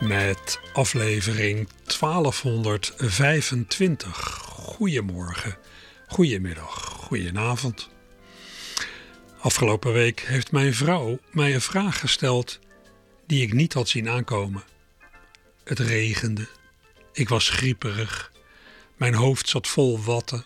Met 0.00 0.60
aflevering 0.72 1.68
1225. 1.84 4.18
Goedemorgen, 4.52 5.56
goedemiddag, 6.06 6.84
goedenavond. 6.84 7.88
Afgelopen 9.38 9.92
week 9.92 10.20
heeft 10.20 10.52
mijn 10.52 10.74
vrouw 10.74 11.18
mij 11.30 11.54
een 11.54 11.60
vraag 11.60 12.00
gesteld 12.00 12.58
die 13.26 13.42
ik 13.42 13.52
niet 13.52 13.72
had 13.72 13.88
zien 13.88 14.08
aankomen. 14.08 14.64
Het 15.64 15.78
regende. 15.78 16.48
Ik 17.12 17.28
was 17.28 17.48
grieperig. 17.48 18.32
Mijn 18.96 19.14
hoofd 19.14 19.48
zat 19.48 19.66
vol 19.66 20.02
watten. 20.02 20.44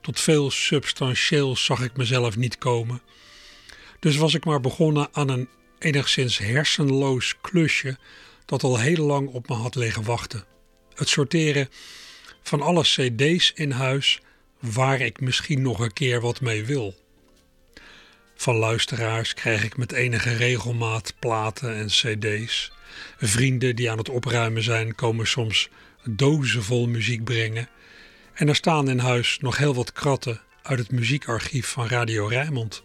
Tot 0.00 0.20
veel 0.20 0.50
substantieels 0.50 1.64
zag 1.64 1.80
ik 1.80 1.96
mezelf 1.96 2.36
niet 2.36 2.58
komen. 2.58 3.02
Dus 4.00 4.16
was 4.16 4.34
ik 4.34 4.44
maar 4.44 4.60
begonnen 4.60 5.08
aan 5.12 5.28
een 5.28 5.48
enigszins 5.78 6.38
hersenloos 6.38 7.36
klusje 7.40 7.98
dat 8.44 8.62
al 8.62 8.78
heel 8.78 9.06
lang 9.06 9.28
op 9.28 9.48
me 9.48 9.54
had 9.54 9.74
liggen 9.74 10.04
wachten. 10.04 10.44
Het 10.94 11.08
sorteren 11.08 11.68
van 12.42 12.62
alle 12.62 12.82
CD's 12.82 13.52
in 13.54 13.70
huis 13.70 14.20
waar 14.60 15.00
ik 15.00 15.20
misschien 15.20 15.62
nog 15.62 15.78
een 15.78 15.92
keer 15.92 16.20
wat 16.20 16.40
mee 16.40 16.64
wil. 16.64 16.94
Van 18.34 18.56
luisteraars 18.56 19.34
krijg 19.34 19.64
ik 19.64 19.76
met 19.76 19.92
enige 19.92 20.32
regelmaat 20.36 21.14
platen 21.18 21.74
en 21.74 21.86
CD's. 21.86 22.72
Vrienden 23.18 23.76
die 23.76 23.90
aan 23.90 23.98
het 23.98 24.08
opruimen 24.08 24.62
zijn, 24.62 24.94
komen 24.94 25.26
soms 25.26 25.68
dozen 26.04 26.62
vol 26.62 26.86
muziek 26.86 27.24
brengen. 27.24 27.68
En 28.34 28.48
er 28.48 28.56
staan 28.56 28.88
in 28.88 28.98
huis 28.98 29.38
nog 29.40 29.56
heel 29.56 29.74
wat 29.74 29.92
kratten 29.92 30.40
uit 30.62 30.78
het 30.78 30.90
muziekarchief 30.90 31.66
van 31.66 31.86
Radio 31.86 32.26
Rijnmond. 32.26 32.82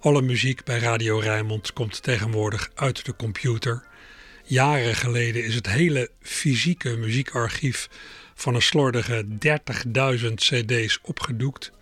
Alle 0.00 0.22
muziek 0.22 0.64
bij 0.64 0.78
Radio 0.78 1.18
Rijnmond 1.18 1.72
komt 1.72 2.02
tegenwoordig 2.02 2.70
uit 2.74 3.04
de 3.04 3.16
computer. 3.16 3.84
Jaren 4.50 4.94
geleden 4.94 5.44
is 5.44 5.54
het 5.54 5.66
hele 5.66 6.10
fysieke 6.22 6.96
muziekarchief 6.96 7.88
van 8.34 8.54
een 8.54 8.62
slordige 8.62 9.26
30.000 10.26 10.34
CD's 10.34 10.98
opgedoekt. 11.02 11.72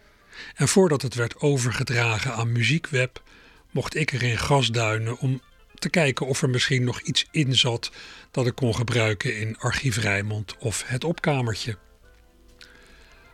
En 0.54 0.68
voordat 0.68 1.02
het 1.02 1.14
werd 1.14 1.40
overgedragen 1.40 2.32
aan 2.32 2.52
Muziekweb, 2.52 3.22
mocht 3.70 3.96
ik 3.96 4.12
erin 4.12 4.38
gasduinen 4.38 5.18
om 5.18 5.42
te 5.74 5.90
kijken 5.90 6.26
of 6.26 6.42
er 6.42 6.50
misschien 6.50 6.84
nog 6.84 7.00
iets 7.00 7.26
in 7.30 7.54
zat 7.54 7.90
dat 8.30 8.46
ik 8.46 8.54
kon 8.54 8.74
gebruiken 8.74 9.36
in 9.36 9.58
Archief 9.58 9.96
Rijmond 9.96 10.56
of 10.58 10.82
het 10.86 11.04
opkamertje. 11.04 11.78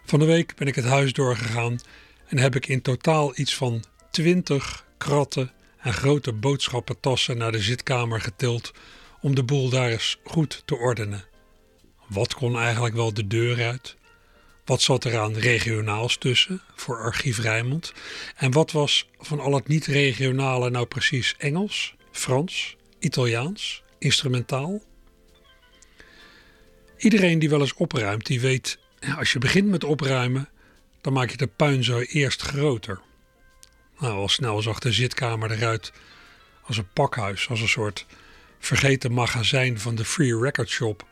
Van 0.04 0.18
de 0.18 0.24
week 0.24 0.56
ben 0.56 0.66
ik 0.66 0.74
het 0.74 0.84
huis 0.84 1.12
doorgegaan 1.12 1.80
en 2.26 2.38
heb 2.38 2.54
ik 2.54 2.66
in 2.66 2.82
totaal 2.82 3.38
iets 3.38 3.54
van 3.54 3.84
20 4.10 4.84
kratten 4.98 5.52
en 5.78 5.92
grote 5.92 6.32
boodschappentassen 6.32 7.38
naar 7.38 7.52
de 7.52 7.62
zitkamer 7.62 8.20
getild 8.20 8.72
om 9.24 9.34
de 9.34 9.42
boel 9.42 9.68
daar 9.68 9.90
eens 9.90 10.18
goed 10.24 10.62
te 10.64 10.76
ordenen. 10.76 11.24
Wat 12.06 12.34
kon 12.34 12.58
eigenlijk 12.58 12.94
wel 12.94 13.14
de 13.14 13.26
deur 13.26 13.64
uit? 13.64 13.96
Wat 14.64 14.82
zat 14.82 15.04
er 15.04 15.18
aan 15.18 15.34
regionaals 15.34 16.16
tussen 16.16 16.62
voor 16.74 16.98
Archief 17.00 17.38
Rijnmond? 17.38 17.92
En 18.36 18.50
wat 18.50 18.72
was 18.72 19.08
van 19.18 19.40
al 19.40 19.54
het 19.54 19.68
niet-regionale 19.68 20.70
nou 20.70 20.86
precies 20.86 21.34
Engels, 21.38 21.94
Frans, 22.10 22.76
Italiaans, 22.98 23.82
instrumentaal? 23.98 24.82
Iedereen 26.96 27.38
die 27.38 27.50
wel 27.50 27.60
eens 27.60 27.74
opruimt, 27.74 28.26
die 28.26 28.40
weet, 28.40 28.78
als 29.18 29.32
je 29.32 29.38
begint 29.38 29.68
met 29.68 29.84
opruimen, 29.84 30.48
dan 31.00 31.12
maak 31.12 31.30
je 31.30 31.36
de 31.36 31.46
puinzooi 31.46 32.06
eerst 32.06 32.42
groter. 32.42 33.00
Nou, 33.98 34.12
al 34.12 34.28
snel 34.28 34.62
zag 34.62 34.78
de 34.78 34.92
zitkamer 34.92 35.50
eruit 35.50 35.92
als 36.62 36.76
een 36.76 36.92
pakhuis, 36.92 37.48
als 37.48 37.60
een 37.60 37.68
soort 37.68 38.06
vergeten 38.64 39.12
magazijn 39.12 39.78
van 39.78 39.94
de 39.94 40.04
Free 40.04 40.38
Record 40.38 40.68
Shop. 40.68 41.06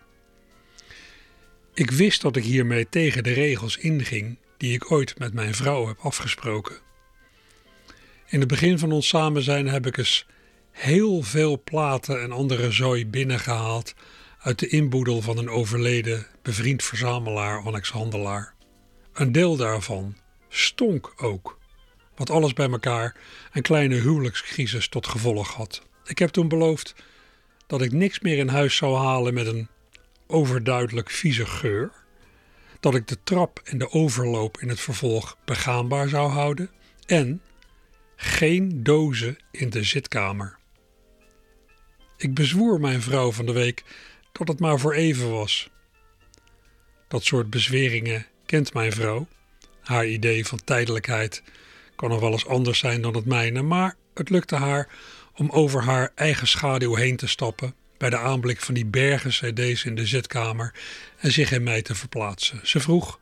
Ik 1.74 1.90
wist 1.90 2.20
dat 2.20 2.36
ik 2.36 2.44
hiermee 2.44 2.88
tegen 2.88 3.22
de 3.22 3.32
regels 3.32 3.76
inging 3.76 4.38
die 4.56 4.74
ik 4.74 4.90
ooit 4.90 5.18
met 5.18 5.34
mijn 5.34 5.54
vrouw 5.54 5.86
heb 5.86 5.98
afgesproken. 5.98 6.76
In 8.26 8.40
het 8.40 8.48
begin 8.48 8.78
van 8.78 8.92
ons 8.92 9.08
samen 9.08 9.42
zijn 9.42 9.68
heb 9.68 9.86
ik 9.86 9.96
eens 9.96 10.26
heel 10.70 11.22
veel 11.22 11.62
platen 11.64 12.22
en 12.22 12.32
andere 12.32 12.70
zooi 12.70 13.06
binnengehaald 13.06 13.94
uit 14.38 14.58
de 14.58 14.68
inboedel 14.68 15.20
van 15.20 15.38
een 15.38 15.50
overleden 15.50 16.26
bevriend 16.42 16.82
verzamelaar, 16.82 17.62
Annex 17.64 17.90
Handelaar. 17.90 18.54
Een 19.12 19.32
deel 19.32 19.56
daarvan 19.56 20.16
stonk 20.48 21.12
ook, 21.16 21.58
wat 22.16 22.30
alles 22.30 22.52
bij 22.52 22.70
elkaar 22.70 23.16
een 23.52 23.62
kleine 23.62 23.94
huwelijkscrisis 23.94 24.88
tot 24.88 25.06
gevolg 25.06 25.54
had. 25.54 25.82
Ik 26.04 26.18
heb 26.18 26.30
toen 26.30 26.48
beloofd 26.48 26.94
dat 27.72 27.82
ik 27.82 27.92
niks 27.92 28.20
meer 28.20 28.38
in 28.38 28.48
huis 28.48 28.76
zou 28.76 28.96
halen 28.96 29.34
met 29.34 29.46
een 29.46 29.68
overduidelijk 30.26 31.10
vieze 31.10 31.46
geur, 31.46 31.90
dat 32.80 32.94
ik 32.94 33.08
de 33.08 33.18
trap 33.24 33.60
en 33.64 33.78
de 33.78 33.90
overloop 33.90 34.60
in 34.60 34.68
het 34.68 34.80
vervolg 34.80 35.36
begaanbaar 35.44 36.08
zou 36.08 36.30
houden 36.30 36.70
en 37.06 37.42
geen 38.16 38.82
dozen 38.82 39.38
in 39.50 39.70
de 39.70 39.82
zitkamer. 39.82 40.58
Ik 42.16 42.34
bezwoer 42.34 42.80
mijn 42.80 43.02
vrouw 43.02 43.32
van 43.32 43.46
de 43.46 43.52
week 43.52 43.84
dat 44.32 44.48
het 44.48 44.60
maar 44.60 44.78
voor 44.78 44.94
even 44.94 45.30
was. 45.30 45.70
Dat 47.08 47.24
soort 47.24 47.50
bezweringen 47.50 48.26
kent 48.46 48.74
mijn 48.74 48.92
vrouw. 48.92 49.26
Haar 49.80 50.06
idee 50.06 50.46
van 50.46 50.64
tijdelijkheid 50.64 51.42
kan 51.96 52.08
nog 52.08 52.20
wel 52.20 52.32
eens 52.32 52.46
anders 52.46 52.78
zijn 52.78 53.02
dan 53.02 53.14
het 53.14 53.26
mijne, 53.26 53.62
maar 53.62 53.96
het 54.14 54.30
lukte 54.30 54.56
haar 54.56 54.88
om 55.34 55.50
over 55.50 55.82
haar 55.82 56.12
eigen 56.14 56.48
schaduw 56.48 56.94
heen 56.94 57.16
te 57.16 57.26
stappen 57.26 57.74
bij 57.98 58.10
de 58.10 58.18
aanblik 58.18 58.60
van 58.60 58.74
die 58.74 58.86
bergen 58.86 59.30
cd's 59.30 59.84
in 59.84 59.94
de 59.94 60.06
zitkamer 60.06 60.74
en 61.18 61.32
zich 61.32 61.52
in 61.52 61.62
mij 61.62 61.82
te 61.82 61.94
verplaatsen. 61.94 62.60
Ze 62.62 62.80
vroeg, 62.80 63.20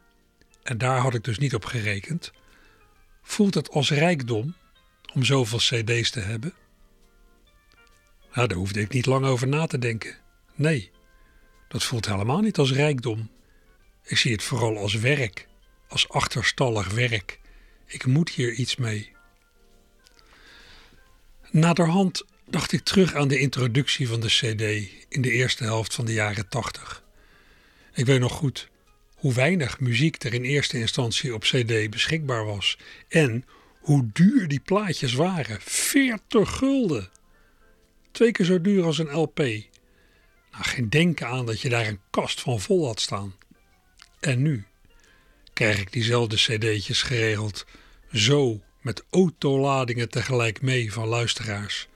en 0.62 0.78
daar 0.78 0.98
had 0.98 1.14
ik 1.14 1.24
dus 1.24 1.38
niet 1.38 1.54
op 1.54 1.64
gerekend, 1.64 2.32
voelt 3.22 3.54
het 3.54 3.70
als 3.70 3.90
rijkdom 3.90 4.54
om 5.14 5.24
zoveel 5.24 5.58
cd's 5.58 6.10
te 6.10 6.20
hebben? 6.20 6.54
Nou, 8.34 8.48
daar 8.48 8.58
hoefde 8.58 8.80
ik 8.80 8.92
niet 8.92 9.06
lang 9.06 9.24
over 9.26 9.48
na 9.48 9.66
te 9.66 9.78
denken. 9.78 10.16
Nee, 10.54 10.90
dat 11.68 11.84
voelt 11.84 12.06
helemaal 12.06 12.40
niet 12.40 12.58
als 12.58 12.72
rijkdom. 12.72 13.30
Ik 14.04 14.16
zie 14.16 14.32
het 14.32 14.42
vooral 14.42 14.78
als 14.78 14.94
werk, 14.94 15.48
als 15.88 16.08
achterstallig 16.08 16.90
werk. 16.90 17.40
Ik 17.86 18.06
moet 18.06 18.30
hier 18.30 18.52
iets 18.52 18.76
mee. 18.76 19.12
Naderhand 21.52 22.24
dacht 22.48 22.72
ik 22.72 22.84
terug 22.84 23.14
aan 23.14 23.28
de 23.28 23.38
introductie 23.38 24.08
van 24.08 24.20
de 24.20 24.26
CD 24.26 24.90
in 25.08 25.22
de 25.22 25.30
eerste 25.30 25.64
helft 25.64 25.94
van 25.94 26.04
de 26.04 26.12
jaren 26.12 26.48
80. 26.48 27.04
Ik 27.94 28.06
weet 28.06 28.20
nog 28.20 28.32
goed 28.32 28.68
hoe 29.14 29.32
weinig 29.32 29.80
muziek 29.80 30.24
er 30.24 30.34
in 30.34 30.42
eerste 30.42 30.78
instantie 30.78 31.34
op 31.34 31.42
CD 31.42 31.90
beschikbaar 31.90 32.44
was 32.44 32.78
en 33.08 33.44
hoe 33.80 34.08
duur 34.12 34.48
die 34.48 34.60
plaatjes 34.60 35.12
waren: 35.12 35.60
40 35.60 36.56
gulden. 36.56 37.10
Twee 38.10 38.32
keer 38.32 38.46
zo 38.46 38.60
duur 38.60 38.84
als 38.84 38.98
een 38.98 39.12
LP. 39.12 39.38
Nou, 39.38 39.64
geen 40.50 40.90
denken 40.90 41.26
aan 41.26 41.46
dat 41.46 41.60
je 41.60 41.68
daar 41.68 41.86
een 41.86 42.00
kast 42.10 42.40
van 42.40 42.60
vol 42.60 42.86
had 42.86 43.00
staan. 43.00 43.34
En 44.20 44.42
nu 44.42 44.64
krijg 45.52 45.80
ik 45.80 45.92
diezelfde 45.92 46.36
CD'tjes 46.36 47.02
geregeld 47.02 47.66
zo 48.12 48.60
met 48.80 49.04
autoladingen 49.10 50.08
tegelijk 50.08 50.62
mee 50.62 50.92
van 50.92 51.08
luisteraars. 51.08 51.88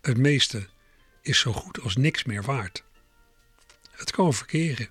Het 0.00 0.16
meeste 0.16 0.66
is 1.22 1.38
zo 1.38 1.52
goed 1.52 1.80
als 1.80 1.96
niks 1.96 2.24
meer 2.24 2.42
waard. 2.42 2.84
Het 3.90 4.10
kan 4.10 4.34
verkeren. 4.34 4.88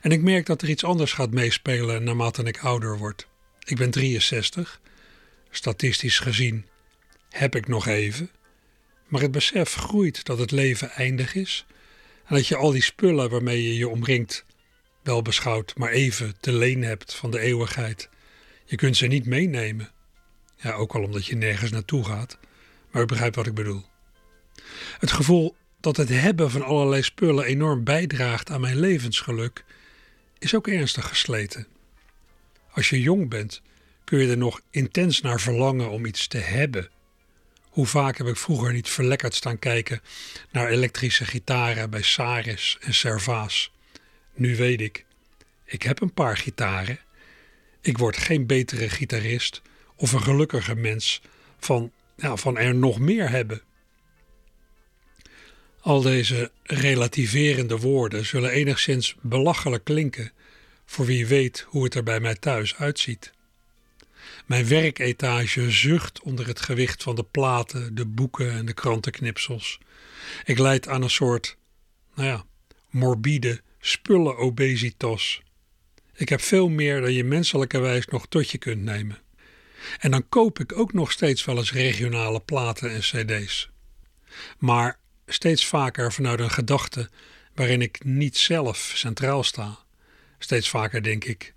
En 0.00 0.10
ik 0.10 0.22
merk 0.22 0.46
dat 0.46 0.62
er 0.62 0.68
iets 0.68 0.84
anders 0.84 1.12
gaat 1.12 1.30
meespelen 1.30 2.04
naarmate 2.04 2.42
ik 2.42 2.58
ouder 2.58 2.98
word. 2.98 3.28
Ik 3.64 3.76
ben 3.76 3.90
63. 3.90 4.80
Statistisch 5.50 6.18
gezien 6.18 6.66
heb 7.28 7.56
ik 7.56 7.68
nog 7.68 7.86
even. 7.86 8.30
Maar 9.08 9.20
het 9.20 9.30
besef 9.30 9.74
groeit 9.74 10.24
dat 10.24 10.38
het 10.38 10.50
leven 10.50 10.90
eindig 10.90 11.34
is. 11.34 11.66
En 12.26 12.34
dat 12.34 12.46
je 12.46 12.56
al 12.56 12.70
die 12.70 12.82
spullen 12.82 13.30
waarmee 13.30 13.62
je 13.62 13.76
je 13.76 13.88
omringt 13.88 14.44
wel 15.02 15.22
beschouwd 15.22 15.76
maar 15.76 15.90
even 15.90 16.34
te 16.40 16.52
leen 16.52 16.82
hebt 16.82 17.14
van 17.14 17.30
de 17.30 17.40
eeuwigheid. 17.40 18.08
Je 18.64 18.76
kunt 18.76 18.96
ze 18.96 19.06
niet 19.06 19.26
meenemen. 19.26 19.91
Ja, 20.62 20.72
ook 20.72 20.94
al 20.94 21.02
omdat 21.02 21.26
je 21.26 21.36
nergens 21.36 21.70
naartoe 21.70 22.04
gaat. 22.04 22.38
Maar 22.90 23.02
u 23.02 23.06
begrijpt 23.06 23.36
wat 23.36 23.46
ik 23.46 23.54
bedoel. 23.54 23.84
Het 24.98 25.10
gevoel 25.10 25.56
dat 25.80 25.96
het 25.96 26.08
hebben 26.08 26.50
van 26.50 26.62
allerlei 26.62 27.02
spullen 27.02 27.44
enorm 27.44 27.84
bijdraagt 27.84 28.50
aan 28.50 28.60
mijn 28.60 28.78
levensgeluk 28.78 29.64
is 30.38 30.54
ook 30.54 30.68
ernstig 30.68 31.08
gesleten. 31.08 31.66
Als 32.70 32.88
je 32.88 33.00
jong 33.00 33.28
bent, 33.28 33.62
kun 34.04 34.18
je 34.18 34.30
er 34.30 34.36
nog 34.36 34.60
intens 34.70 35.20
naar 35.20 35.40
verlangen 35.40 35.90
om 35.90 36.06
iets 36.06 36.26
te 36.26 36.38
hebben. 36.38 36.90
Hoe 37.68 37.86
vaak 37.86 38.18
heb 38.18 38.26
ik 38.26 38.36
vroeger 38.36 38.72
niet 38.72 38.88
verlekkerd 38.88 39.34
staan 39.34 39.58
kijken 39.58 40.00
naar 40.50 40.68
elektrische 40.68 41.24
gitaren 41.24 41.90
bij 41.90 42.02
Saris 42.02 42.78
en 42.80 42.94
Servaas. 42.94 43.72
Nu 44.34 44.56
weet 44.56 44.80
ik, 44.80 45.04
ik 45.64 45.82
heb 45.82 46.00
een 46.00 46.14
paar 46.14 46.36
gitaren. 46.36 46.98
Ik 47.80 47.98
word 47.98 48.16
geen 48.16 48.46
betere 48.46 48.88
gitarist 48.88 49.62
of 50.02 50.12
een 50.12 50.22
gelukkiger 50.22 50.78
mens 50.78 51.22
van, 51.58 51.92
ja, 52.16 52.36
van 52.36 52.58
er 52.58 52.74
nog 52.74 52.98
meer 52.98 53.30
hebben. 53.30 53.62
Al 55.80 56.00
deze 56.00 56.50
relativerende 56.62 57.78
woorden 57.78 58.26
zullen 58.26 58.50
enigszins 58.50 59.16
belachelijk 59.20 59.84
klinken 59.84 60.32
voor 60.84 61.06
wie 61.06 61.26
weet 61.26 61.66
hoe 61.68 61.84
het 61.84 61.94
er 61.94 62.02
bij 62.02 62.20
mij 62.20 62.34
thuis 62.34 62.76
uitziet. 62.76 63.32
Mijn 64.46 64.68
werketage 64.68 65.70
zucht 65.70 66.22
onder 66.22 66.46
het 66.46 66.60
gewicht 66.60 67.02
van 67.02 67.14
de 67.14 67.24
platen, 67.24 67.94
de 67.94 68.06
boeken 68.06 68.52
en 68.52 68.66
de 68.66 68.74
krantenknipsels. 68.74 69.78
Ik 70.44 70.58
leid 70.58 70.88
aan 70.88 71.02
een 71.02 71.10
soort, 71.10 71.56
nou 72.14 72.28
ja, 72.28 72.44
morbide 72.90 73.60
spullenobesitas. 73.80 75.42
Ik 76.14 76.28
heb 76.28 76.40
veel 76.40 76.68
meer 76.68 77.00
dan 77.00 77.12
je 77.12 77.24
menselijkerwijs 77.24 78.06
nog 78.06 78.26
tot 78.26 78.50
je 78.50 78.58
kunt 78.58 78.82
nemen. 78.82 79.21
En 79.98 80.10
dan 80.10 80.28
koop 80.28 80.58
ik 80.58 80.78
ook 80.78 80.92
nog 80.92 81.12
steeds 81.12 81.44
wel 81.44 81.56
eens 81.56 81.72
regionale 81.72 82.40
platen 82.40 82.90
en 82.90 83.00
cd's. 83.00 83.70
Maar 84.58 84.98
steeds 85.26 85.66
vaker 85.66 86.12
vanuit 86.12 86.40
een 86.40 86.50
gedachte 86.50 87.10
waarin 87.54 87.82
ik 87.82 88.04
niet 88.04 88.36
zelf 88.36 88.92
centraal 88.94 89.42
sta. 89.42 89.78
Steeds 90.38 90.68
vaker 90.68 91.02
denk 91.02 91.24
ik, 91.24 91.54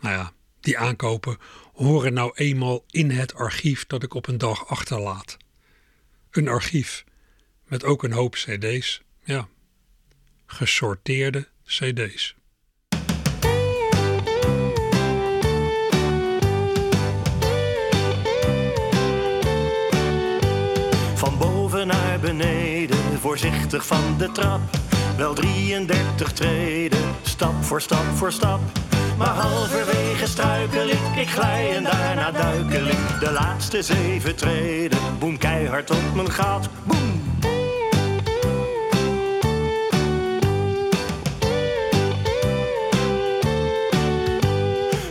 nou 0.00 0.14
ja, 0.14 0.32
die 0.60 0.78
aankopen 0.78 1.38
horen 1.72 2.12
nou 2.12 2.32
eenmaal 2.34 2.84
in 2.90 3.10
het 3.10 3.34
archief 3.34 3.86
dat 3.86 4.02
ik 4.02 4.14
op 4.14 4.26
een 4.26 4.38
dag 4.38 4.68
achterlaat. 4.68 5.36
Een 6.30 6.48
archief 6.48 7.04
met 7.64 7.84
ook 7.84 8.02
een 8.02 8.12
hoop 8.12 8.34
CD's, 8.34 9.02
ja, 9.24 9.48
gesorteerde 10.46 11.48
CD's. 11.64 12.34
Voorzichtig 23.38 23.86
van 23.86 24.14
de 24.18 24.32
trap. 24.32 24.60
Wel 25.16 25.34
33 25.34 26.32
treden, 26.32 26.98
stap 27.22 27.64
voor 27.64 27.80
stap 27.80 28.04
voor 28.14 28.32
stap. 28.32 28.60
Maar 29.18 29.28
halverwege 29.28 30.26
struikel 30.26 30.88
ik, 30.88 31.16
ik 31.16 31.28
glij 31.28 31.76
en 31.76 31.82
daarna 31.82 32.30
duikel 32.30 32.86
ik. 32.86 33.20
De 33.20 33.32
laatste 33.32 33.82
zeven 33.82 34.36
treden, 34.36 34.98
boem 35.18 35.38
keihard 35.38 35.90
op 35.90 36.14
mijn 36.14 36.30
gat, 36.30 36.68
boem. 36.84 37.38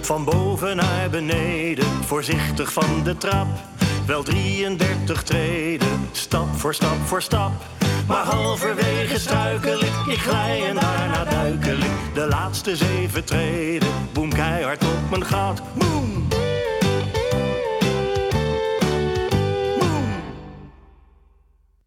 Van 0.01 0.23
boven 0.23 0.75
naar 0.75 1.09
beneden, 1.09 2.03
voorzichtig 2.05 2.73
van 2.73 3.03
de 3.03 3.17
trap. 3.17 3.47
Wel 4.05 4.23
33 4.23 5.23
treden, 5.23 6.09
stap 6.11 6.55
voor 6.55 6.73
stap 6.73 6.97
voor 7.05 7.21
stap. 7.21 7.51
Maar 8.07 8.25
halverwege 8.25 9.19
struikel 9.19 9.83
ik, 9.83 10.05
ik 10.07 10.17
glij 10.17 10.67
en 10.67 10.75
daarna 10.75 11.23
duikel 11.23 11.77
ik. 11.77 12.13
De 12.13 12.25
laatste 12.27 12.75
zeven 12.75 13.25
treden, 13.25 13.89
boem 14.13 14.29
keihard 14.29 14.83
op 14.83 15.09
mijn 15.09 15.25
gat. 15.25 15.61
Boem! 15.73 16.27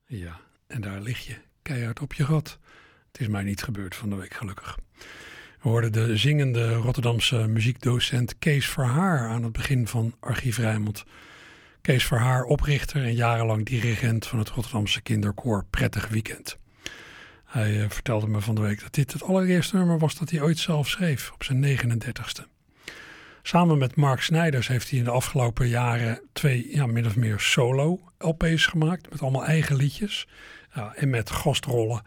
Ja, 0.06 0.40
en 0.66 0.80
daar 0.80 1.00
lig 1.00 1.26
je 1.26 1.36
keihard 1.62 2.00
op 2.00 2.12
je 2.12 2.24
gat. 2.24 2.58
Het 3.12 3.20
is 3.20 3.28
mij 3.28 3.42
niet 3.42 3.62
gebeurd 3.62 3.94
van 3.94 4.10
de 4.10 4.16
week, 4.16 4.34
gelukkig. 4.34 4.78
We 5.62 5.68
hoorden 5.68 5.92
de 5.92 6.16
zingende 6.16 6.74
Rotterdamse 6.74 7.36
muziekdocent 7.36 8.38
Kees 8.38 8.68
Verhaar 8.68 9.28
aan 9.28 9.42
het 9.42 9.52
begin 9.52 9.88
van 9.88 10.14
Archief 10.20 10.58
Rijnmond. 10.58 11.04
Kees 11.88 12.06
Verhaar, 12.06 12.44
oprichter 12.44 13.02
en 13.02 13.14
jarenlang 13.14 13.66
dirigent 13.66 14.26
van 14.26 14.38
het 14.38 14.48
Rotterdamse 14.48 15.00
kinderkoor 15.00 15.64
Prettig 15.70 16.08
Weekend. 16.08 16.58
Hij 17.44 17.72
uh, 17.72 17.84
vertelde 17.88 18.26
me 18.26 18.40
van 18.40 18.54
de 18.54 18.60
week 18.60 18.80
dat 18.80 18.94
dit 18.94 19.12
het 19.12 19.22
allereerste 19.22 19.76
nummer 19.76 19.98
was 19.98 20.18
dat 20.18 20.30
hij 20.30 20.40
ooit 20.40 20.58
zelf 20.58 20.88
schreef, 20.88 21.30
op 21.32 21.44
zijn 21.44 21.78
39ste. 21.78 22.44
Samen 23.42 23.78
met 23.78 23.96
Mark 23.96 24.20
Snijders 24.20 24.68
heeft 24.68 24.90
hij 24.90 24.98
in 24.98 25.04
de 25.04 25.10
afgelopen 25.10 25.68
jaren 25.68 26.20
twee 26.32 26.68
ja, 26.70 26.86
min 26.86 27.06
of 27.06 27.16
meer 27.16 27.40
solo-LP's 27.40 28.66
gemaakt, 28.66 29.10
met 29.10 29.22
allemaal 29.22 29.44
eigen 29.44 29.76
liedjes 29.76 30.28
en 30.94 31.10
met 31.10 31.30
gastrollen 31.30 32.02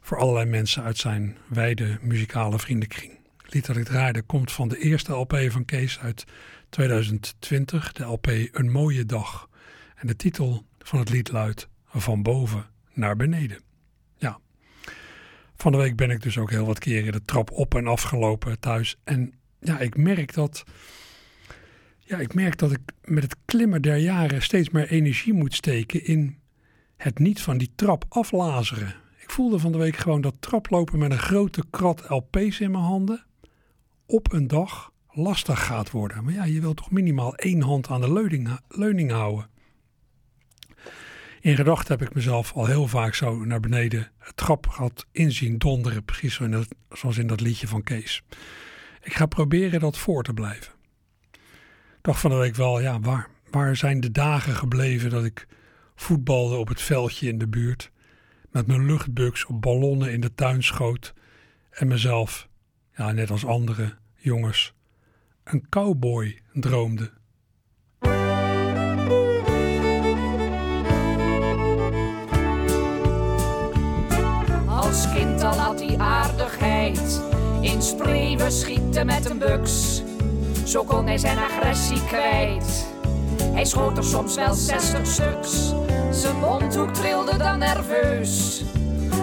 voor 0.00 0.18
allerlei 0.18 0.46
mensen 0.46 0.82
uit 0.82 0.98
zijn 0.98 1.36
wijde 1.46 1.98
muzikale 2.00 2.58
vriendenkring. 2.58 3.18
Het 3.42 3.54
lied 3.54 3.66
dat 3.66 3.76
ik 3.76 3.84
draaide 3.84 4.22
komt 4.22 4.52
van 4.52 4.68
de 4.68 4.78
eerste 4.78 5.12
LP 5.12 5.38
van 5.48 5.64
Kees 5.64 5.98
uit 5.98 6.24
2020, 6.72 7.92
de 7.92 8.04
LP 8.04 8.26
Een 8.26 8.70
Mooie 8.70 9.06
Dag. 9.06 9.48
En 9.94 10.06
de 10.06 10.16
titel 10.16 10.66
van 10.78 10.98
het 10.98 11.10
lied 11.10 11.32
luidt 11.32 11.68
Van 11.86 12.22
boven 12.22 12.66
naar 12.92 13.16
beneden. 13.16 13.60
Ja. 14.16 14.38
Van 15.56 15.72
de 15.72 15.78
week 15.78 15.96
ben 15.96 16.10
ik 16.10 16.22
dus 16.22 16.38
ook 16.38 16.50
heel 16.50 16.66
wat 16.66 16.78
keren 16.78 17.12
de 17.12 17.24
trap 17.24 17.50
op 17.50 17.74
en 17.74 17.86
afgelopen 17.86 18.60
thuis. 18.60 18.96
En 19.04 19.32
ja, 19.60 19.78
ik 19.78 19.96
merk 19.96 20.34
dat. 20.34 20.64
Ja, 21.98 22.18
ik 22.18 22.34
merk 22.34 22.58
dat 22.58 22.72
ik 22.72 22.80
met 23.04 23.22
het 23.22 23.36
klimmen 23.44 23.82
der 23.82 23.96
jaren 23.96 24.42
steeds 24.42 24.70
meer 24.70 24.88
energie 24.88 25.32
moet 25.32 25.54
steken 25.54 26.04
in 26.04 26.38
het 26.96 27.18
niet 27.18 27.40
van 27.40 27.58
die 27.58 27.72
trap 27.74 28.04
aflazeren. 28.08 28.94
Ik 29.18 29.30
voelde 29.30 29.58
van 29.58 29.72
de 29.72 29.78
week 29.78 29.96
gewoon 29.96 30.20
dat 30.20 30.34
traplopen 30.40 30.98
met 30.98 31.10
een 31.10 31.18
grote 31.18 31.64
krat 31.70 32.08
LP's 32.08 32.60
in 32.60 32.70
mijn 32.70 32.84
handen 32.84 33.24
op 34.06 34.32
een 34.32 34.46
dag 34.46 34.91
lastig 35.12 35.64
gaat 35.66 35.90
worden. 35.90 36.24
Maar 36.24 36.32
ja, 36.32 36.44
je 36.44 36.60
wilt 36.60 36.76
toch 36.76 36.90
minimaal 36.90 37.34
één 37.34 37.62
hand 37.62 37.88
aan 37.88 38.00
de 38.00 38.12
leuning, 38.12 38.58
leuning 38.68 39.10
houden. 39.10 39.50
In 41.40 41.56
gedachten 41.56 41.98
heb 41.98 42.08
ik 42.08 42.14
mezelf 42.14 42.52
al 42.52 42.66
heel 42.66 42.88
vaak 42.88 43.14
zo 43.14 43.44
naar 43.44 43.60
beneden 43.60 44.10
het 44.18 44.36
trapgat 44.36 45.06
inzien 45.12 45.58
donderen, 45.58 46.04
precies 46.04 46.40
zoals 46.90 47.18
in 47.18 47.26
dat 47.26 47.40
liedje 47.40 47.68
van 47.68 47.82
Kees. 47.82 48.22
Ik 49.02 49.14
ga 49.14 49.26
proberen 49.26 49.80
dat 49.80 49.98
voor 49.98 50.22
te 50.22 50.34
blijven. 50.34 50.72
Dacht 52.02 52.20
van 52.20 52.30
de 52.30 52.36
week 52.36 52.54
wel, 52.54 52.80
ja, 52.80 53.00
waar, 53.00 53.28
waar 53.50 53.76
zijn 53.76 54.00
de 54.00 54.10
dagen 54.10 54.54
gebleven 54.54 55.10
dat 55.10 55.24
ik 55.24 55.46
voetbalde 55.94 56.56
op 56.56 56.68
het 56.68 56.80
veldje 56.80 57.28
in 57.28 57.38
de 57.38 57.48
buurt, 57.48 57.90
met 58.50 58.66
mijn 58.66 58.86
luchtbuks 58.86 59.44
op 59.44 59.60
ballonnen 59.60 60.12
in 60.12 60.20
de 60.20 60.34
tuin 60.34 60.62
schoot 60.62 61.14
en 61.70 61.88
mezelf, 61.88 62.48
ja, 62.96 63.12
net 63.12 63.30
als 63.30 63.44
andere 63.44 63.96
jongens, 64.14 64.74
een 65.44 65.66
cowboy 65.68 66.42
droomde. 66.52 67.10
Als 74.66 75.12
kind 75.14 75.42
al 75.42 75.54
had 75.54 75.80
hij 75.80 75.98
aardigheid. 75.98 77.22
In 77.60 77.82
spreeuwen 77.82 78.52
schieten 78.52 79.06
met 79.06 79.30
een 79.30 79.38
buks. 79.38 80.02
Zo 80.64 80.84
kon 80.84 81.06
hij 81.06 81.18
zijn 81.18 81.38
agressie 81.38 82.04
kwijt. 82.04 82.86
Hij 83.42 83.64
schoot 83.64 83.96
er 83.96 84.04
soms 84.04 84.34
wel 84.34 84.54
zestig 84.54 85.06
stuks. 85.06 85.74
Zijn 86.10 86.36
mondhoek 86.36 86.94
trilde 86.94 87.36
dan 87.36 87.58
nerveus. 87.58 88.64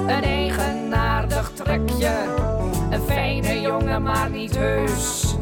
Een 0.08 0.24
eigenaardig 0.24 1.52
trekje. 1.54 2.14
Een 2.90 3.02
fijne 3.02 3.62
jongen, 3.62 4.04
maar 4.04 4.30
niet 4.30 4.56
heus. 4.58 5.36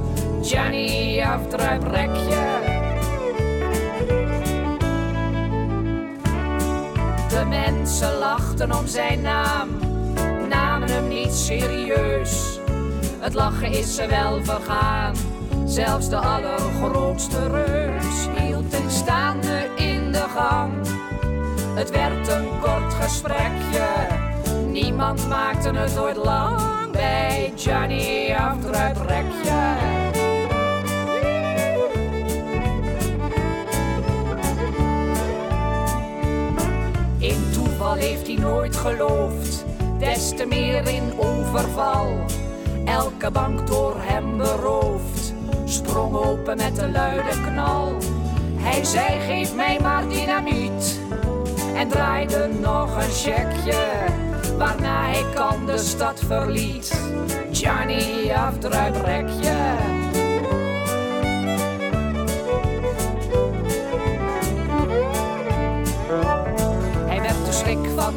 Johnny 0.48 1.22
afdruiprekje. 1.22 2.46
De 7.30 7.46
mensen 7.50 8.18
lachten 8.18 8.72
om 8.72 8.88
zijn 8.88 9.22
naam, 9.22 9.70
namen 10.50 10.90
hem 10.90 11.08
niet 11.08 11.34
serieus. 11.34 12.60
Het 13.20 13.34
lachen 13.34 13.72
is 13.72 13.96
ze 13.96 14.08
wel 14.08 14.44
vergaan, 14.44 15.16
zelfs 15.66 16.10
de 16.10 16.18
allergrootste 16.18 17.48
reus 17.48 18.28
hield 18.38 18.74
ik 18.74 18.90
staande 18.90 19.70
in 19.76 20.12
de 20.12 20.26
gang. 20.36 20.74
Het 21.76 21.90
werd 21.90 22.28
een 22.28 22.48
kort 22.62 22.94
gesprekje, 22.94 23.88
niemand 24.72 25.28
maakte 25.28 25.70
het 25.70 26.00
ooit 26.00 26.18
lang 26.18 26.92
bij 26.92 27.52
Johnny 27.56 28.34
afdruiprekje. 28.34 30.07
Toeval 37.78 37.96
heeft 37.96 38.28
hij 38.28 38.36
nooit 38.36 38.76
geloofd, 38.76 39.66
des 40.00 40.30
te 40.36 40.46
meer 40.46 40.88
in 40.88 41.14
overval. 41.18 42.26
Elke 42.86 43.32
bank 43.32 43.68
door 43.68 43.96
hem 43.98 44.38
beroofd. 44.38 45.34
Sprong 45.66 46.16
open 46.16 46.58
met 46.58 46.78
een 46.78 46.92
luide 46.92 47.42
knal. 47.46 47.96
Hij 48.56 48.84
zei: 48.84 49.20
Geef 49.20 49.56
mij 49.56 49.80
maar 49.82 50.10
dynamiet. 50.10 51.00
En 51.76 51.88
draaide 51.88 52.50
nog 52.60 52.96
een 52.96 53.12
checkje. 53.12 53.86
Waarna 54.58 55.10
hij 55.10 55.26
kan 55.34 55.66
de 55.66 55.78
stad 55.78 56.20
verliet. 56.28 57.02
Johnny 57.52 58.32
afdruiprekje. 58.32 59.50
Hij 59.50 60.07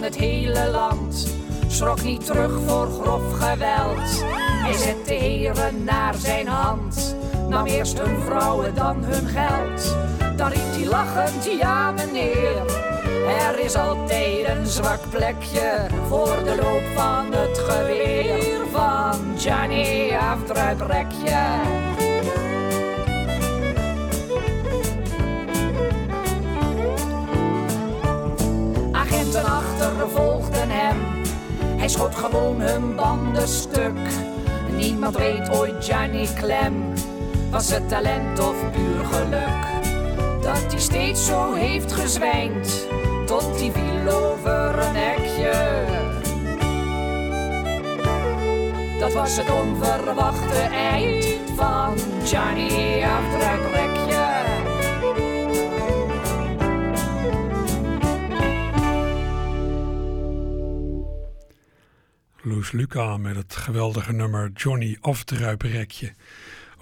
het 0.02 0.16
hele 0.16 0.70
land 0.70 1.34
schrok 1.68 2.02
niet 2.02 2.26
terug 2.26 2.60
voor 2.66 2.86
grof 2.86 3.32
geweld. 3.32 4.24
Hij 4.62 4.72
zette 4.72 5.12
heren 5.12 5.84
naar 5.84 6.14
zijn 6.14 6.48
hand, 6.48 7.16
nam 7.48 7.66
eerst 7.66 7.98
hun 8.00 8.20
vrouwen, 8.20 8.74
dan 8.74 9.04
hun 9.04 9.26
geld. 9.26 9.96
Dan 10.36 10.48
riep 10.48 10.72
hij 10.72 10.86
lachend, 10.86 11.44
ja 11.60 11.90
meneer, 11.90 12.62
er 13.28 13.58
is 13.58 13.74
altijd 13.74 14.48
een 14.48 14.66
zwak 14.66 15.00
plekje 15.10 15.86
voor 16.08 16.44
de 16.44 16.56
loop 16.62 16.82
van 16.94 17.32
het 17.32 17.58
geweer 17.58 18.66
van 18.72 19.18
Johnny 19.36 20.16
Afdruiprekje. 20.16 21.89
Agenten 29.30 29.52
achtervolgden 29.52 30.70
hem 30.70 30.96
hij 31.76 31.88
schoot 31.88 32.14
gewoon 32.14 32.60
hun 32.60 32.94
banden 32.94 33.48
stuk. 33.48 33.98
Niemand 34.76 35.16
weet 35.16 35.50
ooit 35.50 35.86
Johnny 35.86 36.28
Clem. 36.34 36.92
Was 37.50 37.70
het 37.70 37.88
talent 37.88 38.38
of 38.38 38.54
puur 38.72 39.04
geluk? 39.04 39.82
Dat 40.42 40.70
hij 40.70 40.80
steeds 40.80 41.26
zo 41.26 41.54
heeft 41.54 41.92
gezwijnd. 41.92 42.86
Tot 43.26 43.60
hij 43.60 43.72
viel 43.72 44.12
over 44.12 44.78
een 44.78 44.96
hekje. 44.96 45.84
Dat 48.98 49.12
was 49.12 49.36
het 49.36 49.50
onverwachte 49.50 50.60
eind 50.72 51.26
van 51.56 51.94
Johnny 52.24 53.02
Afdruiprekje. 53.02 54.39
Loes 62.42 62.72
Luca 62.72 63.16
met 63.16 63.36
het 63.36 63.56
geweldige 63.56 64.12
nummer 64.12 64.50
Johnny 64.54 64.96
Afdruiprekje. 65.00 66.12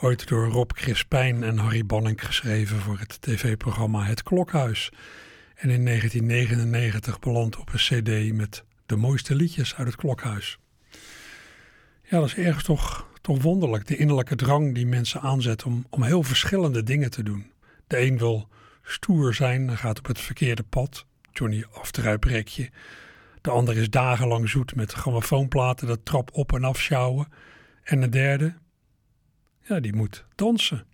Ooit 0.00 0.28
door 0.28 0.46
Rob 0.46 0.70
Crispijn 0.70 1.42
en 1.42 1.58
Harry 1.58 1.86
Banning 1.86 2.26
geschreven 2.26 2.76
voor 2.76 2.98
het 2.98 3.20
tv-programma 3.20 4.04
Het 4.04 4.22
Klokhuis. 4.22 4.92
En 5.54 5.70
in 5.70 5.84
1999 5.84 7.18
beland 7.18 7.56
op 7.56 7.72
een 7.72 7.78
cd 7.78 8.32
met 8.32 8.64
de 8.86 8.96
mooiste 8.96 9.34
liedjes 9.34 9.74
uit 9.74 9.86
het 9.86 9.96
Klokhuis. 9.96 10.58
Ja, 12.02 12.18
dat 12.18 12.26
is 12.26 12.34
ergens 12.34 12.64
toch, 12.64 13.08
toch 13.20 13.42
wonderlijk. 13.42 13.86
De 13.86 13.96
innerlijke 13.96 14.36
drang 14.36 14.74
die 14.74 14.86
mensen 14.86 15.20
aanzet 15.20 15.64
om, 15.64 15.86
om 15.90 16.02
heel 16.02 16.22
verschillende 16.22 16.82
dingen 16.82 17.10
te 17.10 17.22
doen. 17.22 17.52
De 17.86 17.98
een 17.98 18.18
wil 18.18 18.48
stoer 18.82 19.34
zijn 19.34 19.68
en 19.68 19.78
gaat 19.78 19.98
op 19.98 20.06
het 20.06 20.20
verkeerde 20.20 20.62
pad. 20.62 21.06
Johnny 21.32 21.64
Afdruiprekje. 21.72 22.70
De 23.40 23.50
ander 23.50 23.76
is 23.76 23.90
dagenlang 23.90 24.48
zoet 24.48 24.74
met 24.74 24.92
grammofoonplaten 24.92 25.86
de 25.86 26.02
trap 26.02 26.30
op 26.32 26.52
en 26.52 26.64
af 26.64 26.78
sjouwen. 26.78 27.28
En 27.82 28.00
de 28.00 28.08
derde, 28.08 28.54
ja, 29.62 29.80
die 29.80 29.94
moet 29.94 30.24
dansen. 30.34 30.86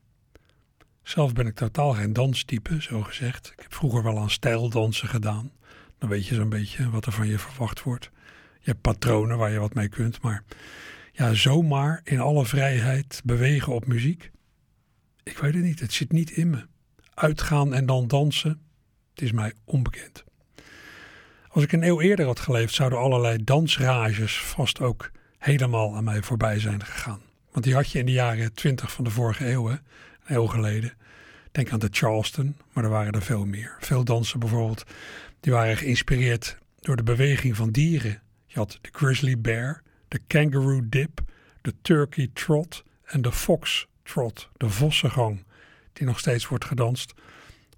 Zelf 1.02 1.32
ben 1.32 1.46
ik 1.46 1.54
totaal 1.54 1.92
geen 1.92 2.12
danstype, 2.12 2.82
zo 2.82 3.02
gezegd. 3.02 3.52
Ik 3.56 3.62
heb 3.62 3.74
vroeger 3.74 4.02
wel 4.02 4.18
aan 4.18 4.30
stijldansen 4.30 5.08
gedaan. 5.08 5.52
Dan 5.98 6.08
weet 6.08 6.26
je 6.26 6.34
zo'n 6.34 6.48
beetje 6.48 6.90
wat 6.90 7.06
er 7.06 7.12
van 7.12 7.26
je 7.26 7.38
verwacht 7.38 7.82
wordt. 7.82 8.10
Je 8.60 8.70
hebt 8.70 8.80
patronen 8.80 9.38
waar 9.38 9.50
je 9.50 9.58
wat 9.58 9.74
mee 9.74 9.88
kunt, 9.88 10.22
maar 10.22 10.44
ja, 11.12 11.34
zomaar 11.34 12.00
in 12.04 12.20
alle 12.20 12.46
vrijheid 12.46 13.20
bewegen 13.24 13.74
op 13.74 13.86
muziek. 13.86 14.30
Ik 15.22 15.38
weet 15.38 15.54
het 15.54 15.62
niet, 15.62 15.80
het 15.80 15.92
zit 15.92 16.12
niet 16.12 16.30
in 16.30 16.50
me. 16.50 16.66
Uitgaan 17.14 17.74
en 17.74 17.86
dan 17.86 18.08
dansen, 18.08 18.60
het 19.10 19.22
is 19.22 19.32
mij 19.32 19.52
onbekend. 19.64 20.24
Als 21.54 21.62
ik 21.64 21.72
een 21.72 21.82
eeuw 21.82 22.00
eerder 22.00 22.26
had 22.26 22.40
geleefd, 22.40 22.74
zouden 22.74 22.98
allerlei 22.98 23.44
dansrages 23.44 24.40
vast 24.40 24.80
ook 24.80 25.10
helemaal 25.38 25.96
aan 25.96 26.04
mij 26.04 26.22
voorbij 26.22 26.58
zijn 26.60 26.84
gegaan. 26.84 27.20
Want 27.52 27.64
die 27.64 27.74
had 27.74 27.90
je 27.90 27.98
in 27.98 28.06
de 28.06 28.12
jaren 28.12 28.54
twintig 28.54 28.92
van 28.92 29.04
de 29.04 29.10
vorige 29.10 29.50
eeuw, 29.50 29.68
een 29.70 29.80
eeuw 30.26 30.46
geleden. 30.46 30.92
Denk 31.52 31.72
aan 31.72 31.78
de 31.78 31.88
Charleston, 31.90 32.56
maar 32.72 32.84
er 32.84 32.90
waren 32.90 33.12
er 33.12 33.22
veel 33.22 33.44
meer. 33.44 33.76
Veel 33.80 34.04
dansen 34.04 34.40
bijvoorbeeld, 34.40 34.84
die 35.40 35.52
waren 35.52 35.76
geïnspireerd 35.76 36.58
door 36.80 36.96
de 36.96 37.02
beweging 37.02 37.56
van 37.56 37.70
dieren. 37.70 38.22
Je 38.46 38.58
had 38.58 38.78
de 38.80 38.88
grizzly 38.92 39.38
bear, 39.38 39.82
de 40.08 40.20
kangaroo 40.26 40.80
dip, 40.84 41.20
de 41.60 41.74
turkey 41.82 42.30
trot 42.32 42.84
en 43.04 43.22
de 43.22 43.32
fox 43.32 43.86
trot, 44.02 44.48
de 44.56 44.68
vossengang, 44.68 45.44
die 45.92 46.06
nog 46.06 46.18
steeds 46.18 46.48
wordt 46.48 46.64
gedanst. 46.64 47.14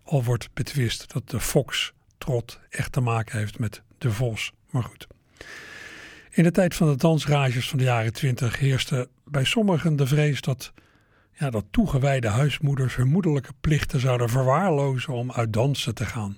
Al 0.02 0.24
wordt 0.24 0.48
betwist 0.54 1.12
dat 1.12 1.30
de 1.30 1.40
fox 1.40 1.94
trot 2.18 2.60
echt 2.70 2.92
te 2.92 3.00
maken 3.00 3.38
heeft 3.38 3.58
met 3.58 3.82
de 3.98 4.12
vos. 4.12 4.52
Maar 4.70 4.82
goed. 4.82 5.06
In 6.30 6.42
de 6.42 6.50
tijd 6.50 6.74
van 6.74 6.88
de 6.88 6.96
dansrages 6.96 7.68
van 7.68 7.78
de 7.78 7.84
jaren 7.84 8.12
twintig 8.12 8.58
heerste 8.58 9.08
bij 9.24 9.44
sommigen 9.44 9.96
de 9.96 10.06
vrees 10.06 10.40
dat, 10.40 10.72
ja, 11.32 11.50
dat 11.50 11.64
toegewijde 11.70 12.28
huismoeders 12.28 12.96
hun 12.96 13.08
moederlijke 13.08 13.52
plichten 13.60 14.00
zouden 14.00 14.28
verwaarlozen 14.28 15.12
om 15.12 15.32
uit 15.32 15.52
dansen 15.52 15.94
te 15.94 16.04
gaan. 16.04 16.36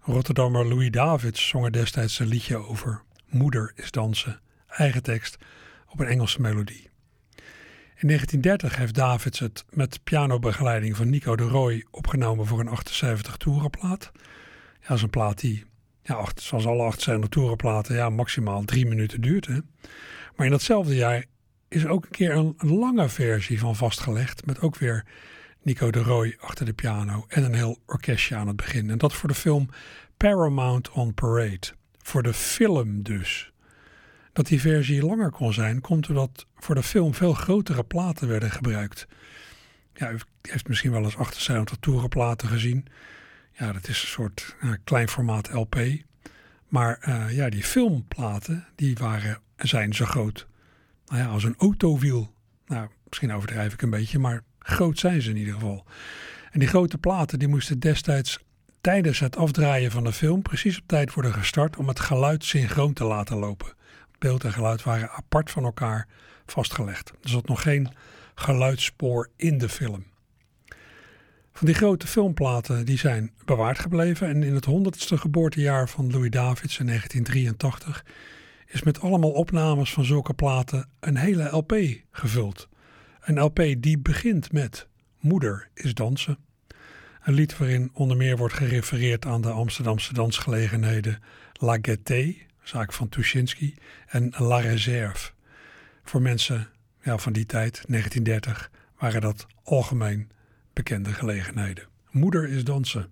Rotterdammer 0.00 0.68
Louis 0.68 0.90
Davids 0.90 1.48
zong 1.48 1.64
er 1.64 1.72
destijds 1.72 2.18
een 2.18 2.26
liedje 2.26 2.56
over. 2.56 3.02
Moeder 3.26 3.72
is 3.74 3.90
dansen, 3.90 4.40
eigen 4.66 5.02
tekst 5.02 5.36
op 5.88 6.00
een 6.00 6.06
Engelse 6.06 6.40
melodie. 6.40 6.90
In 8.02 8.08
1930 8.08 8.76
heeft 8.76 8.94
Davids 8.94 9.38
het 9.38 9.64
met 9.70 10.04
pianobegeleiding 10.04 10.96
van 10.96 11.10
Nico 11.10 11.36
de 11.36 11.48
Roy 11.48 11.84
opgenomen 11.90 12.46
voor 12.46 12.60
een 12.60 12.68
78 12.68 13.36
toerenplaat. 13.36 14.12
Ja, 14.82 14.88
dat 14.88 14.96
is 14.96 15.02
een 15.02 15.10
plaat 15.10 15.40
die, 15.40 15.64
ja, 16.02 16.26
zoals 16.34 16.66
alle 16.66 16.82
78 16.82 17.28
toerenplaten, 17.28 17.94
ja, 17.94 18.10
maximaal 18.10 18.64
drie 18.64 18.86
minuten 18.86 19.20
duurt. 19.20 19.46
Hè? 19.46 19.58
Maar 20.36 20.46
in 20.46 20.52
datzelfde 20.52 20.94
jaar 20.94 21.24
is 21.68 21.86
ook 21.86 22.04
een 22.04 22.10
keer 22.10 22.30
een, 22.36 22.54
een 22.56 22.74
lange 22.78 23.08
versie 23.08 23.58
van 23.58 23.76
vastgelegd. 23.76 24.46
Met 24.46 24.60
ook 24.60 24.76
weer 24.76 25.04
Nico 25.62 25.90
de 25.90 26.02
Roy 26.02 26.36
achter 26.40 26.66
de 26.66 26.72
piano 26.72 27.24
en 27.28 27.44
een 27.44 27.54
heel 27.54 27.78
orkestje 27.86 28.36
aan 28.36 28.46
het 28.46 28.56
begin. 28.56 28.90
En 28.90 28.98
dat 28.98 29.14
voor 29.14 29.28
de 29.28 29.34
film 29.34 29.68
Paramount 30.16 30.90
on 30.90 31.14
Parade. 31.14 31.66
Voor 31.98 32.22
de 32.22 32.32
film 32.32 33.02
dus. 33.02 33.52
Dat 34.32 34.46
die 34.46 34.60
versie 34.60 35.04
langer 35.04 35.30
kon 35.30 35.52
zijn, 35.52 35.80
komt 35.80 36.06
doordat 36.06 36.46
voor 36.56 36.74
de 36.74 36.82
film 36.82 37.14
veel 37.14 37.32
grotere 37.32 37.84
platen 37.84 38.28
werden 38.28 38.50
gebruikt. 38.50 39.06
Ja, 39.94 40.10
u 40.10 40.18
heeft 40.42 40.68
misschien 40.68 40.90
wel 40.90 41.02
eens 41.02 41.16
78 41.16 41.76
toerenplaten 41.80 42.48
gezien. 42.48 42.86
Ja, 43.52 43.72
dat 43.72 43.88
is 43.88 44.02
een 44.02 44.08
soort 44.08 44.56
uh, 44.62 44.72
klein 44.84 45.08
formaat 45.08 45.52
LP. 45.52 45.76
Maar 46.68 47.04
uh, 47.08 47.36
ja, 47.36 47.48
die 47.48 47.64
filmplaten, 47.64 48.66
die 48.74 48.96
waren, 48.96 49.38
zijn 49.56 49.94
zo 49.94 50.04
groot 50.04 50.46
nou 51.06 51.24
ja, 51.24 51.28
als 51.28 51.44
een 51.44 51.54
autowiel. 51.58 52.34
Nou, 52.66 52.88
misschien 53.08 53.32
overdrijf 53.32 53.72
ik 53.72 53.82
een 53.82 53.90
beetje, 53.90 54.18
maar 54.18 54.42
groot 54.58 54.98
zijn 54.98 55.22
ze 55.22 55.30
in 55.30 55.36
ieder 55.36 55.54
geval. 55.54 55.86
En 56.50 56.58
die 56.58 56.68
grote 56.68 56.98
platen, 56.98 57.38
die 57.38 57.48
moesten 57.48 57.78
destijds 57.78 58.38
tijdens 58.80 59.18
het 59.18 59.36
afdraaien 59.36 59.90
van 59.90 60.04
de 60.04 60.12
film 60.12 60.42
precies 60.42 60.78
op 60.78 60.86
tijd 60.86 61.14
worden 61.14 61.32
gestart 61.32 61.76
om 61.76 61.88
het 61.88 62.00
geluid 62.00 62.44
synchroon 62.44 62.92
te 62.92 63.04
laten 63.04 63.36
lopen. 63.36 63.74
Beeld 64.18 64.44
en 64.44 64.52
geluid 64.52 64.82
waren 64.82 65.10
apart 65.10 65.50
van 65.50 65.64
elkaar 65.64 66.08
vastgelegd. 66.46 67.10
Er 67.22 67.28
zat 67.28 67.48
nog 67.48 67.62
geen 67.62 67.88
geluidsspoor 68.34 69.30
in 69.36 69.58
de 69.58 69.68
film. 69.68 70.04
Van 71.52 71.66
die 71.66 71.74
grote 71.74 72.06
filmplaten 72.06 72.86
die 72.86 72.98
zijn 72.98 73.32
bewaard 73.44 73.78
gebleven 73.78 74.28
en 74.28 74.42
in 74.42 74.54
het 74.54 74.64
honderdste 74.64 75.18
geboortejaar 75.18 75.88
van 75.88 76.10
Louis 76.10 76.30
Davids 76.30 76.78
in 76.78 76.86
1983 76.86 78.04
is 78.66 78.82
met 78.82 79.00
allemaal 79.00 79.30
opnames 79.30 79.92
van 79.92 80.04
zulke 80.04 80.34
platen 80.34 80.88
een 81.00 81.16
hele 81.16 81.56
LP 81.56 81.74
gevuld. 82.10 82.68
Een 83.20 83.40
LP 83.40 83.74
die 83.78 83.98
begint 83.98 84.52
met 84.52 84.88
Moeder 85.20 85.68
is 85.74 85.94
dansen. 85.94 86.38
Een 87.22 87.34
lied 87.34 87.58
waarin 87.58 87.90
onder 87.92 88.16
meer 88.16 88.36
wordt 88.36 88.54
gerefereerd 88.54 89.26
aan 89.26 89.40
de 89.40 89.50
Amsterdamse 89.50 90.12
dansgelegenheden 90.12 91.22
La 91.52 91.78
Gaieté, 91.82 92.36
zaak 92.62 92.92
van 92.92 93.08
Tuschinski, 93.08 93.74
en 94.06 94.32
La 94.36 94.58
Réserve. 94.58 95.30
Voor 96.04 96.22
mensen 96.22 96.68
ja, 97.02 97.18
van 97.18 97.32
die 97.32 97.46
tijd, 97.46 97.82
1930, 97.86 98.70
waren 98.98 99.20
dat 99.20 99.46
algemeen 99.62 100.30
bekende 100.72 101.12
gelegenheden. 101.12 101.84
Moeder 102.10 102.48
is 102.48 102.64
dansen. 102.64 103.10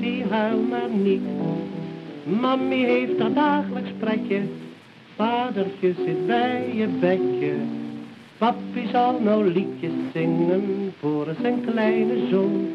Schattie, 0.00 0.24
huil 0.30 0.62
maar 0.62 0.88
niet. 0.90 1.20
Mammy 2.40 2.84
heeft 2.84 3.20
er 3.20 3.34
dagelijks 3.34 3.90
pretje, 3.98 4.40
vadertje 5.16 5.94
zit 6.04 6.26
bij 6.26 6.70
je 6.74 6.86
bedje. 6.86 7.52
Papi 8.38 8.88
zal 8.92 9.20
nou 9.20 9.52
liedjes 9.52 9.92
zingen 10.12 10.92
voor 10.98 11.26
zijn 11.40 11.64
kleine 11.70 12.28
zoon. 12.30 12.68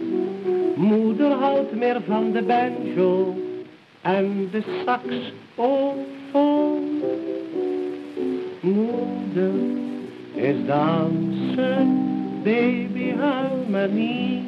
Moeder 0.76 1.32
houdt 1.32 1.76
meer 1.76 2.02
van 2.08 2.32
de 2.32 2.42
banjo 2.42 3.36
en 4.02 4.48
de 4.52 4.62
saxofoon. 4.86 5.96
Moeder 8.60 9.54
is 10.34 10.56
dansen, 10.66 12.04
baby 12.44 13.14
huil 13.18 13.66
maar 13.70 13.90
niet. 13.90 14.44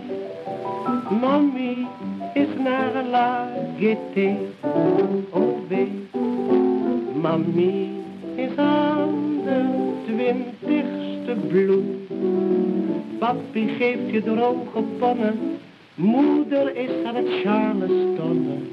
Mommy 1.22 1.87
is 2.38 2.48
naar 2.64 3.04
la 3.12 3.50
gaieté, 3.80 4.36
oh 5.30 5.68
wee. 5.68 6.08
Mommy 7.22 7.90
is 8.36 8.56
aan 8.56 9.42
de 9.44 9.62
twintigste 10.06 11.36
bloem. 11.48 11.86
Papi 13.20 13.68
geeft 13.68 14.10
je 14.12 14.24
droge 14.24 14.84
ponnen, 15.00 15.38
moeder 15.96 16.76
is 16.76 17.06
aan 17.06 17.16
het 17.16 17.30
charlestonnen. 17.44 18.68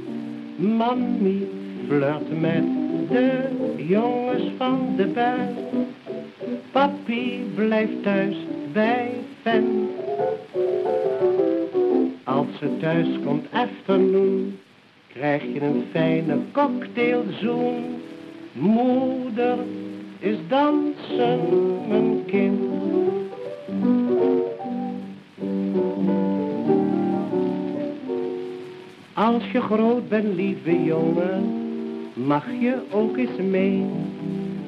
Mammy 0.57 1.49
flirt 1.87 2.41
met 2.41 2.65
de 3.09 3.29
jongens 3.77 4.53
van 4.57 4.95
de 4.97 5.07
band. 5.07 5.87
Papi 6.73 7.51
blijft 7.55 8.03
thuis 8.03 8.37
bij 8.73 9.11
Fen. 9.43 9.89
Als 12.25 12.47
ze 12.59 12.77
thuis 12.81 13.07
komt 13.25 13.47
afternoon, 13.53 14.57
krijg 15.07 15.43
je 15.43 15.61
een 15.61 15.85
fijne 15.91 16.39
cocktailzoen. 16.53 18.03
Moeder 18.53 19.59
is 20.19 20.37
dansen, 20.49 21.41
mijn 21.89 22.25
kind. 22.27 22.61
Als 29.13 29.51
je 29.53 29.61
groot 29.61 30.09
bent, 30.09 30.35
lieve 30.35 30.83
jongen, 30.85 31.45
mag 32.15 32.45
je 32.61 32.77
ook 32.91 33.17
eens 33.17 33.37
mee. 33.51 33.87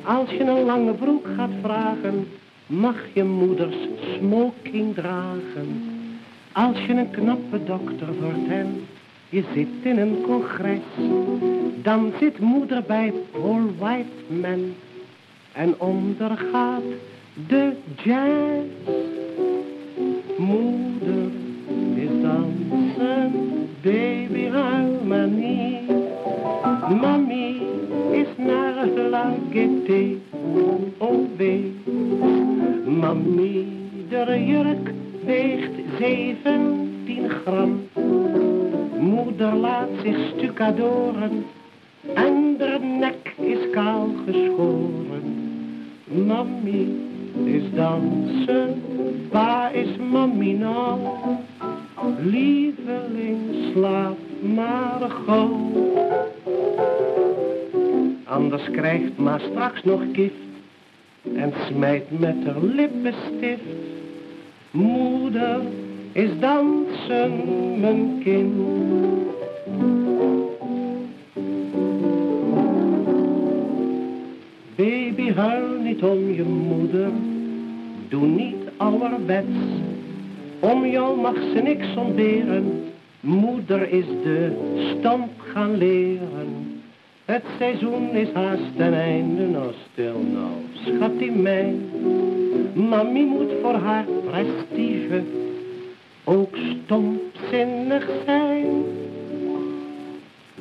Als 0.03 0.31
je 0.31 0.41
een 0.41 0.65
lange 0.65 0.93
broek 0.93 1.27
gaat 1.37 1.51
vragen, 1.63 2.29
mag 2.67 2.97
je 3.13 3.25
moeders 3.25 3.77
smoking 4.17 4.95
dragen. 4.95 5.86
Als 6.57 6.77
je 6.87 6.93
een 6.93 7.11
knappe 7.11 7.65
dokter 7.65 8.09
wordt 8.21 8.49
en 8.49 8.87
je 9.29 9.45
zit 9.55 9.69
in 9.83 9.99
een 9.99 10.21
congres, 10.23 10.81
dan 11.83 12.13
zit 12.21 12.39
moeder 12.39 12.83
bij 12.87 13.13
Paul 13.31 13.61
Whiteman 13.79 14.75
en 15.53 15.81
ondergaat 15.81 16.83
de 17.49 17.73
jazz. 18.05 18.67
Moeder 20.37 21.31
is 21.95 22.23
dansen, 22.23 23.33
baby 23.83 24.49
huil 24.49 25.01
maar 25.05 25.29
niet. 25.29 25.91
Mami 27.01 27.63
is 28.11 28.29
naar 28.37 28.87
la 29.11 29.35
gaieté, 29.53 30.17
oh 30.99 31.27
wee. 31.37 31.75
Mami, 32.85 33.67
de 34.09 34.45
jurk 34.47 34.95
weegt 35.27 35.71
17 35.99 37.31
gram. 37.31 37.89
Moeder 38.99 39.55
laat 39.55 39.89
zich 40.03 40.17
stucadoren 40.37 41.45
en 42.15 42.57
de 42.59 42.79
nek 42.99 43.35
is 43.41 43.71
kaal 43.71 44.09
geschoren. 44.27 45.35
Mami 46.27 47.09
is 47.45 47.63
dansen, 47.75 48.83
waar 49.31 49.75
is 49.75 49.97
mami 50.11 50.53
nou? 50.53 50.99
Lieveling, 52.23 53.39
slaap 53.73 54.19
maar 54.55 55.11
gauw. 55.27 55.73
Anders 58.25 58.71
krijgt 58.71 59.17
ma 59.17 59.39
straks 59.39 59.83
nog 59.85 60.03
gift 60.13 60.35
en 61.35 61.53
smijt 61.69 62.19
met 62.21 62.37
haar 62.45 62.63
lippenstift. 62.63 63.96
Moeder 64.77 65.61
is 66.13 66.31
dansen, 66.41 67.31
mijn 67.81 68.21
kind. 68.23 68.53
Baby, 74.75 75.33
huil 75.33 75.81
niet 75.83 76.03
om 76.03 76.33
je 76.33 76.43
moeder, 76.43 77.11
doe 78.09 78.27
niet 78.27 78.57
ouderwets. 78.77 79.47
Om 80.61 80.87
jou 80.87 81.21
mag 81.21 81.35
ze 81.35 81.61
niks 81.63 81.97
ontberen, 81.97 82.85
moeder 83.21 83.91
is 83.91 84.07
de 84.07 84.53
stamp 84.99 85.31
gaan 85.37 85.77
leren. 85.77 86.76
Het 87.27 87.43
seizoen 87.59 88.11
is 88.11 88.33
haast 88.33 88.77
ten 88.77 88.95
einde, 88.95 89.47
nou 89.47 89.73
stil 89.93 90.21
nou, 90.33 90.53
schat 90.73 91.19
die 91.19 91.33
mij. 91.33 91.75
Mami 92.73 93.25
moet 93.25 93.53
voor 93.63 93.75
haar 93.75 94.05
prestige 94.05 95.23
ook 96.25 96.57
stomzinnig 96.57 98.09
zijn. 98.25 98.85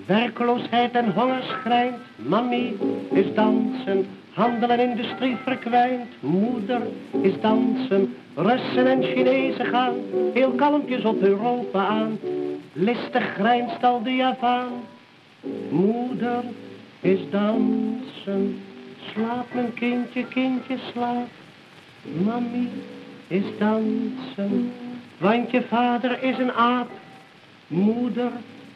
Werkloosheid 0.05 0.91
en 0.91 1.11
honger 1.13 1.43
schrijnt, 1.43 1.97
mami 2.15 2.77
is 3.11 3.33
dansen, 3.33 4.05
handel 4.33 4.69
en 4.69 4.89
industrie 4.89 5.35
verkwijnt. 5.43 6.07
Moeder 6.19 6.81
is 7.21 7.41
dansen, 7.41 8.15
Russen 8.35 8.87
en 8.87 9.03
Chinezen 9.03 9.65
gaan, 9.65 9.93
heel 10.33 10.51
kalmpjes 10.51 11.03
op 11.03 11.21
Europa 11.21 11.87
aan. 11.87 12.19
Listig 12.73 13.33
grijnst 13.33 13.83
al 13.83 14.03
de 14.03 14.15
Javaan. 14.15 14.71
Moeder 15.69 16.43
is 17.01 17.19
dansen, 17.29 18.61
slaap 19.13 19.53
mijn 19.53 19.73
kindje, 19.73 20.25
kindje 20.27 20.77
slaap. 20.91 21.27
Mami 22.23 22.69
is 23.27 23.43
dansen, 23.59 24.71
want 25.17 25.51
je 25.51 25.61
vader 25.61 26.23
is 26.23 26.37
een 26.37 26.51
aap. 26.51 26.89
Moeder 27.67 28.31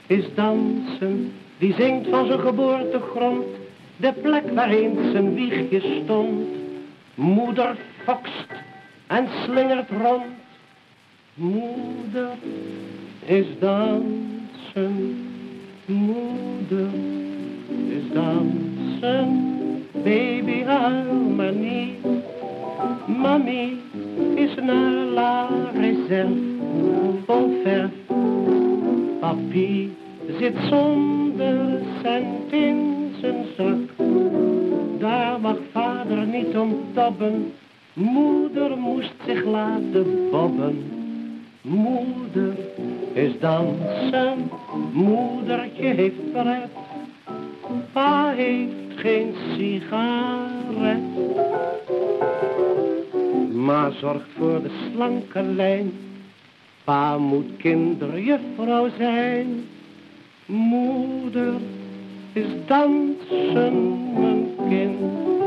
is 0.08 0.26
dansen, 0.36 1.32
die 1.58 1.74
zingt 1.74 2.10
van 2.10 2.28
zijn 2.28 2.40
geboortegrond, 2.40 3.46
de 3.98 4.14
plek 4.22 4.52
waar 4.54 4.70
eens 4.70 5.12
zijn 5.12 5.34
wiegje 5.34 6.02
stond. 6.04 6.48
Moeder 7.16 7.76
fokst 8.04 8.48
en 9.08 9.28
slingert 9.44 9.90
rond. 9.90 10.26
Moeder 11.34 12.30
is 13.26 13.46
dansen, 13.60 15.29
moeder 15.90 16.90
is 17.88 18.14
dansen, 18.14 19.30
baby 20.04 20.64
huil 20.64 21.14
maar 21.36 21.54
niet. 21.54 21.98
Mami 23.08 23.82
is 24.36 24.56
naar 24.62 24.94
la 24.94 25.50
réserve, 25.74 26.40
vol 27.26 27.62
verf. 27.64 27.92
Papi 29.20 29.96
zit 30.40 30.56
zonder 30.70 31.82
cent 32.02 32.52
in 32.52 33.12
zijn 33.22 33.46
zak. 33.58 34.08
Daar 35.00 35.40
mag 35.40 35.58
vader 35.72 36.26
niet 36.26 36.58
om 36.58 36.76
tobben, 36.94 37.54
moeder 37.94 38.78
moest 38.78 39.14
zich 39.26 39.46
laten 39.46 40.30
bobben. 40.32 40.99
Moeder 41.70 42.56
is 43.14 43.40
dansen, 43.40 44.50
moedertje 44.92 45.84
heeft 45.84 46.32
pret. 46.32 46.70
Pa 47.92 48.32
heeft 48.32 48.74
geen 48.96 49.34
sigaret. 49.56 51.02
Ma 53.52 53.92
zorgt 53.92 54.28
voor 54.38 54.62
de 54.62 54.70
slanke 54.92 55.44
lijn. 55.44 55.92
Pa 56.84 57.18
moet 57.18 57.58
kinderjuffrouw 57.58 58.90
zijn. 58.98 59.48
Moeder 60.46 61.54
is 62.34 62.48
dansen, 62.66 64.00
mijn 64.14 64.56
kind. 64.70 65.39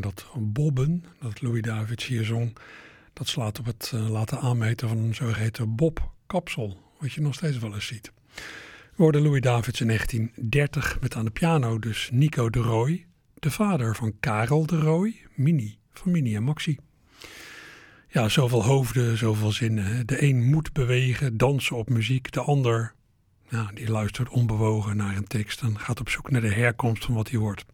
Dat 0.00 0.26
bobben, 0.38 1.04
dat 1.20 1.40
Louis 1.42 1.62
Davids 1.62 2.06
hier 2.06 2.24
zong, 2.24 2.56
dat 3.12 3.28
slaat 3.28 3.58
op 3.58 3.66
het 3.66 3.92
uh, 3.94 4.10
laten 4.10 4.40
aanmeten 4.40 4.88
van 4.88 4.98
een 4.98 5.14
zogeheten 5.14 5.74
bobkapsel, 5.74 6.78
wat 6.98 7.12
je 7.12 7.20
nog 7.20 7.34
steeds 7.34 7.58
wel 7.58 7.74
eens 7.74 7.86
ziet. 7.86 8.12
We 8.94 9.06
hoorden 9.06 9.22
Louis 9.22 9.40
Davids 9.40 9.80
in 9.80 9.86
1930 9.86 11.00
met 11.00 11.14
aan 11.14 11.24
de 11.24 11.30
piano 11.30 11.78
dus 11.78 12.08
Nico 12.12 12.50
de 12.50 12.58
Rooij, 12.58 13.06
de 13.34 13.50
vader 13.50 13.96
van 13.96 14.12
Karel 14.20 14.66
de 14.66 14.78
Rooij, 14.78 15.16
Mini 15.34 15.78
van 15.92 16.12
Mini 16.12 16.36
en 16.36 16.42
Maxi. 16.42 16.78
Ja, 18.08 18.28
zoveel 18.28 18.64
hoofden, 18.64 19.16
zoveel 19.16 19.52
zinnen. 19.52 20.06
De 20.06 20.22
een 20.22 20.44
moet 20.44 20.72
bewegen, 20.72 21.36
dansen 21.36 21.76
op 21.76 21.88
muziek. 21.88 22.32
De 22.32 22.40
ander, 22.40 22.94
ja, 23.48 23.70
die 23.74 23.90
luistert 23.90 24.28
onbewogen 24.28 24.96
naar 24.96 25.16
een 25.16 25.26
tekst 25.26 25.62
en 25.62 25.78
gaat 25.78 26.00
op 26.00 26.08
zoek 26.08 26.30
naar 26.30 26.40
de 26.40 26.52
herkomst 26.52 27.04
van 27.04 27.14
wat 27.14 27.30
hij 27.30 27.38
hoort. 27.38 27.64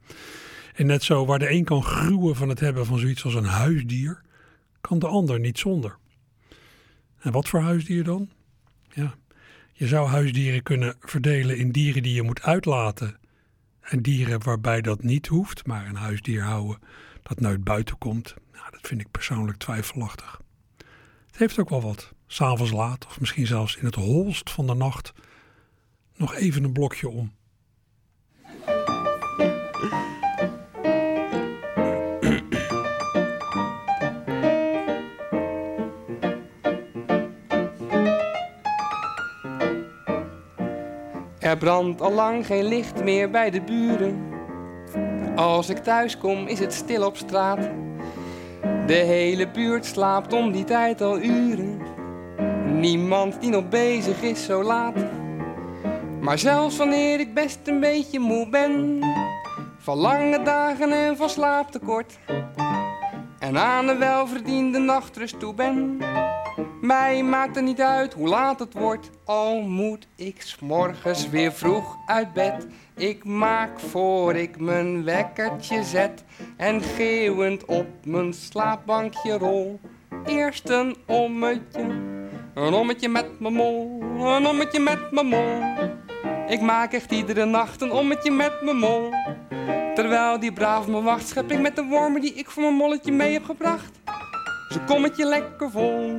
En 0.77 0.87
net 0.87 1.03
zo, 1.03 1.27
waar 1.27 1.39
de 1.39 1.51
een 1.51 1.65
kan 1.65 1.83
gruwen 1.83 2.37
van 2.37 2.49
het 2.49 2.61
hebben 2.61 2.87
van 2.87 2.99
zoiets 2.99 3.25
als 3.25 3.35
een 3.35 3.45
huisdier, 3.45 4.21
kan 4.81 4.99
de 4.99 5.07
ander 5.07 5.41
niet 5.41 5.59
zonder. 5.59 5.99
En 7.19 7.33
wat 7.33 7.49
voor 7.49 7.61
huisdier 7.61 8.05
dan? 8.05 8.31
Ja, 8.93 9.15
je 9.73 9.87
zou 9.87 10.09
huisdieren 10.09 10.63
kunnen 10.63 10.97
verdelen 11.01 11.59
in 11.59 11.71
dieren 11.71 12.03
die 12.03 12.15
je 12.15 12.23
moet 12.23 12.43
uitlaten 12.43 13.19
en 13.81 14.03
dieren 14.03 14.43
waarbij 14.43 14.81
dat 14.81 15.03
niet 15.03 15.27
hoeft, 15.27 15.67
maar 15.67 15.87
een 15.87 15.97
huisdier 15.97 16.43
houden 16.43 16.79
dat 17.23 17.41
nooit 17.41 17.65
buiten 17.65 17.99
komt. 17.99 18.35
Nou, 18.53 18.71
dat 18.71 18.87
vind 18.87 19.01
ik 19.01 19.11
persoonlijk 19.11 19.59
twijfelachtig. 19.59 20.41
Het 21.27 21.37
heeft 21.37 21.59
ook 21.59 21.71
wel 21.71 21.83
wat. 21.83 22.13
S'avonds 22.27 22.73
laat 22.73 23.07
of 23.07 23.21
misschien 23.21 23.47
zelfs 23.47 23.77
in 23.77 23.85
het 23.85 23.95
holst 23.95 24.51
van 24.51 24.67
de 24.67 24.75
nacht 24.75 25.13
nog 26.17 26.35
even 26.35 26.65
een 26.65 26.73
blokje 26.73 27.09
om. 27.09 27.33
Er 41.47 41.57
brandt 41.57 42.01
al 42.01 42.13
lang 42.13 42.47
geen 42.47 42.65
licht 42.65 43.05
meer 43.05 43.31
bij 43.31 43.51
de 43.51 43.61
buren. 43.61 44.33
Als 45.37 45.69
ik 45.69 45.77
thuis 45.77 46.19
kom 46.19 46.47
is 46.47 46.59
het 46.59 46.73
stil 46.73 47.07
op 47.07 47.17
straat. 47.17 47.69
De 48.87 48.95
hele 48.95 49.49
buurt 49.49 49.87
slaapt 49.87 50.33
om 50.33 50.53
die 50.53 50.65
tijd 50.65 51.01
al 51.01 51.21
uren. 51.21 51.81
Niemand 52.81 53.41
die 53.41 53.51
nog 53.51 53.69
bezig 53.69 54.23
is 54.23 54.45
zo 54.45 54.63
laat. 54.63 54.95
Maar 56.21 56.39
zelfs 56.39 56.77
wanneer 56.77 57.21
ik 57.21 57.35
best 57.35 57.59
een 57.65 57.81
beetje 57.81 58.19
moe 58.19 58.49
ben, 58.49 59.01
van 59.79 59.97
lange 59.97 60.43
dagen 60.43 60.93
en 60.93 61.17
van 61.17 61.29
slaaptekort, 61.29 62.19
en 63.39 63.59
aan 63.59 63.89
een 63.89 63.99
welverdiende 63.99 64.79
nachtrust 64.79 65.41
toe 65.41 65.55
ben, 65.55 65.99
mij 66.81 67.23
maakt 67.23 67.55
het 67.55 67.65
niet 67.65 67.81
uit 67.81 68.13
hoe 68.13 68.29
laat 68.29 68.59
het 68.59 68.73
wordt, 68.73 69.11
al 69.25 69.61
moet 69.61 70.07
ik 70.17 70.43
s'morgens 70.43 71.29
weer 71.29 71.53
vroeg 71.53 71.97
uit 72.07 72.33
bed. 72.33 72.67
Ik 72.97 73.25
maak 73.25 73.81
voor 73.81 74.35
ik 74.35 74.61
mijn 74.61 75.05
wekkertje 75.05 75.85
zet 75.85 76.25
en 76.57 76.83
geeuwend 76.83 77.65
op 77.65 77.87
mijn 78.05 78.33
slaapbankje 78.33 79.39
rol. 79.39 79.81
Eerst 80.25 80.69
een 80.69 80.97
ommetje, 81.07 81.81
een 82.55 82.75
ommetje 82.75 83.09
met 83.09 83.41
mijn 83.41 83.55
mol, 83.55 84.03
een 84.19 84.47
ommetje 84.47 84.81
met 84.81 85.11
mijn 85.11 85.27
mol. 85.27 85.63
Ik 86.49 86.61
maak 86.61 86.93
echt 86.93 87.13
iedere 87.13 87.45
nacht 87.45 87.81
een 87.81 87.93
ommetje 87.93 88.31
met 88.31 88.63
mijn 88.63 88.77
mol. 88.77 89.11
Terwijl 89.95 90.41
die 90.41 90.53
braaf 90.53 90.87
me 90.87 91.03
wacht, 91.03 91.29
schep 91.29 91.51
ik 91.51 91.61
met 91.61 91.77
de 91.77 91.85
wormen 91.85 92.21
die 92.21 92.35
ik 92.35 92.51
voor 92.51 92.63
mijn 92.63 92.75
molletje 92.75 93.13
mee 93.13 93.33
heb 93.33 93.45
gebracht. 93.45 93.91
Zo'n 94.69 94.85
kommetje 94.85 95.25
lekker 95.25 95.71
vol. 95.71 96.19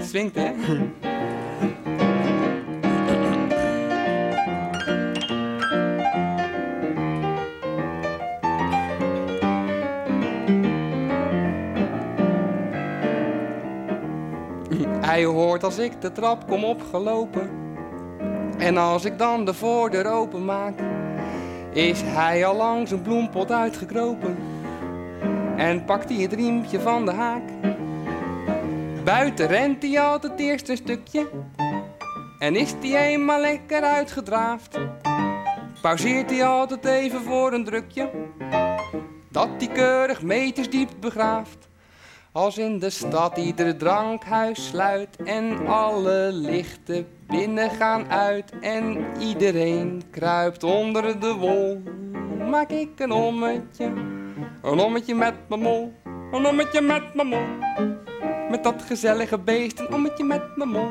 Swingt, 0.00 0.34
hè? 0.34 0.52
Hij 15.00 15.24
hoort 15.24 15.64
als 15.64 15.78
ik 15.78 16.00
de 16.00 16.12
trap 16.12 16.46
kom 16.46 16.64
opgelopen. 16.64 17.50
En 18.58 18.76
als 18.76 19.04
ik 19.04 19.18
dan 19.18 19.44
de 19.44 19.54
voordeur 19.54 20.06
open 20.06 20.44
maak, 20.44 20.74
is 21.72 22.00
hij 22.04 22.46
al 22.46 22.56
lang 22.56 22.88
zijn 22.88 23.02
bloempot 23.02 23.52
uitgekropen. 23.52 24.36
En 25.56 25.84
pakt 25.84 26.08
hij 26.08 26.18
het 26.22 26.32
riempje 26.32 26.80
van 26.80 27.04
de 27.04 27.12
haak. 27.12 27.42
Buiten 29.04 29.46
rent 29.46 29.82
hij 29.82 30.00
altijd 30.00 30.40
eerst 30.40 30.68
een 30.68 30.76
stukje. 30.76 31.28
En 32.38 32.56
is 32.56 32.74
hij 32.80 33.06
eenmaal 33.06 33.40
lekker 33.40 33.82
uitgedraafd, 33.82 34.78
pauzeert 35.82 36.30
hij 36.30 36.46
altijd 36.46 36.84
even 36.84 37.22
voor 37.22 37.52
een 37.52 37.64
drukje. 37.64 38.10
Dat 39.30 39.48
hij 39.58 39.68
keurig 39.68 40.22
meters 40.22 40.70
diep 40.70 40.90
begraaft. 41.00 41.68
Als 42.32 42.58
in 42.58 42.78
de 42.78 42.90
stad 42.90 43.36
ieder 43.36 43.76
drankhuis 43.76 44.66
sluit 44.66 45.16
en 45.24 45.66
alle 45.66 46.28
lichten 46.32 47.06
binnen 47.28 47.70
gaan 47.70 48.10
uit 48.10 48.52
en 48.60 49.06
iedereen 49.20 50.02
kruipt 50.10 50.64
onder 50.64 51.20
de 51.20 51.34
wol, 51.34 51.82
maak 52.50 52.70
ik 52.70 52.88
een 52.96 53.12
ommetje, 53.12 53.92
een 54.62 54.78
ommetje 54.78 55.14
met 55.14 55.34
mijn 55.48 55.60
mol, 55.60 55.92
een 56.30 56.46
ommetje 56.46 56.80
met 56.80 57.14
mijn 57.14 57.28
mol. 57.28 57.46
Met 58.50 58.62
dat 58.64 58.82
gezellige 58.82 59.38
beest, 59.38 59.78
een 59.78 59.92
ommetje 59.92 60.24
met 60.24 60.56
mijn 60.56 60.68
mol. 60.68 60.90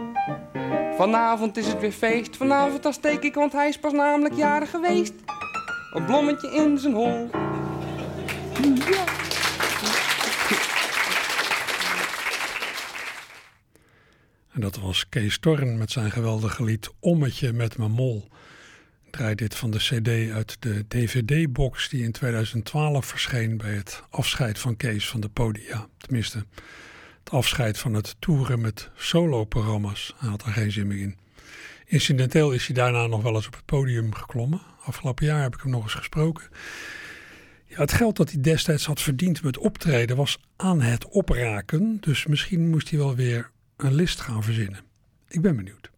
Vanavond 0.97 1.58
is 1.58 1.67
het 1.67 1.80
weer 1.80 1.91
feest, 1.91 2.38
vanavond 2.38 2.84
dan 2.84 2.93
steek 2.93 3.23
ik, 3.23 3.36
want 3.36 3.52
hij 3.52 3.67
is 3.67 3.80
pas 3.80 3.93
namelijk 3.93 4.36
jarig 4.36 4.69
geweest. 4.69 5.13
Een 5.93 6.06
blommetje 6.06 6.52
in 6.52 6.78
zijn 6.78 6.93
hol. 6.93 7.30
Ja. 8.76 9.26
En 14.57 14.63
dat 14.63 14.77
was 14.77 15.09
Kees 15.09 15.37
Torn 15.37 15.77
met 15.77 15.91
zijn 15.91 16.11
geweldige 16.11 16.63
lied 16.63 16.89
Ommetje 16.99 17.53
met 17.53 17.77
mijn 17.77 17.91
mol. 17.91 18.27
Draai 19.11 19.35
dit 19.35 19.55
van 19.55 19.71
de 19.71 19.77
cd 19.77 20.31
uit 20.31 20.57
de 20.59 20.85
dvd-box 20.87 21.89
die 21.89 22.03
in 22.03 22.11
2012 22.11 23.05
verscheen 23.05 23.57
bij 23.57 23.73
het 23.73 24.03
afscheid 24.09 24.59
van 24.59 24.77
Kees 24.77 25.09
van 25.09 25.19
de 25.19 25.29
podia. 25.29 25.87
Tenminste, 25.97 26.45
het 27.19 27.29
afscheid 27.29 27.77
van 27.77 27.93
het 27.93 28.15
toeren 28.19 28.61
met 28.61 28.89
solo-programma's. 28.95 30.13
Hij 30.17 30.29
had 30.29 30.45
er 30.45 30.51
geen 30.51 30.71
zin 30.71 30.87
meer 30.87 31.01
in. 31.01 31.17
Incidenteel 31.85 32.51
is 32.51 32.65
hij 32.65 32.75
daarna 32.75 33.07
nog 33.07 33.21
wel 33.21 33.35
eens 33.35 33.47
op 33.47 33.55
het 33.55 33.65
podium 33.65 34.13
geklommen. 34.13 34.61
Afgelopen 34.83 35.25
jaar 35.25 35.41
heb 35.41 35.55
ik 35.55 35.61
hem 35.61 35.71
nog 35.71 35.83
eens 35.83 35.93
gesproken. 35.93 36.43
Ja, 37.65 37.77
het 37.77 37.93
geld 37.93 38.15
dat 38.15 38.31
hij 38.31 38.41
destijds 38.41 38.85
had 38.85 39.01
verdiend 39.01 39.43
met 39.43 39.57
optreden 39.57 40.15
was 40.15 40.39
aan 40.55 40.81
het 40.81 41.07
opraken. 41.07 41.97
Dus 41.99 42.25
misschien 42.25 42.69
moest 42.69 42.89
hij 42.89 42.99
wel 42.99 43.15
weer 43.15 43.51
een 43.77 43.93
list 43.93 44.21
gaan 44.21 44.43
verzinnen. 44.43 44.79
Ik 45.27 45.41
ben 45.41 45.55
benieuwd. 45.55 45.91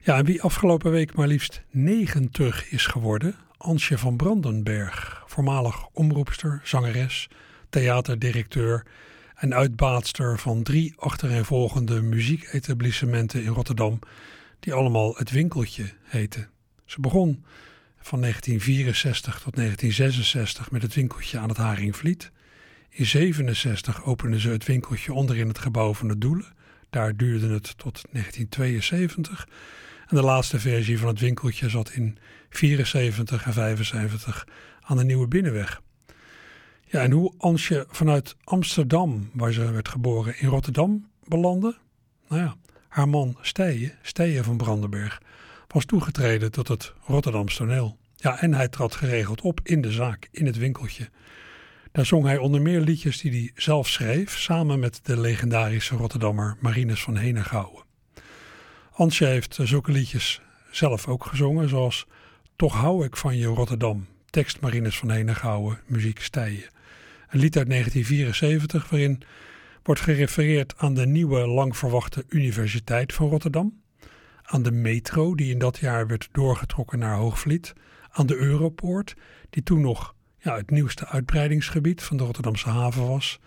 Ja, 0.00 0.16
en 0.16 0.24
wie 0.24 0.42
afgelopen 0.42 0.90
week 0.90 1.14
maar 1.14 1.26
liefst 1.26 1.62
90 1.70 2.70
is 2.70 2.86
geworden, 2.86 3.34
Ansje 3.56 3.98
van 3.98 4.16
Brandenberg, 4.16 5.22
voormalig 5.26 5.88
omroepster, 5.92 6.60
zangeres, 6.64 7.28
theaterdirecteur 7.70 8.86
en 9.34 9.54
uitbaatster 9.54 10.38
van 10.38 10.62
drie 10.62 10.94
achtereenvolgende 10.96 12.00
muzieketablissementen 12.00 13.42
in 13.42 13.52
Rotterdam, 13.52 13.98
die 14.60 14.74
allemaal 14.74 15.14
het 15.16 15.30
winkeltje 15.30 15.92
heten. 16.02 16.50
Ze 16.84 17.00
begon 17.00 17.44
van 18.00 18.20
1964 18.20 19.40
tot 19.40 19.56
1966 19.56 20.70
met 20.70 20.82
het 20.82 20.94
winkeltje 20.94 21.38
aan 21.38 21.48
het 21.48 21.58
Haringvliet. 21.58 22.30
In 22.88 23.06
67 23.06 24.04
opende 24.04 24.40
ze 24.40 24.48
het 24.48 24.64
winkeltje 24.64 25.12
onderin 25.12 25.48
het 25.48 25.58
gebouw 25.58 25.94
van 25.94 26.08
de 26.08 26.18
Doelen. 26.18 26.46
Daar 26.92 27.16
duurde 27.16 27.48
het 27.48 27.78
tot 27.78 28.02
1972. 28.10 29.48
En 30.08 30.16
de 30.16 30.22
laatste 30.22 30.60
versie 30.60 30.98
van 30.98 31.08
het 31.08 31.20
winkeltje 31.20 31.68
zat 31.68 31.90
in 31.90 32.18
74 32.50 33.44
en 33.46 33.52
75 33.52 34.46
aan 34.80 34.96
de 34.96 35.04
Nieuwe 35.04 35.28
Binnenweg. 35.28 35.80
Ja, 36.84 37.02
en 37.02 37.10
hoe 37.10 37.34
Ansje 37.38 37.86
vanuit 37.88 38.36
Amsterdam, 38.44 39.30
waar 39.32 39.52
ze 39.52 39.72
werd 39.72 39.88
geboren, 39.88 40.38
in 40.38 40.48
Rotterdam 40.48 41.08
belandde? 41.24 41.76
Nou 42.28 42.42
ja, 42.42 42.56
haar 42.88 43.08
man 43.08 43.36
Stijen, 43.40 43.92
Stijen 44.02 44.44
van 44.44 44.56
Brandenberg, 44.56 45.20
was 45.66 45.84
toegetreden 45.84 46.50
tot 46.50 46.68
het 46.68 46.92
Rotterdamse 47.06 47.56
toneel. 47.56 47.98
Ja, 48.16 48.40
en 48.40 48.54
hij 48.54 48.68
trad 48.68 48.94
geregeld 48.94 49.40
op 49.40 49.60
in 49.62 49.80
de 49.80 49.92
zaak, 49.92 50.28
in 50.30 50.46
het 50.46 50.56
winkeltje. 50.56 51.08
Daar 51.92 52.06
zong 52.06 52.24
hij 52.24 52.38
onder 52.38 52.62
meer 52.62 52.80
liedjes 52.80 53.20
die 53.20 53.30
hij 53.30 53.50
zelf 53.54 53.88
schreef, 53.88 54.38
samen 54.38 54.80
met 54.80 55.00
de 55.02 55.20
legendarische 55.20 55.96
Rotterdammer 55.96 56.56
Marinus 56.60 57.02
van 57.02 57.16
Henegouwen. 57.16 57.84
Ansje 58.92 59.24
heeft 59.24 59.58
zulke 59.62 59.92
liedjes 59.92 60.40
zelf 60.70 61.08
ook 61.08 61.24
gezongen, 61.24 61.68
zoals 61.68 62.06
Toch 62.56 62.74
hou 62.74 63.04
ik 63.04 63.16
van 63.16 63.36
je 63.36 63.46
Rotterdam, 63.46 64.06
tekst 64.30 64.60
Marinus 64.60 64.98
van 64.98 65.10
Henegouwen, 65.10 65.80
muziek 65.86 66.20
Stijen. 66.20 66.70
Een 67.28 67.40
lied 67.40 67.56
uit 67.56 67.68
1974 67.68 68.90
waarin 68.90 69.22
wordt 69.82 70.00
gerefereerd 70.00 70.74
aan 70.76 70.94
de 70.94 71.06
nieuwe 71.06 71.46
lang 71.46 71.76
verwachte 71.76 72.24
Universiteit 72.28 73.12
van 73.12 73.28
Rotterdam, 73.28 73.82
aan 74.42 74.62
de 74.62 74.72
metro 74.72 75.34
die 75.34 75.52
in 75.52 75.58
dat 75.58 75.78
jaar 75.78 76.06
werd 76.06 76.28
doorgetrokken 76.32 76.98
naar 76.98 77.16
Hoogvliet, 77.16 77.72
aan 78.10 78.26
de 78.26 78.36
Europoort 78.36 79.14
die 79.50 79.62
toen 79.62 79.80
nog 79.80 80.14
ja, 80.42 80.56
het 80.56 80.70
nieuwste 80.70 81.06
uitbreidingsgebied 81.06 82.02
van 82.02 82.16
de 82.16 82.24
Rotterdamse 82.24 82.68
haven 82.68 83.06
was, 83.06 83.40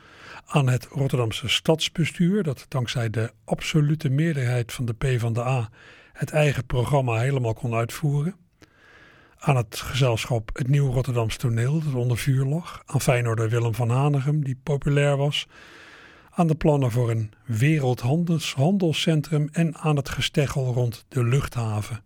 aan 0.46 0.70
het 0.70 0.86
Rotterdamse 0.86 1.48
stadsbestuur 1.48 2.44
dat 2.44 2.66
dankzij 2.68 3.10
de 3.10 3.32
absolute 3.46 4.10
meerderheid 4.10 4.74
van 4.74 4.86
de 4.86 4.94
PvdA 4.94 5.70
het 6.14 6.32
eigen 6.32 6.66
programma 6.66 7.20
helemaal 7.20 7.54
kon 7.54 7.74
uitvoeren, 7.74 8.36
aan 9.40 9.56
het 9.56 9.76
gezelschap 9.76 10.50
Het 10.54 10.68
Nieuw 10.68 10.92
Rotterdamse 10.92 11.38
Toneel 11.38 11.84
dat 11.84 11.94
onder 11.94 12.18
vuur 12.18 12.46
lag, 12.46 12.84
aan 12.86 13.02
Feyenoorder 13.02 13.50
Willem 13.50 13.76
van 13.76 13.90
Hanegem 13.90 14.44
die 14.44 14.60
populair 14.64 15.18
was, 15.18 15.48
aan 16.30 16.48
de 16.48 16.56
plannen 16.56 16.92
voor 16.92 17.10
een 17.10 17.32
wereldhandelscentrum 17.46 19.50
en 19.52 19.76
aan 19.76 19.96
het 19.96 20.10
gesteggel 20.10 20.74
rond 20.74 21.06
de 21.08 21.24
luchthaven. 21.24 22.04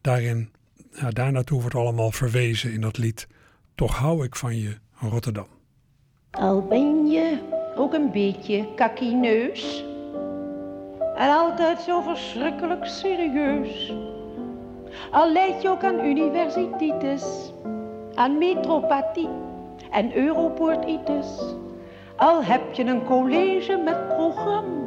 Daarin, 0.00 0.52
ja, 0.92 1.10
daar 1.10 1.32
naartoe 1.32 1.60
wordt 1.60 1.76
allemaal 1.76 2.12
verwezen 2.12 2.72
in 2.72 2.80
dat 2.80 2.98
lied 2.98 3.28
Toch 3.78 3.96
hou 3.96 4.24
ik 4.24 4.36
van 4.36 4.56
je, 4.56 4.76
Rotterdam. 5.10 5.46
Al 6.30 6.62
ben 6.62 7.06
je 7.06 7.38
ook 7.76 7.92
een 7.94 8.10
beetje 8.10 8.74
kakineus 8.74 9.84
en 11.16 11.30
altijd 11.30 11.80
zo 11.80 12.00
verschrikkelijk 12.00 12.86
serieus. 12.86 13.92
Al 15.10 15.32
leid 15.32 15.62
je 15.62 15.68
ook 15.68 15.84
aan 15.84 16.04
universititis, 16.04 17.52
aan 18.14 18.38
metropathie 18.38 19.28
en 19.90 20.16
europoortitis 20.16 21.56
al 22.16 22.44
heb 22.44 22.72
je 22.72 22.84
een 22.84 23.04
college 23.04 23.76
met 23.76 24.08
programma. 24.08 24.86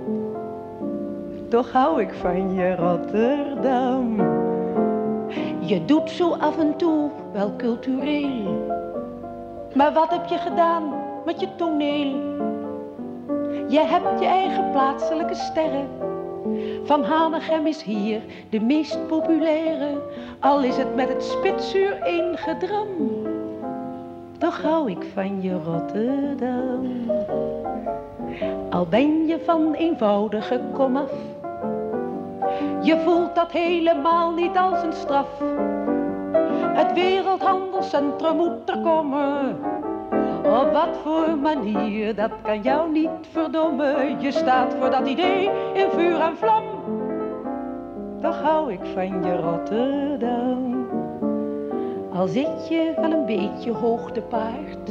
Toch 1.50 1.72
hou 1.72 2.02
ik 2.02 2.14
van 2.14 2.54
je 2.54 2.76
Rotterdam. 2.76 4.16
Je 5.60 5.86
doet 5.86 6.10
zo 6.10 6.34
af 6.34 6.58
en 6.58 6.78
toe 6.78 7.12
wel 7.34 7.56
cultureel. 7.56 8.81
Maar 9.74 9.94
wat 9.94 10.10
heb 10.10 10.28
je 10.28 10.38
gedaan 10.38 10.94
met 11.26 11.40
je 11.40 11.56
toneel? 11.56 12.30
Je 13.68 13.80
hebt 13.80 14.20
je 14.20 14.26
eigen 14.26 14.72
plaatselijke 14.72 15.36
sterren. 15.36 15.88
Van 16.84 17.04
Hanegem 17.04 17.68
is 17.68 17.84
hier 17.84 18.22
de 18.50 18.60
meest 18.60 19.08
populaire, 19.08 20.02
al 20.40 20.64
is 20.64 20.78
het 20.78 20.96
met 20.96 21.10
het 21.10 21.24
spitsuur 21.24 22.02
één 22.02 22.38
gedram 22.38 22.88
toch 24.42 24.62
hou 24.62 24.92
ik 24.92 25.04
van 25.14 25.42
je 25.42 25.58
Rotterdam. 25.64 27.12
Al 28.70 28.86
ben 28.86 29.28
je 29.28 29.40
van 29.46 29.74
eenvoudige 29.74 30.62
komaf, 30.74 31.12
je 32.82 33.02
voelt 33.06 33.36
dat 33.36 33.52
helemaal 33.52 34.32
niet 34.32 34.58
als 34.58 34.84
een 34.84 34.94
straf. 34.94 35.30
Het 36.74 36.94
wereldhandelscentrum 36.94 38.36
moet 38.36 38.70
er 38.70 38.80
komen. 38.80 39.58
Op 40.44 40.72
wat 40.72 40.98
voor 41.04 41.38
manier, 41.38 42.16
dat 42.16 42.32
kan 42.42 42.62
jou 42.62 42.92
niet 42.92 43.10
verdommen. 43.32 44.22
Je 44.22 44.32
staat 44.32 44.74
voor 44.80 44.90
dat 44.90 45.08
idee 45.08 45.50
in 45.74 45.90
vuur 45.90 46.20
en 46.20 46.38
vlam. 46.38 46.64
Toch 48.22 48.42
hou 48.42 48.72
ik 48.72 48.80
van 48.94 49.24
je 49.24 49.36
Rotterdam. 49.36 50.88
Al 52.14 52.28
zit 52.28 52.68
je 52.70 52.94
wel 53.02 53.12
een 53.12 53.26
beetje 53.26 53.72
hoog 53.72 54.12
te 54.12 54.22
paard. 54.22 54.90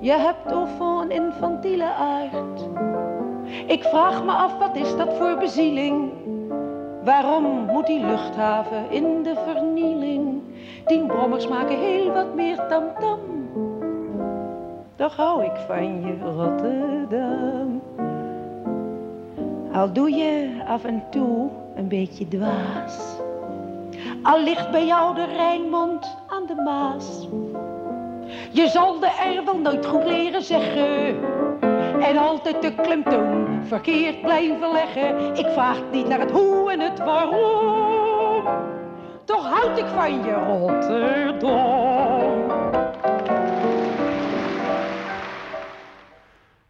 Je 0.00 0.12
hebt 0.12 0.52
of 0.52 0.80
een 0.80 1.10
infantiele 1.10 1.92
aard. 1.94 2.68
Ik 3.66 3.84
vraag 3.84 4.24
me 4.24 4.32
af, 4.32 4.58
wat 4.58 4.76
is 4.76 4.96
dat 4.96 5.14
voor 5.14 5.36
bezieling? 5.38 6.12
Waarom 7.06 7.44
moet 7.44 7.86
die 7.86 8.04
luchthaven 8.04 8.90
in 8.90 9.22
de 9.22 9.34
vernieling? 9.46 10.42
Die 10.86 11.06
brommers 11.06 11.48
maken 11.48 11.78
heel 11.78 12.12
wat 12.12 12.34
meer 12.34 12.56
tamtam. 12.56 12.94
-tam. 13.00 13.18
Toch 14.96 15.16
hou 15.16 15.44
ik 15.44 15.56
van 15.66 16.00
je 16.00 16.18
Rotterdam. 16.20 17.82
Al 19.72 19.92
doe 19.92 20.10
je 20.10 20.62
af 20.66 20.84
en 20.84 21.02
toe 21.10 21.48
een 21.76 21.88
beetje 21.88 22.28
dwaas. 22.28 23.16
Al 24.22 24.42
ligt 24.42 24.70
bij 24.70 24.86
jou 24.86 25.14
de 25.14 25.24
Rijnmond 25.24 26.16
aan 26.28 26.46
de 26.46 26.54
Maas. 26.54 27.28
Je 28.50 28.68
zal 28.68 29.00
de 29.00 29.06
R 29.06 29.44
wel 29.44 29.58
nooit 29.58 29.86
goed 29.86 30.04
leren 30.04 30.42
zeggen. 30.42 31.16
En 32.00 32.16
altijd 32.16 32.62
de 32.62 32.74
klemtoon 32.74 33.55
verkeerd 33.66 34.20
blijven 34.22 34.72
leggen. 34.72 35.36
Ik 35.36 35.46
vraag 35.46 35.82
niet 35.92 36.08
naar 36.08 36.20
het 36.20 36.30
hoe 36.30 36.72
en 36.72 36.80
het 36.80 36.98
waarom. 36.98 38.44
Toch 39.24 39.46
houd 39.46 39.78
ik 39.78 39.86
van 39.86 40.12
je 40.24 40.32
Rotterdam. 40.32 41.96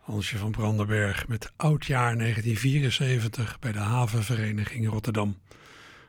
Hansje 0.00 0.38
van 0.38 0.50
Brandenberg 0.50 1.28
met 1.28 1.52
oudjaar 1.56 2.16
1974 2.18 3.59
bij 3.59 3.72
de 3.72 3.78
havenvereniging 3.78 4.88
Rotterdam. 4.88 5.37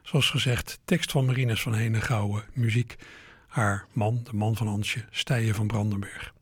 Zoals 0.01 0.29
gezegd, 0.29 0.79
tekst 0.85 1.11
van 1.11 1.25
Marines 1.25 1.61
van 1.61 1.73
Henegouwen, 1.73 2.43
muziek 2.53 2.95
haar 3.47 3.85
man, 3.93 4.19
de 4.23 4.35
man 4.35 4.55
van 4.55 4.67
Ansje, 4.67 5.05
Stijen 5.09 5.55
van 5.55 5.67
Brandenberg. 5.67 6.33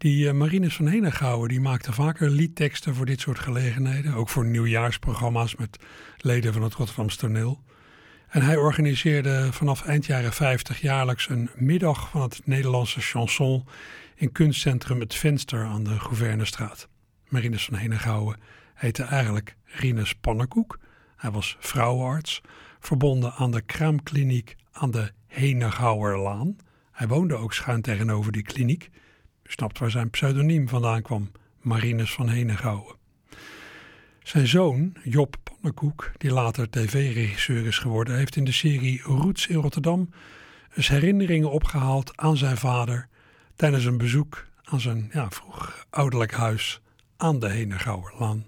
Die 0.00 0.26
uh, 0.26 0.32
Marines 0.32 0.76
van 0.76 0.86
Henegouwen 0.86 1.48
die 1.48 1.60
maakte 1.60 1.92
vaker 1.92 2.30
liedteksten 2.30 2.94
voor 2.94 3.06
dit 3.06 3.20
soort 3.20 3.38
gelegenheden, 3.38 4.14
ook 4.14 4.28
voor 4.28 4.44
nieuwjaarsprogramma's 4.44 5.56
met 5.56 5.78
leden 6.16 6.52
van 6.52 6.62
het 6.62 6.74
Rotterdamse 6.74 7.16
toneel. 7.16 7.62
En 8.28 8.42
hij 8.42 8.56
organiseerde 8.56 9.52
vanaf 9.52 9.84
eind 9.84 10.06
jaren 10.06 10.32
50 10.32 10.80
jaarlijks 10.80 11.28
een 11.28 11.50
middag 11.54 12.08
van 12.10 12.20
het 12.20 12.40
Nederlandse 12.44 13.00
chanson 13.00 13.66
in 14.14 14.32
kunstcentrum 14.32 15.00
Het 15.00 15.14
Venster 15.14 15.64
aan 15.64 15.84
de 15.84 15.98
Gouvernestraat. 15.98 16.88
Marines 17.28 17.64
van 17.64 17.74
Henegouwen 17.74 18.40
heette 18.74 19.02
eigenlijk 19.02 19.56
Rines 19.64 20.14
Pannenkoek. 20.14 20.78
Hij 21.16 21.30
was 21.30 21.56
vrouwenarts, 21.58 22.40
verbonden 22.78 23.32
aan 23.32 23.50
de 23.50 23.62
kraamkliniek 23.62 24.56
aan 24.72 24.90
de 24.90 25.12
Henegouwerlaan. 25.26 26.56
Hij 26.92 27.08
woonde 27.08 27.34
ook 27.34 27.54
schuin 27.54 27.82
tegenover 27.82 28.32
die 28.32 28.42
kliniek. 28.42 28.90
Snapt 29.50 29.78
waar 29.78 29.90
zijn 29.90 30.10
pseudoniem 30.10 30.68
vandaan 30.68 31.02
kwam, 31.02 31.30
Marinus 31.60 32.12
van 32.12 32.28
Henegouwen. 32.28 32.94
Zijn 34.22 34.46
zoon, 34.46 34.92
Job 35.02 35.36
Pannenkoek, 35.42 36.10
die 36.16 36.32
later 36.32 36.70
tv-regisseur 36.70 37.66
is 37.66 37.78
geworden, 37.78 38.16
heeft 38.16 38.36
in 38.36 38.44
de 38.44 38.52
serie 38.52 39.02
Roots 39.02 39.46
in 39.46 39.56
Rotterdam 39.56 40.10
eens 40.76 40.88
herinneringen 40.88 41.50
opgehaald 41.50 42.12
aan 42.16 42.36
zijn 42.36 42.56
vader 42.56 43.08
tijdens 43.56 43.84
een 43.84 43.98
bezoek 43.98 44.44
aan 44.64 44.80
zijn 44.80 45.10
ja, 45.12 45.30
vroeg 45.30 45.86
ouderlijk 45.90 46.32
huis 46.32 46.80
aan 47.16 47.38
de 47.38 47.48
Henegouwerlaan. 47.48 48.44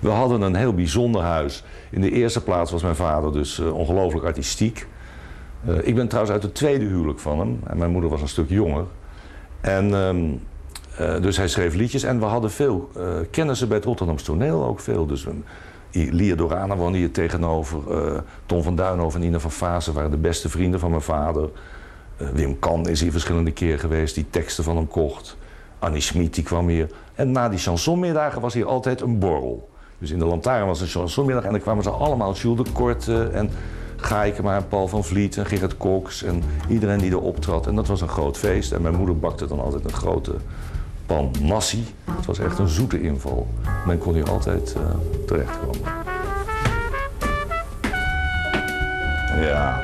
We 0.00 0.08
hadden 0.08 0.40
een 0.40 0.54
heel 0.54 0.74
bijzonder 0.74 1.22
huis. 1.22 1.62
In 1.90 2.00
de 2.00 2.10
eerste 2.10 2.42
plaats 2.42 2.70
was 2.70 2.82
mijn 2.82 2.96
vader 2.96 3.32
dus 3.32 3.58
uh, 3.58 3.74
ongelooflijk 3.74 4.24
artistiek. 4.24 4.86
Uh, 5.68 5.86
ik 5.86 5.94
ben 5.94 6.08
trouwens 6.08 6.34
uit 6.34 6.42
het 6.42 6.54
tweede 6.54 6.84
huwelijk 6.84 7.18
van 7.18 7.38
hem. 7.38 7.60
En 7.66 7.78
mijn 7.78 7.90
moeder 7.90 8.10
was 8.10 8.22
een 8.22 8.28
stuk 8.28 8.48
jonger. 8.48 8.86
En 9.60 9.92
um, 9.92 10.40
uh, 11.00 11.20
dus 11.20 11.36
hij 11.36 11.48
schreef 11.48 11.74
liedjes. 11.74 12.02
En 12.02 12.18
we 12.18 12.24
hadden 12.24 12.50
veel 12.50 12.90
kennissen 13.30 13.68
bij 13.68 13.76
het 13.76 13.86
Rotterdamse 13.86 14.24
toneel 14.24 14.64
ook 14.64 14.80
veel. 14.80 15.06
Dus 15.06 15.26
um, 15.26 15.44
Lia 15.90 16.34
Dorana 16.34 16.76
woonde 16.76 16.98
hier 16.98 17.10
tegenover. 17.10 17.78
Tom 18.46 18.62
van 18.62 18.76
Duinhoven 18.76 19.20
en 19.20 19.26
Ina 19.26 19.38
van 19.38 19.50
Vaassen 19.50 19.94
waren 19.94 20.10
de 20.10 20.16
beste 20.16 20.48
vrienden 20.48 20.80
van 20.80 20.90
mijn 20.90 21.02
vader. 21.02 21.50
Wim 22.16 22.58
Kan 22.58 22.88
is 22.88 23.00
hier 23.00 23.10
verschillende 23.12 23.52
keer 23.52 23.78
geweest, 23.78 24.14
die 24.14 24.26
teksten 24.30 24.64
van 24.64 24.76
hem 24.76 24.88
kocht. 24.88 25.36
Annie 25.78 26.00
Schmid 26.00 26.34
die 26.34 26.44
kwam 26.44 26.68
hier. 26.68 26.90
En 27.14 27.30
na 27.30 27.48
die 27.48 27.58
chansonmiddagen 27.58 28.40
was 28.40 28.54
hier 28.54 28.66
altijd 28.66 29.00
een 29.00 29.18
borrel. 29.18 29.68
Dus 29.98 30.10
in 30.10 30.18
de 30.18 30.24
lantaarn 30.24 30.66
was 30.66 30.80
een 30.80 30.86
chansonmiddag 30.86 31.44
en 31.44 31.50
dan 31.50 31.60
kwamen 31.60 31.82
ze 31.82 31.90
allemaal, 31.90 32.34
Jules 32.34 32.66
de 32.66 32.72
Korte 32.72 33.28
en 33.32 33.50
Gaikema 33.96 34.56
en 34.56 34.68
Paul 34.68 34.88
van 34.88 35.04
Vliet 35.04 35.36
en 35.36 35.46
Gerrit 35.46 35.76
Cox 35.76 36.22
en 36.22 36.42
iedereen 36.68 36.98
die 36.98 37.10
er 37.10 37.20
optrad. 37.20 37.66
En 37.66 37.74
dat 37.74 37.86
was 37.86 38.00
een 38.00 38.08
groot 38.08 38.38
feest. 38.38 38.72
En 38.72 38.82
mijn 38.82 38.94
moeder 38.94 39.18
bakte 39.18 39.46
dan 39.46 39.60
altijd 39.60 39.84
een 39.84 39.92
grote 39.92 40.34
pan 41.06 41.34
nasi. 41.40 41.84
Het 42.10 42.26
was 42.26 42.38
echt 42.38 42.58
een 42.58 42.68
zoete 42.68 43.00
inval. 43.00 43.48
Men 43.86 43.98
kon 43.98 44.14
hier 44.14 44.30
altijd 44.30 44.74
uh, 44.76 44.82
terechtkomen. 45.26 45.80
Ja, 49.40 49.82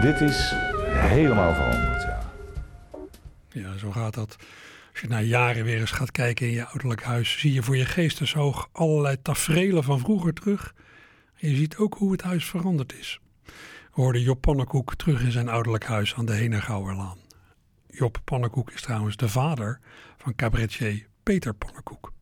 dit 0.00 0.20
is 0.20 0.54
helemaal 0.88 1.54
veranderd, 1.54 2.02
ja. 2.02 2.18
Ja, 3.52 3.78
zo 3.78 3.90
gaat 3.90 4.14
dat. 4.14 4.36
Als 4.90 5.00
je 5.00 5.08
na 5.08 5.20
jaren 5.20 5.64
weer 5.64 5.80
eens 5.80 5.90
gaat 5.90 6.10
kijken 6.10 6.46
in 6.46 6.52
je 6.52 6.64
ouderlijk 6.64 7.02
huis, 7.02 7.38
zie 7.38 7.52
je 7.52 7.62
voor 7.62 7.76
je 7.76 7.84
geestesoog 7.84 8.68
allerlei 8.72 9.16
tafereelen 9.22 9.84
van 9.84 9.98
vroeger 9.98 10.34
terug. 10.34 10.74
Je 11.40 11.56
ziet 11.56 11.76
ook 11.76 11.94
hoe 11.94 12.12
het 12.12 12.22
huis 12.22 12.44
veranderd 12.44 12.98
is. 12.98 13.20
We 13.44 13.52
hoorden 13.90 14.22
Job 14.22 14.40
Pannenkoek 14.40 14.94
terug 14.94 15.22
in 15.22 15.32
zijn 15.32 15.48
ouderlijk 15.48 15.84
huis 15.84 16.14
aan 16.14 16.26
de 16.26 16.32
Henegouwerlaan. 16.32 17.18
Job 17.88 18.20
Pannenkoek 18.24 18.70
is 18.70 18.82
trouwens 18.82 19.16
de 19.16 19.28
vader 19.28 19.80
van 20.16 20.34
cabaretier 20.34 21.06
Peter 21.22 21.54
Pannenkoek. 21.54 22.12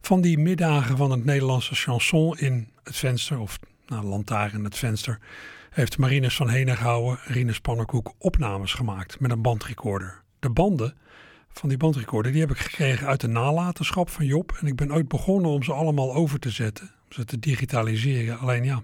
Van 0.00 0.20
die 0.20 0.38
middagen 0.38 0.96
van 0.96 1.10
het 1.10 1.24
Nederlandse 1.24 1.74
chanson 1.74 2.38
in 2.38 2.68
het 2.82 2.96
venster, 2.96 3.38
of 3.38 3.58
nou, 3.86 4.04
lantaarn 4.04 4.58
in 4.58 4.64
het 4.64 4.76
venster, 4.76 5.18
heeft 5.70 5.98
Marines 5.98 6.36
van 6.36 6.48
Henegouwen, 6.48 7.18
Rinus 7.24 7.60
Pannenkoek 7.60 8.14
opnames 8.18 8.74
gemaakt 8.74 9.20
met 9.20 9.30
een 9.30 9.42
bandrecorder. 9.42 10.22
De 10.38 10.50
banden 10.50 10.96
van 11.48 11.68
die 11.68 11.78
bandrecorder 11.78 12.32
die 12.32 12.40
heb 12.40 12.50
ik 12.50 12.58
gekregen 12.58 13.06
uit 13.06 13.20
de 13.20 13.28
nalatenschap 13.28 14.10
van 14.10 14.26
Job. 14.26 14.56
En 14.60 14.66
ik 14.66 14.76
ben 14.76 14.92
ooit 14.92 15.08
begonnen 15.08 15.50
om 15.50 15.62
ze 15.62 15.72
allemaal 15.72 16.14
over 16.14 16.38
te 16.38 16.50
zetten, 16.50 16.90
ze 17.08 17.24
te 17.24 17.38
digitaliseren. 17.38 18.38
Alleen 18.38 18.64
ja, 18.64 18.82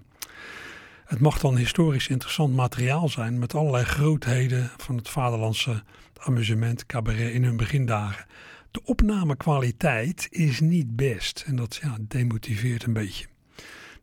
het 1.05 1.19
mag 1.19 1.39
dan 1.39 1.57
historisch 1.57 2.07
interessant 2.07 2.55
materiaal 2.55 3.09
zijn 3.09 3.39
met 3.39 3.55
allerlei 3.55 3.83
grootheden 3.83 4.71
van 4.77 4.95
het 4.97 5.09
vaderlandse 5.09 5.83
amusement, 6.19 6.85
cabaret 6.85 7.31
in 7.31 7.43
hun 7.43 7.57
begindagen. 7.57 8.25
De 8.71 8.83
opnamekwaliteit 8.83 10.27
is 10.29 10.59
niet 10.59 10.95
best 10.95 11.43
en 11.47 11.55
dat 11.55 11.79
ja, 11.81 11.97
demotiveert 12.01 12.83
een 12.83 12.93
beetje. 12.93 13.25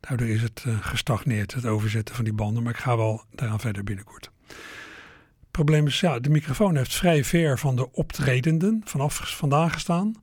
Daardoor 0.00 0.28
is 0.28 0.42
het 0.42 0.64
uh, 0.66 0.76
gestagneerd, 0.80 1.54
het 1.54 1.66
overzetten 1.66 2.14
van 2.14 2.24
die 2.24 2.32
banden, 2.32 2.62
maar 2.62 2.72
ik 2.72 2.78
ga 2.78 2.96
wel 2.96 3.24
daaraan 3.30 3.60
verder 3.60 3.84
binnenkort. 3.84 4.30
Het 4.46 5.50
probleem 5.50 5.86
is, 5.86 6.00
ja, 6.00 6.18
de 6.18 6.30
microfoon 6.30 6.76
heeft 6.76 6.94
vrij 6.94 7.24
ver 7.24 7.58
van 7.58 7.76
de 7.76 7.92
optredenden 7.92 8.82
vanaf 8.84 9.36
vandaag 9.36 9.72
gestaan. 9.72 10.14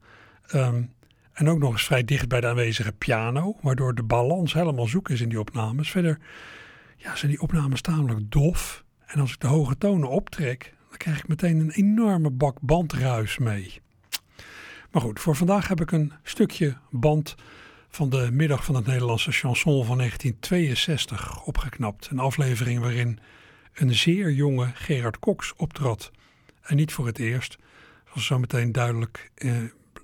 Ehm, 0.48 0.82
en 1.40 1.50
ook 1.50 1.60
nog 1.60 1.72
eens 1.72 1.84
vrij 1.84 2.04
dicht 2.04 2.28
bij 2.28 2.42
de 2.42 2.48
aanwezige 2.48 2.92
piano, 2.92 3.56
waardoor 3.62 3.96
de 3.96 4.04
balans 4.04 4.54
helemaal 4.54 4.88
zoek 4.88 5.10
is 5.10 5.22
in 5.22 5.30
die 5.30 5.40
opnames. 5.40 5.92
Verder 5.92 6.20
ja, 6.98 7.16
zijn 7.16 7.32
die 7.32 7.42
opnames 7.42 7.82
tamelijk 7.82 8.32
dof. 8.32 8.84
En 9.06 9.20
als 9.20 9.34
ik 9.34 9.40
de 9.40 9.48
hoge 9.48 9.78
tonen 9.78 10.10
optrek, 10.10 10.74
dan 10.90 10.98
krijg 10.98 11.20
ik 11.20 11.28
meteen 11.28 11.60
een 11.60 11.72
enorme 11.72 12.30
bak 12.30 12.58
bandruis 12.62 13.38
mee. 13.38 13.82
Maar 14.92 15.02
goed, 15.02 15.20
voor 15.20 15.36
vandaag 15.36 15.68
heb 15.68 15.82
ik 15.82 15.92
een 15.92 16.14
stukje 16.24 16.78
band 16.90 17.36
van 17.90 18.10
de 18.10 18.30
middag 18.32 18.66
van 18.66 18.76
het 18.76 18.86
Nederlandse 18.86 19.32
chanson 19.32 19.86
van 19.86 19.98
1962 19.98 21.46
opgeknapt. 21.46 22.10
Een 22.10 22.20
aflevering 22.20 22.80
waarin 22.80 23.20
een 23.74 23.96
zeer 23.96 24.32
jonge 24.32 24.72
Gerard 24.74 25.20
Cox 25.20 25.54
optrad. 25.56 26.12
En 26.62 26.76
niet 26.76 26.94
voor 26.94 27.06
het 27.06 27.20
eerst, 27.20 27.58
zoals 28.08 28.26
zo 28.26 28.40
meteen 28.40 28.72
duidelijk 28.72 29.32
eh, 29.36 29.52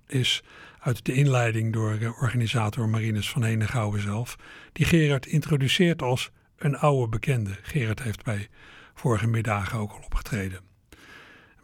is 0.07 0.43
uit 0.85 1.05
de 1.05 1.13
inleiding 1.13 1.73
door 1.73 1.91
eh, 1.91 2.21
organisator 2.21 2.89
Marinus 2.89 3.29
van 3.29 3.43
Henegouwen 3.43 4.01
zelf, 4.01 4.35
die 4.71 4.85
Gerard 4.85 5.25
introduceert 5.25 6.01
als 6.01 6.31
een 6.57 6.77
oude 6.77 7.09
bekende. 7.09 7.57
Gerard 7.61 8.03
heeft 8.03 8.23
bij 8.23 8.47
vorige 8.93 9.27
middagen 9.27 9.79
ook 9.79 9.91
al 9.91 10.01
opgetreden. 10.05 10.59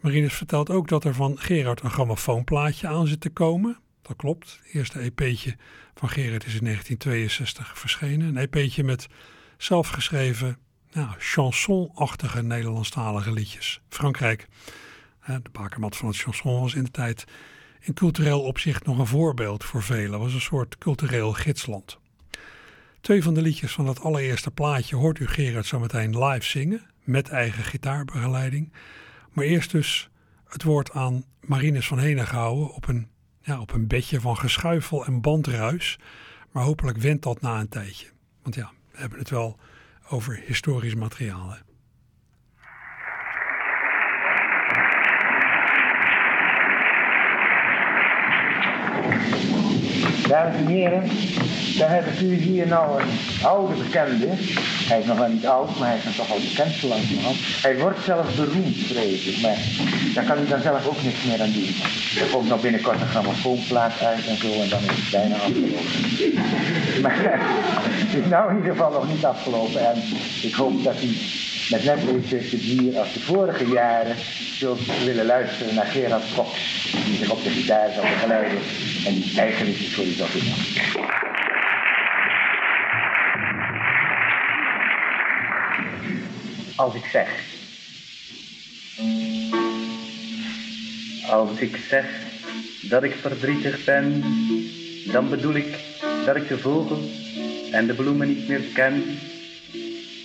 Marinus 0.00 0.34
vertelt 0.34 0.70
ook 0.70 0.88
dat 0.88 1.04
er 1.04 1.14
van 1.14 1.38
Gerard 1.38 1.82
een 1.82 1.90
grammofoonplaatje 1.90 2.88
aan 2.88 3.06
zit 3.06 3.20
te 3.20 3.30
komen. 3.30 3.78
Dat 4.02 4.16
klopt. 4.16 4.58
Het 4.62 4.74
eerste 4.74 4.98
EP'tje 4.98 5.56
van 5.94 6.08
Gerard 6.08 6.46
is 6.46 6.54
in 6.54 6.64
1962 6.64 7.78
verschenen. 7.78 8.36
Een 8.36 8.48
EP'tje 8.50 8.84
met 8.84 9.06
zelfgeschreven, 9.56 10.58
nou, 10.92 11.08
chansonachtige 11.18 12.42
Nederlandstalige 12.42 13.32
liedjes. 13.32 13.80
Frankrijk, 13.88 14.46
de 15.26 15.50
bakermat 15.52 15.96
van 15.96 16.08
het 16.08 16.16
chanson, 16.16 16.60
was 16.60 16.74
in 16.74 16.84
de 16.84 16.90
tijd 16.90 17.24
in 17.82 17.94
cultureel 17.94 18.42
opzicht 18.42 18.86
nog 18.86 18.98
een 18.98 19.06
voorbeeld 19.06 19.64
voor 19.64 19.82
velen. 19.82 20.18
was 20.18 20.34
een 20.34 20.40
soort 20.40 20.78
cultureel 20.78 21.32
gidsland. 21.32 21.98
Twee 23.00 23.22
van 23.22 23.34
de 23.34 23.42
liedjes 23.42 23.72
van 23.72 23.86
dat 23.86 24.00
allereerste 24.00 24.50
plaatje 24.50 24.96
hoort 24.96 25.18
u 25.18 25.26
Gerard 25.26 25.66
zometeen 25.66 26.24
live 26.24 26.44
zingen, 26.44 26.90
met 27.02 27.28
eigen 27.28 27.64
gitaarbegeleiding. 27.64 28.72
Maar 29.30 29.44
eerst 29.44 29.70
dus 29.70 30.10
het 30.44 30.62
woord 30.62 30.90
aan 30.90 31.24
Marinus 31.40 31.86
van 31.86 31.98
Henegouwen 31.98 32.74
op 32.74 32.88
een, 32.88 33.08
ja, 33.40 33.60
op 33.60 33.72
een 33.72 33.86
bedje 33.86 34.20
van 34.20 34.36
geschuifel 34.36 35.04
en 35.04 35.20
bandruis. 35.20 35.98
Maar 36.50 36.62
hopelijk 36.62 36.98
wendt 36.98 37.22
dat 37.22 37.40
na 37.40 37.60
een 37.60 37.68
tijdje. 37.68 38.06
Want 38.42 38.54
ja, 38.54 38.70
we 38.90 38.98
hebben 38.98 39.18
het 39.18 39.30
wel 39.30 39.58
over 40.08 40.42
historisch 40.46 40.94
materiaal. 40.94 41.56
Dames 50.28 50.56
en 50.56 50.66
heren, 50.66 51.02
dan 51.78 51.90
heb 51.90 52.06
ik 52.06 52.20
u 52.20 52.34
hier 52.34 52.66
nou 52.66 53.02
een 53.02 53.08
oude 53.42 53.74
bekende. 53.74 54.26
Hij 54.88 54.98
is 55.00 55.06
nog 55.06 55.18
wel 55.18 55.28
niet 55.28 55.46
oud, 55.46 55.78
maar 55.78 55.88
hij 55.88 55.98
is 56.10 56.16
toch 56.16 56.30
al 56.30 56.38
bekend 56.48 56.72
zo 56.74 56.88
langzamerhand. 56.88 57.36
Hij 57.62 57.78
wordt 57.78 58.04
zelfs 58.04 58.34
beroemd, 58.34 58.76
vrees 58.76 59.24
ik, 59.24 59.40
maar 59.42 59.58
daar 60.14 60.24
kan 60.24 60.42
u 60.42 60.46
dan 60.46 60.60
zelf 60.60 60.86
ook 60.86 61.02
niks 61.02 61.22
meer 61.22 61.40
aan 61.40 61.52
doen. 61.52 61.74
Er 62.22 62.30
komt 62.32 62.48
nog 62.48 62.60
binnenkort 62.60 63.00
een 63.00 63.06
grammofoonplaat 63.06 64.02
uit 64.02 64.26
en 64.26 64.36
zo, 64.36 64.52
en 64.62 64.68
dan 64.68 64.82
is 64.82 64.96
het 65.02 65.10
bijna 65.10 65.34
afgelopen. 65.34 67.02
Maar 67.02 67.16
het 68.02 68.14
is 68.22 68.28
nou 68.28 68.50
in 68.50 68.56
ieder 68.56 68.72
geval 68.72 68.90
nog 68.90 69.08
niet 69.08 69.24
afgelopen 69.24 69.80
en 69.90 70.02
ik 70.42 70.54
hoop 70.54 70.84
dat 70.84 71.02
u 71.02 71.10
met 71.70 71.84
net 71.84 71.98
deze 72.28 72.48
plezier 72.48 72.98
als 72.98 73.12
de 73.12 73.20
vorige 73.20 73.66
jaren 73.66 74.16
zult 74.58 75.04
willen 75.04 75.26
luisteren 75.26 75.74
naar 75.74 75.86
Gerard 75.86 76.24
Fox, 76.24 76.48
die 77.04 77.16
zich 77.16 77.30
op 77.30 77.42
de 77.42 77.50
gitaar 77.50 77.90
zal 77.94 78.02
begeleiden 78.02 78.58
en 79.06 79.14
die 79.14 79.40
eigenlijk 79.40 79.78
is 79.78 79.94
voor 79.94 80.04
u 80.04 80.12
zal 80.12 80.26
Als 86.82 86.94
ik 86.94 87.04
zeg. 87.04 87.28
Als 91.30 91.58
ik 91.58 91.76
zeg 91.88 92.06
dat 92.80 93.02
ik 93.02 93.14
verdrietig 93.14 93.84
ben, 93.84 94.24
dan 95.12 95.28
bedoel 95.28 95.54
ik 95.54 95.78
dat 96.26 96.36
ik 96.36 96.48
de 96.48 96.58
vogels 96.58 97.04
en 97.72 97.86
de 97.86 97.94
bloemen 97.94 98.28
niet 98.28 98.48
meer 98.48 98.60
ken 98.74 99.18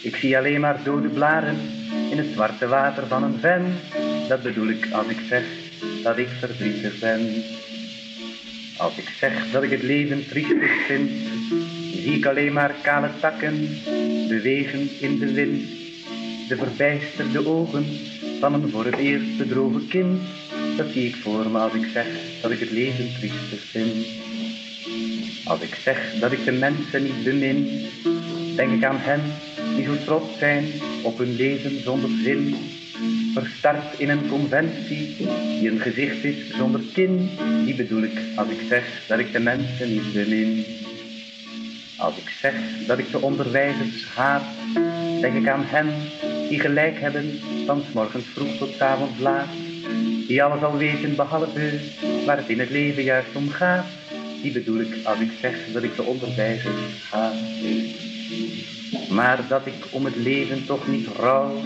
ik 0.08 0.16
zie 0.16 0.38
alleen 0.38 0.60
maar 0.60 0.84
dode 0.84 1.08
blaren 1.08 1.58
in 2.10 2.18
het 2.18 2.28
zwarte 2.34 2.68
water 2.68 3.08
van 3.08 3.24
een 3.24 3.40
ven. 3.40 3.80
Dat 4.28 4.42
bedoel 4.42 4.68
ik 4.68 4.88
als 4.92 5.08
ik 5.08 5.20
zeg 5.30 5.44
dat 6.04 6.18
ik 6.18 6.28
verdrietig 6.40 7.00
ben. 7.00 7.44
Als 8.78 8.98
ik 8.98 9.10
zeg 9.20 9.52
dat 9.52 9.64
ik 9.64 9.70
het 9.70 9.84
leven 9.84 10.28
triestig 10.28 10.86
vind, 10.86 11.12
zie 11.94 12.18
ik 12.18 12.26
alleen 12.26 12.54
maar 12.54 12.76
kale 12.82 13.10
takken 13.20 13.80
bewegen 14.28 14.90
in 15.00 15.20
de 15.20 15.34
wind. 15.34 15.87
De 16.48 16.56
verbijsterde 16.56 17.48
ogen 17.48 17.86
van 18.40 18.54
een 18.54 18.70
voor 18.70 18.86
het 18.86 18.96
eerst 18.96 19.38
bedrogen 19.38 19.88
kind, 19.88 20.22
dat 20.78 20.88
zie 20.92 21.08
ik 21.08 21.16
voor 21.16 21.50
me 21.50 21.58
als 21.58 21.74
ik 21.74 21.90
zeg 21.94 22.06
dat 22.42 22.52
ik 22.52 22.60
het 22.60 22.72
leven 22.72 23.14
triestig 23.20 23.60
vind. 23.60 24.06
Als 25.46 25.62
ik 25.62 25.76
zeg 25.76 26.14
dat 26.20 26.32
ik 26.32 26.46
de 26.46 26.52
mensen 26.52 27.04
niet 27.04 27.24
bemin, 27.24 27.86
denk 28.56 28.74
ik 28.74 28.84
aan 28.84 28.98
hen 29.00 29.22
die 29.76 29.86
zo 29.86 29.96
trots 30.06 30.38
zijn 30.38 30.66
op 31.04 31.18
hun 31.18 31.36
leven 31.36 31.82
zonder 31.84 32.10
zin. 32.24 32.56
Verstart 33.34 34.00
in 34.00 34.10
een 34.10 34.28
conventie 34.30 35.16
die 35.60 35.70
een 35.72 35.80
gezicht 35.80 36.24
is 36.24 36.56
zonder 36.56 36.82
kin. 36.94 37.30
Die 37.66 37.76
bedoel 37.76 38.04
ik 38.04 38.20
als 38.36 38.48
ik 38.48 38.62
zeg 38.70 38.84
dat 39.08 39.20
ik 39.20 39.32
de 39.32 39.40
mensen 39.40 39.90
niet 39.90 40.14
bemin. 40.14 40.66
Als 41.98 42.18
ik 42.18 42.30
zeg 42.30 42.54
dat 42.88 42.98
ik 42.98 43.12
de 43.12 43.22
onderwijzers 43.22 44.06
haat, 44.16 44.44
denk 45.22 45.36
ik 45.36 45.48
aan 45.48 45.64
hen 45.66 45.88
die 46.50 46.60
gelijk 46.60 47.00
hebben 47.00 47.40
van 47.66 47.84
s 47.90 47.94
morgens 47.94 48.26
vroeg 48.34 48.58
tot 48.58 48.74
s 48.76 48.82
avonds 48.82 49.20
laat. 49.20 49.48
Die 50.28 50.44
alles 50.44 50.64
al 50.64 50.78
weten 50.78 51.16
behalve 51.16 51.80
waar 52.26 52.38
het 52.38 52.50
in 52.50 52.60
het 52.60 52.70
leven 52.70 53.04
juist 53.04 53.36
om 53.36 53.50
gaat. 53.50 53.86
Die 54.42 54.52
bedoel 54.52 54.80
ik 54.80 54.96
als 55.04 55.20
ik 55.20 55.32
zeg 55.42 55.56
dat 55.74 55.84
ik 55.84 55.96
de 55.96 56.04
onderwijzers 56.04 57.10
haat. 57.12 57.34
Maar 59.10 59.40
dat 59.48 59.66
ik 59.66 59.88
om 59.90 60.06
het 60.06 60.16
leven 60.16 60.66
toch 60.66 60.88
niet 60.88 61.08
rouw, 61.08 61.62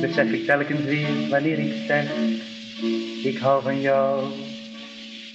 besef 0.00 0.30
ik 0.30 0.46
telkens 0.46 0.84
weer 0.84 1.28
wanneer 1.30 1.58
ik 1.58 1.74
zeg, 1.86 2.10
ik 3.22 3.38
hou 3.38 3.62
van 3.62 3.80
jou. 3.80 4.24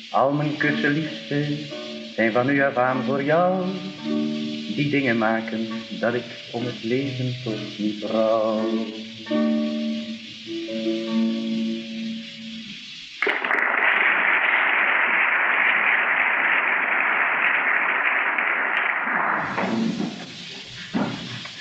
Al 0.10 0.32
mijn 0.32 0.58
kussen 0.58 0.92
liefste 0.92 1.46
zijn 2.16 2.32
van 2.32 2.50
u 2.50 2.64
af 2.64 2.76
aan 2.76 3.04
voor 3.04 3.24
jou. 3.24 3.66
Die 4.76 4.90
dingen 4.90 5.18
maken 5.18 5.68
dat 6.02 6.14
ik 6.14 6.24
om 6.52 6.66
het 6.66 6.84
leven 6.84 7.36
toch 7.44 7.78
niet 7.78 8.04
rouw. 8.04 8.62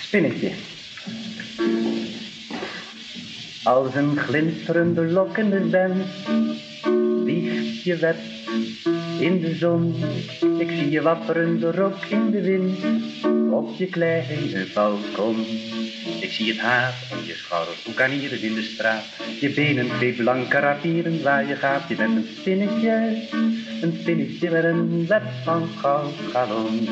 spinnetje. 0.00 0.50
Als 3.64 3.94
een 3.94 4.16
glinsterende 4.16 5.04
lokkende 5.04 5.68
wens 5.68 6.06
wiegt 7.24 7.82
je 7.82 7.96
wet 7.96 8.16
in 9.20 9.40
de 9.40 9.54
zon. 9.54 9.94
Ik 10.58 10.70
zie 10.70 10.90
je 10.90 11.02
wapperende 11.02 11.72
rok 11.72 12.04
in 12.04 12.30
de 12.30 12.40
wind 12.40 12.78
op 13.52 13.76
je 13.76 13.86
kleine 13.86 14.66
balkon. 14.74 15.36
Ik 16.20 16.30
zie 16.30 16.48
het 16.48 16.60
haar 16.60 16.94
om 17.12 17.26
je 17.26 17.34
schouders 17.34 17.82
boekanieren 17.82 18.42
in 18.42 18.54
de 18.54 18.62
straat. 18.62 19.04
Je 19.40 19.50
benen 19.50 19.88
twee 19.88 20.12
blanke 20.12 20.58
rapieren 20.58 21.22
waar 21.22 21.46
je 21.46 21.54
gaat. 21.56 21.88
Je 21.88 21.94
bent 21.94 22.16
een 22.16 22.28
spinnetje, 22.40 23.26
een 23.82 23.96
spinnetje 24.00 24.50
met 24.50 24.64
een 24.64 25.06
web 25.06 25.22
van 25.44 25.68
goud 25.76 26.14
galon. 26.32 26.88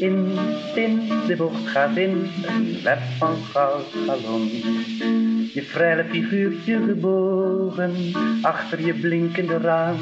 In, 0.00 0.38
in 0.74 1.08
de 1.26 1.34
bocht 1.36 1.66
gaat 1.66 1.96
in, 1.96 2.30
een 2.46 2.78
web 2.82 3.00
van 3.18 3.36
goud 3.52 3.86
galon. 4.06 4.50
Je 5.52 5.62
frele 5.62 6.04
figuurtje 6.04 6.82
gebogen, 6.86 7.94
achter 8.42 8.86
je 8.86 8.94
blinkende 8.94 9.58
raam. 9.58 9.96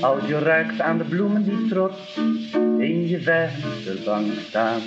Als 0.00 0.26
je 0.26 0.38
ruikt 0.38 0.80
aan 0.80 0.98
de 0.98 1.04
bloemen 1.04 1.44
die 1.44 1.68
trots 1.68 2.18
in 2.78 3.08
je 3.08 3.20
vensterbank 3.20 4.32
staan. 4.48 4.80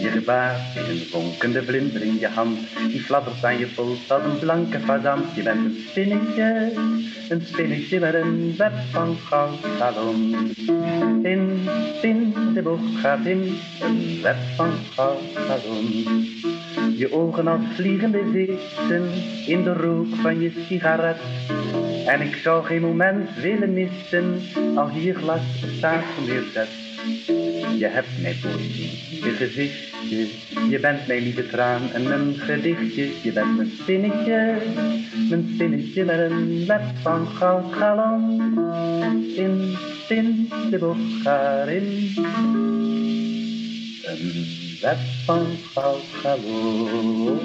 Je 0.00 0.08
gebaar 0.12 0.72
is 0.74 0.88
een 0.88 1.06
vonkende 1.06 1.62
vlinder 1.62 2.02
in 2.02 2.18
je 2.18 2.28
hand, 2.28 2.58
die 2.88 3.00
fladdert 3.00 3.44
aan 3.44 3.58
je 3.58 3.66
pols 3.66 4.10
als 4.10 4.22
een 4.22 4.38
blanke 4.38 4.78
fazant. 4.80 5.34
Je 5.34 5.42
bent 5.42 5.64
een 5.64 5.84
spinnetje, 5.88 6.72
een 7.28 7.42
spinnetje 7.44 8.00
met 8.00 8.14
een 8.14 8.54
web 8.56 8.72
van 8.90 9.16
goud. 9.16 9.58
In, 11.22 11.68
in 12.02 12.34
de 12.54 12.62
bocht 12.62 12.96
gaat 13.00 13.26
in, 13.26 13.58
een 13.82 14.18
web 14.22 14.36
van 14.56 14.72
goud. 14.94 15.18
Je 16.96 17.12
ogen 17.12 17.46
als 17.46 17.60
vliegende 17.74 18.22
vissen 18.32 19.10
in 19.46 19.62
de 19.62 19.72
rook 19.72 20.14
van 20.22 20.40
je 20.40 20.52
sigaret. 20.68 21.16
En 22.06 22.20
ik 22.20 22.34
zou 22.34 22.64
geen 22.64 22.80
moment 22.80 23.28
willen 23.40 23.72
missen 23.72 24.40
als 24.74 24.90
je 24.94 25.14
glas 25.14 25.40
op 25.64 25.80
tafel 25.80 26.22
neerzet. 26.22 26.85
Je 27.78 27.86
hebt 27.86 28.20
mijn 28.20 28.36
poëzie, 28.40 28.90
je 29.24 29.30
gezichtje, 29.30 30.26
je 30.70 30.80
bent 30.80 31.06
mijn 31.06 31.22
lieve 31.22 31.46
traan 31.46 31.92
en 31.92 32.02
mijn 32.02 32.34
gedichtje. 32.34 33.10
Je 33.22 33.32
bent 33.32 33.56
mijn 33.56 33.70
spinnetje, 33.80 34.56
mijn 35.28 35.50
spinnetje 35.54 36.04
met 36.04 36.18
een 36.30 36.66
web 36.66 36.82
van 37.02 37.26
goud 37.26 37.72
galon. 37.72 38.40
In, 39.36 39.76
de 40.70 40.78
bocht 40.78 41.22
ga 41.22 41.62
in. 41.62 42.12
Een 44.02 44.46
web 44.80 44.98
van 45.24 45.46
goud 45.74 46.04
galon. 46.22 47.38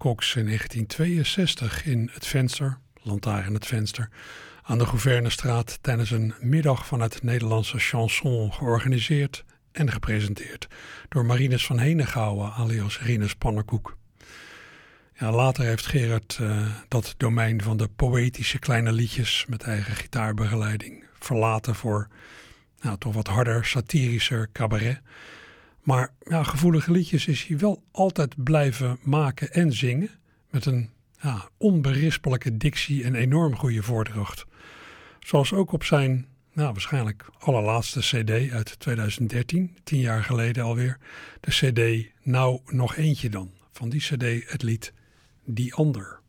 Cox 0.00 0.36
in 0.36 0.44
1962 0.44 1.84
in 1.84 2.10
het 2.12 2.26
venster, 2.26 2.78
lantaarn 3.02 3.54
het 3.54 3.66
venster, 3.66 4.08
aan 4.62 4.78
de 4.78 4.86
Gouvernestraat 4.86 5.78
tijdens 5.80 6.10
een 6.10 6.34
middag 6.40 6.86
van 6.86 7.00
het 7.00 7.22
Nederlandse 7.22 7.78
chanson 7.78 8.52
georganiseerd 8.52 9.44
en 9.72 9.90
gepresenteerd 9.90 10.66
door 11.08 11.24
Marines 11.24 11.66
van 11.66 11.78
Henegouwen 11.78 12.52
alias 12.52 13.00
Rinus 13.00 13.34
Pannerkoek. 13.34 13.96
Ja, 15.14 15.32
later 15.32 15.64
heeft 15.64 15.86
Gerard 15.86 16.38
uh, 16.40 16.66
dat 16.88 17.14
domein 17.16 17.62
van 17.62 17.76
de 17.76 17.88
poëtische 17.88 18.58
kleine 18.58 18.92
liedjes 18.92 19.44
met 19.48 19.62
eigen 19.62 19.96
gitaarbegeleiding 19.96 21.04
verlaten 21.18 21.74
voor 21.74 22.08
nou, 22.80 22.98
toch 22.98 23.14
wat 23.14 23.26
harder, 23.26 23.64
satirischer 23.64 24.48
cabaret. 24.52 25.00
Maar 25.82 26.12
ja, 26.28 26.42
gevoelige 26.42 26.90
liedjes 26.90 27.26
is 27.26 27.46
hij 27.46 27.58
wel 27.58 27.82
altijd 27.90 28.44
blijven 28.44 28.98
maken 29.02 29.52
en 29.52 29.72
zingen. 29.72 30.10
Met 30.50 30.66
een 30.66 30.90
ja, 31.20 31.48
onberispelijke 31.56 32.56
dictie 32.56 33.04
en 33.04 33.14
enorm 33.14 33.56
goede 33.56 33.82
voordracht. 33.82 34.46
Zoals 35.20 35.52
ook 35.52 35.72
op 35.72 35.84
zijn 35.84 36.26
nou, 36.52 36.72
waarschijnlijk 36.72 37.30
allerlaatste 37.38 38.00
CD 38.00 38.52
uit 38.52 38.78
2013, 38.78 39.76
tien 39.84 40.00
jaar 40.00 40.24
geleden 40.24 40.64
alweer. 40.64 40.98
De 41.40 41.50
CD 41.50 42.10
Nou 42.22 42.60
nog 42.66 42.96
eentje 42.96 43.30
dan. 43.30 43.50
Van 43.72 43.88
die 43.88 44.00
CD 44.00 44.50
het 44.50 44.62
lied 44.62 44.92
Die 45.44 45.74
Ander. 45.74 46.20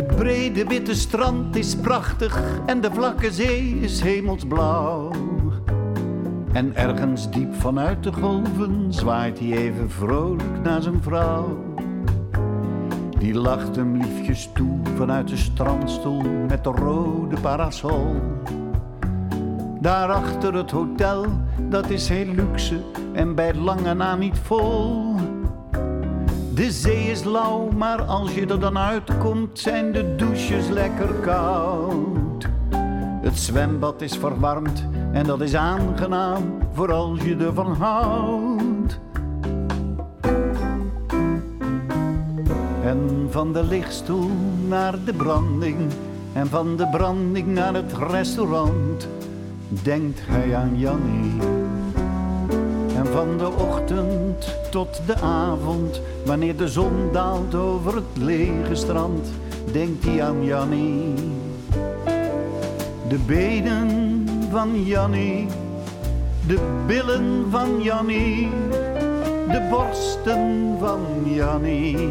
Het 0.00 0.16
brede 0.16 0.64
witte 0.64 0.94
strand 0.94 1.56
is 1.56 1.76
prachtig 1.76 2.42
en 2.66 2.80
de 2.80 2.90
vlakke 2.92 3.32
zee 3.32 3.78
is 3.80 4.00
hemelsblauw. 4.00 5.10
En 6.52 6.76
ergens 6.76 7.30
diep 7.30 7.54
vanuit 7.54 8.02
de 8.02 8.12
golven 8.12 8.92
zwaait 8.92 9.38
hij 9.38 9.52
even 9.52 9.90
vrolijk 9.90 10.62
naar 10.62 10.82
zijn 10.82 11.02
vrouw. 11.02 11.64
Die 13.18 13.34
lacht 13.34 13.76
hem 13.76 13.96
liefjes 13.96 14.48
toe 14.54 14.78
vanuit 14.96 15.28
de 15.28 15.36
strandstoel 15.36 16.22
met 16.48 16.64
de 16.64 16.70
rode 16.70 17.40
parasol. 17.40 18.14
Daarachter 19.80 20.54
het 20.54 20.70
hotel, 20.70 21.26
dat 21.68 21.90
is 21.90 22.08
heel 22.08 22.34
luxe 22.34 22.80
en 23.12 23.34
bij 23.34 23.54
lange 23.54 23.94
na 23.94 24.16
niet 24.16 24.38
vol. 24.38 25.14
De 26.60 26.72
zee 26.72 27.10
is 27.10 27.24
lauw, 27.24 27.70
maar 27.70 28.02
als 28.02 28.34
je 28.34 28.46
er 28.46 28.60
dan 28.60 28.78
uitkomt, 28.78 29.58
zijn 29.58 29.92
de 29.92 30.16
douches 30.16 30.68
lekker 30.68 31.08
koud. 31.08 32.48
Het 33.22 33.38
zwembad 33.38 34.00
is 34.02 34.16
verwarmd 34.16 34.84
en 35.12 35.26
dat 35.26 35.40
is 35.40 35.54
aangenaam 35.54 36.42
voor 36.72 36.92
als 36.92 37.22
je 37.22 37.36
ervan 37.36 37.72
houdt. 37.72 38.98
En 42.84 43.26
van 43.30 43.52
de 43.52 43.64
lichtstoel 43.64 44.30
naar 44.68 45.04
de 45.04 45.12
branding 45.12 45.78
en 46.32 46.46
van 46.46 46.76
de 46.76 46.88
branding 46.88 47.46
naar 47.46 47.74
het 47.74 47.92
restaurant 48.10 49.08
denkt 49.68 50.20
hij 50.22 50.56
aan 50.56 50.78
Jannie. 50.78 51.59
Van 53.12 53.38
de 53.38 53.48
ochtend 53.48 54.56
tot 54.70 55.00
de 55.06 55.14
avond, 55.20 56.00
wanneer 56.24 56.56
de 56.56 56.68
zon 56.68 57.08
daalt 57.12 57.54
over 57.54 57.94
het 57.94 58.16
lege 58.16 58.74
strand, 58.74 59.28
denkt 59.72 60.04
hij 60.04 60.22
aan 60.22 60.44
Jannie. 60.44 61.14
De 63.08 63.18
benen 63.26 64.26
van 64.50 64.84
Jannie, 64.84 65.46
de 66.46 66.82
billen 66.86 67.46
van 67.50 67.82
Jannie, 67.82 68.48
de 69.48 69.66
borsten 69.70 70.76
van 70.78 71.00
Jannie. 71.24 72.08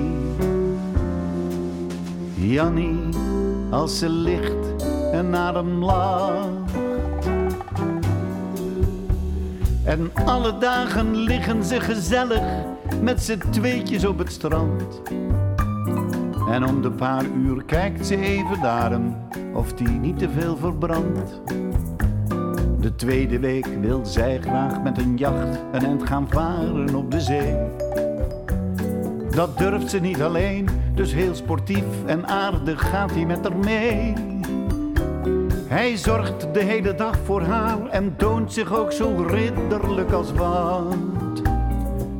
Jannie, 2.35 2.99
als 3.69 3.99
ze 3.99 4.09
ligt 4.09 4.83
en 5.11 5.29
naar 5.29 5.53
hem 5.53 5.83
lacht. 5.83 6.58
En 9.89 10.11
alle 10.25 10.57
dagen 10.57 11.15
liggen 11.15 11.63
ze 11.63 11.79
gezellig 11.79 12.41
met 13.01 13.23
z'n 13.23 13.41
tweetjes 13.49 14.05
op 14.05 14.17
het 14.17 14.31
strand. 14.31 15.01
En 16.49 16.65
om 16.65 16.81
de 16.81 16.91
paar 16.91 17.25
uur 17.25 17.63
kijkt 17.63 18.07
ze 18.07 18.17
even 18.17 18.59
naar 18.61 18.91
hem 18.91 19.15
of 19.53 19.73
die 19.73 19.87
niet 19.87 20.19
te 20.19 20.29
veel 20.29 20.57
verbrandt. 20.57 21.41
De 22.79 22.95
tweede 22.95 23.39
week 23.39 23.65
wil 23.81 24.05
zij 24.05 24.39
graag 24.41 24.81
met 24.81 24.97
een 24.97 25.17
jacht 25.17 25.59
een 25.71 25.85
end 25.85 26.03
gaan 26.03 26.27
varen 26.29 26.95
op 26.95 27.11
de 27.11 27.21
zee. 27.21 27.55
Dat 29.29 29.57
durft 29.57 29.89
ze 29.89 29.99
niet 29.99 30.21
alleen, 30.21 30.69
dus 30.93 31.13
heel 31.13 31.35
sportief 31.35 32.05
en 32.05 32.27
aardig 32.27 32.89
gaat 32.89 33.11
hij 33.11 33.25
met 33.25 33.43
haar 33.43 33.57
mee. 33.57 34.28
Hij 35.69 35.97
zorgt 35.97 36.53
de 36.53 36.63
hele 36.63 36.95
dag 36.95 37.17
voor 37.23 37.41
haar 37.41 37.87
en 37.89 38.15
toont 38.17 38.53
zich 38.53 38.73
ook 38.73 38.91
zo 38.91 39.25
ridderlijk 39.27 40.11
als 40.11 40.33
wat. 40.33 40.95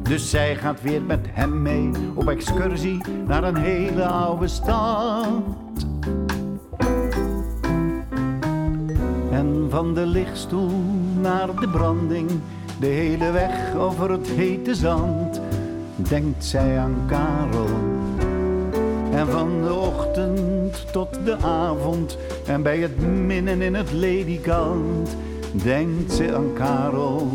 Dus 0.03 0.29
zij 0.29 0.55
gaat 0.55 0.81
weer 0.81 1.01
met 1.01 1.27
hem 1.31 1.61
mee 1.61 1.91
op 2.13 2.27
excursie 2.27 3.01
naar 3.27 3.43
een 3.43 3.57
hele 3.57 4.05
oude 4.05 4.47
stad. 4.47 5.25
En 9.31 9.67
van 9.69 9.93
de 9.93 10.05
lichtstoel 10.05 10.83
naar 11.21 11.55
de 11.55 11.69
branding, 11.69 12.29
de 12.79 12.87
hele 12.87 13.31
weg 13.31 13.75
over 13.75 14.11
het 14.11 14.27
hete 14.27 14.75
zand, 14.75 15.41
denkt 15.95 16.45
zij 16.45 16.79
aan 16.79 16.95
Karel. 17.07 17.67
En 19.11 19.27
van 19.27 19.61
de 19.63 19.73
ochtend 19.73 20.48
tot 20.91 21.25
de 21.25 21.37
avond 21.41 22.17
en 22.45 22.61
bij 22.61 22.77
het 22.77 23.01
minnen 23.25 23.61
in 23.61 23.75
het 23.75 23.91
ledikant 23.91 25.15
denkt 25.51 26.13
ze 26.13 26.35
aan 26.35 26.53
Karel. 26.53 27.27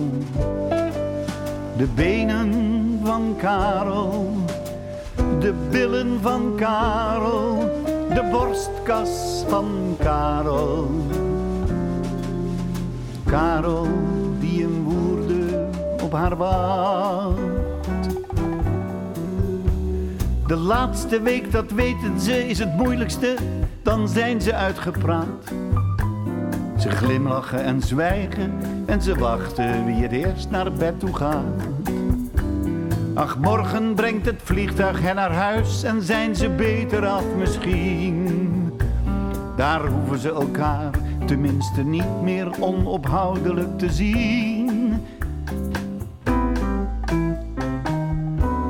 De 1.76 1.86
benen 1.94 3.00
van 3.02 3.34
Karel, 3.38 4.36
de 5.38 5.52
billen 5.70 6.18
van 6.22 6.52
Karel, 6.56 7.58
de 8.08 8.28
borstkas 8.30 9.44
van 9.48 9.96
Karel. 9.98 10.90
Karel 13.24 13.86
die 14.40 14.64
een 14.64 14.84
haar 16.14 16.36
wacht. 16.36 17.63
De 20.46 20.56
laatste 20.56 21.20
week, 21.20 21.52
dat 21.52 21.70
weten 21.70 22.20
ze, 22.20 22.48
is 22.48 22.58
het 22.58 22.76
moeilijkste, 22.76 23.36
dan 23.82 24.08
zijn 24.08 24.40
ze 24.40 24.54
uitgepraat. 24.54 25.52
Ze 26.78 26.90
glimlachen 26.90 27.64
en 27.64 27.80
zwijgen 27.80 28.52
en 28.86 29.02
ze 29.02 29.14
wachten 29.14 29.86
wie 29.86 30.02
het 30.02 30.12
eerst 30.12 30.50
naar 30.50 30.72
bed 30.72 31.00
toe 31.00 31.16
gaat. 31.16 31.62
Ach, 33.14 33.38
morgen 33.38 33.94
brengt 33.94 34.26
het 34.26 34.40
vliegtuig 34.42 35.00
hen 35.00 35.14
naar 35.14 35.32
huis 35.32 35.82
en 35.82 36.02
zijn 36.02 36.36
ze 36.36 36.50
beter 36.50 37.06
af 37.06 37.24
misschien. 37.38 38.28
Daar 39.56 39.86
hoeven 39.86 40.18
ze 40.18 40.32
elkaar 40.32 40.90
tenminste 41.26 41.82
niet 41.82 42.22
meer 42.22 42.48
onophoudelijk 42.60 43.78
te 43.78 43.90
zien. 43.90 45.02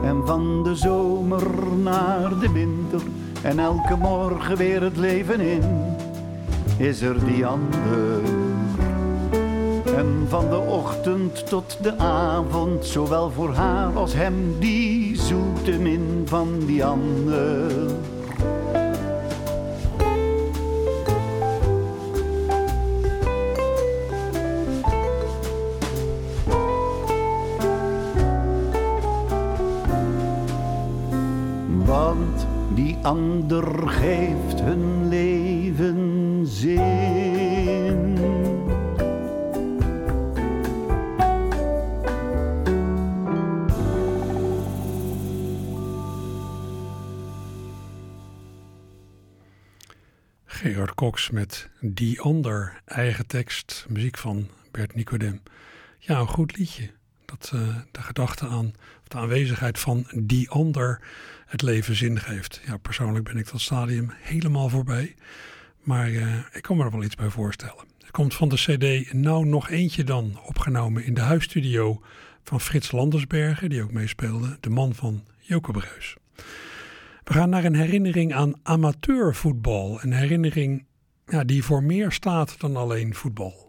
En 0.04 0.26
van 0.26 0.62
de 0.62 0.76
zomer 0.76 1.63
naar 1.84 2.38
de 2.40 2.52
winter 2.52 3.00
en 3.42 3.58
elke 3.58 3.96
morgen 3.96 4.56
weer 4.56 4.82
het 4.82 4.96
leven 4.96 5.40
in, 5.40 5.94
is 6.76 7.00
er 7.00 7.24
die 7.24 7.46
ander. 7.46 8.20
En 9.96 10.26
van 10.28 10.50
de 10.50 10.58
ochtend 10.58 11.48
tot 11.48 11.78
de 11.82 11.98
avond, 11.98 12.86
zowel 12.86 13.30
voor 13.30 13.54
haar 13.54 13.96
als 13.96 14.14
hem, 14.14 14.58
die 14.58 15.20
zoete 15.20 15.78
min 15.78 16.22
van 16.24 16.48
die 16.66 16.84
ander. 16.84 17.72
Ander 33.04 33.88
geeft 33.88 34.60
hun 34.60 35.08
leven 35.08 36.46
zin. 36.46 38.18
Gerard 50.44 50.94
Cox 50.94 51.30
met 51.30 51.70
Die 51.80 52.20
Ander, 52.20 52.80
eigen 52.84 53.26
tekst, 53.26 53.86
muziek 53.88 54.18
van 54.18 54.48
Bert 54.70 54.94
Nicodem. 54.94 55.42
Ja, 55.98 56.18
een 56.18 56.26
goed 56.26 56.56
liedje. 56.56 56.90
Dat 57.24 57.52
uh, 57.54 57.76
de 57.90 58.02
gedachte 58.02 58.46
aan, 58.46 58.72
of 59.00 59.08
de 59.08 59.16
aanwezigheid 59.16 59.78
van 59.78 60.06
die 60.16 60.50
ander 60.50 61.00
het 61.46 61.62
leven 61.62 61.94
zin 61.94 62.20
geeft. 62.20 62.60
Ja, 62.66 62.76
persoonlijk 62.76 63.24
ben 63.24 63.36
ik 63.36 63.50
dat 63.50 63.60
stadium 63.60 64.10
helemaal 64.10 64.68
voorbij. 64.68 65.14
Maar 65.80 66.10
uh, 66.10 66.36
ik 66.52 66.62
kan 66.62 66.76
me 66.76 66.84
er 66.84 66.90
wel 66.90 67.02
iets 67.02 67.14
bij 67.14 67.28
voorstellen. 67.28 67.84
Het 67.98 68.10
komt 68.10 68.34
van 68.34 68.48
de 68.48 68.56
CD 68.56 69.12
Nou 69.12 69.46
Nog 69.46 69.70
Eentje 69.70 70.04
dan, 70.04 70.38
opgenomen 70.46 71.04
in 71.04 71.14
de 71.14 71.20
huisstudio 71.20 72.02
van 72.42 72.60
Frits 72.60 72.92
Landersbergen, 72.92 73.68
die 73.68 73.82
ook 73.82 73.92
meespeelde, 73.92 74.56
de 74.60 74.70
man 74.70 74.94
van 74.94 75.24
Joke 75.38 75.72
Breus. 75.72 76.16
We 77.24 77.32
gaan 77.32 77.50
naar 77.50 77.64
een 77.64 77.74
herinnering 77.76 78.34
aan 78.34 78.52
amateurvoetbal. 78.62 80.02
Een 80.02 80.12
herinnering 80.12 80.84
ja, 81.26 81.44
die 81.44 81.64
voor 81.64 81.82
meer 81.82 82.12
staat 82.12 82.60
dan 82.60 82.76
alleen 82.76 83.14
voetbal. 83.14 83.63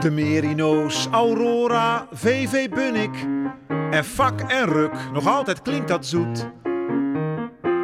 De 0.00 0.10
Merino's, 0.10 1.08
Aurora, 1.10 2.06
VV 2.12 2.68
Bunnik 2.68 3.26
en 3.90 4.04
Vak 4.04 4.40
en 4.40 4.66
Ruk, 4.66 4.92
nog 5.12 5.26
altijd 5.26 5.62
klinkt 5.62 5.88
dat 5.88 6.06
zoet. 6.06 6.48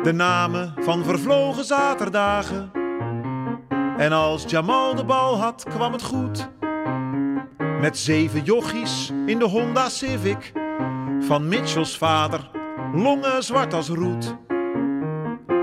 De 0.03 0.13
namen 0.15 0.75
van 0.81 1.05
vervlogen 1.05 1.65
zaterdagen. 1.65 2.71
En 3.97 4.13
als 4.13 4.45
Jamal 4.47 4.95
de 4.95 5.05
bal 5.05 5.39
had, 5.39 5.65
kwam 5.65 5.93
het 5.93 6.03
goed. 6.03 6.49
Met 7.81 7.99
zeven 7.99 8.43
jochies 8.43 9.13
in 9.27 9.39
de 9.39 9.45
Honda 9.45 9.89
Civic. 9.89 10.53
Van 11.21 11.49
Mitchells 11.49 11.99
vader, 11.99 12.51
longen 12.95 13.43
zwart 13.43 13.75
als 13.75 13.89
roet. 13.89 14.37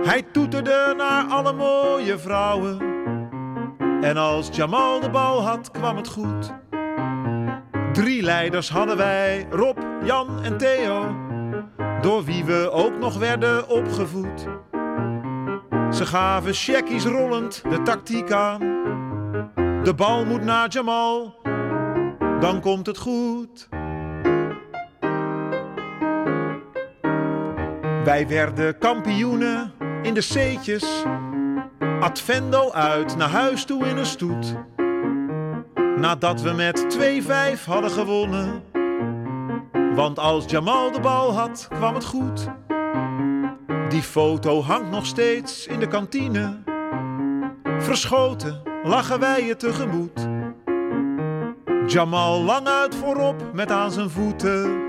Hij 0.03 0.21
toeterde 0.31 0.93
naar 0.97 1.25
alle 1.25 1.53
mooie 1.53 2.17
vrouwen. 2.17 2.92
En 4.03 4.17
als 4.17 4.49
Jamal 4.51 4.99
de 4.99 5.09
bal 5.09 5.41
had, 5.41 5.71
kwam 5.71 5.97
het 5.97 6.07
goed. 6.07 6.53
Drie 7.93 8.23
leiders 8.23 8.69
hadden 8.69 8.97
wij, 8.97 9.47
Rob, 9.49 9.77
Jan 10.03 10.43
en 10.43 10.57
Theo. 10.57 11.15
Door 12.01 12.23
wie 12.23 12.45
we 12.45 12.69
ook 12.71 12.99
nog 12.99 13.17
werden 13.17 13.69
opgevoed. 13.69 14.47
Ze 15.91 16.05
gaven 16.05 16.53
checkies 16.53 17.05
rollend 17.05 17.63
de 17.69 17.81
tactiek 17.81 18.31
aan. 18.31 18.59
De 19.83 19.93
bal 19.95 20.25
moet 20.25 20.43
naar 20.43 20.69
Jamal 20.69 21.41
dan 22.43 22.61
komt 22.61 22.85
het 22.85 22.97
goed. 22.97 23.69
Wij 28.03 28.27
werden 28.27 28.77
kampioenen 28.77 29.71
in 30.01 30.13
de 30.13 30.21
C'tjes. 30.21 31.03
Advendo 32.03 32.71
uit 32.71 33.17
naar 33.17 33.29
huis 33.29 33.65
toe 33.65 33.85
in 33.85 33.97
een 33.97 34.05
stoet. 34.05 34.55
Nadat 35.97 36.41
we 36.41 36.51
met 36.51 36.97
2-5 37.57 37.63
hadden 37.65 37.91
gewonnen. 37.91 38.63
Want 39.95 40.19
als 40.19 40.45
Jamal 40.45 40.91
de 40.91 40.99
bal 40.99 41.33
had, 41.33 41.67
kwam 41.69 41.93
het 41.93 42.05
goed. 42.05 42.47
Die 43.89 44.01
foto 44.01 44.61
hangt 44.61 44.89
nog 44.89 45.05
steeds 45.05 45.67
in 45.67 45.79
de 45.79 45.87
kantine. 45.87 46.63
Verschoten 47.79 48.61
lachen 48.83 49.19
wij 49.19 49.45
je 49.45 49.55
tegemoet. 49.55 50.27
Jamal 51.87 52.41
lang 52.41 52.67
uit 52.67 52.95
voorop 52.95 53.53
met 53.53 53.71
aan 53.71 53.91
zijn 53.91 54.09
voeten. 54.09 54.81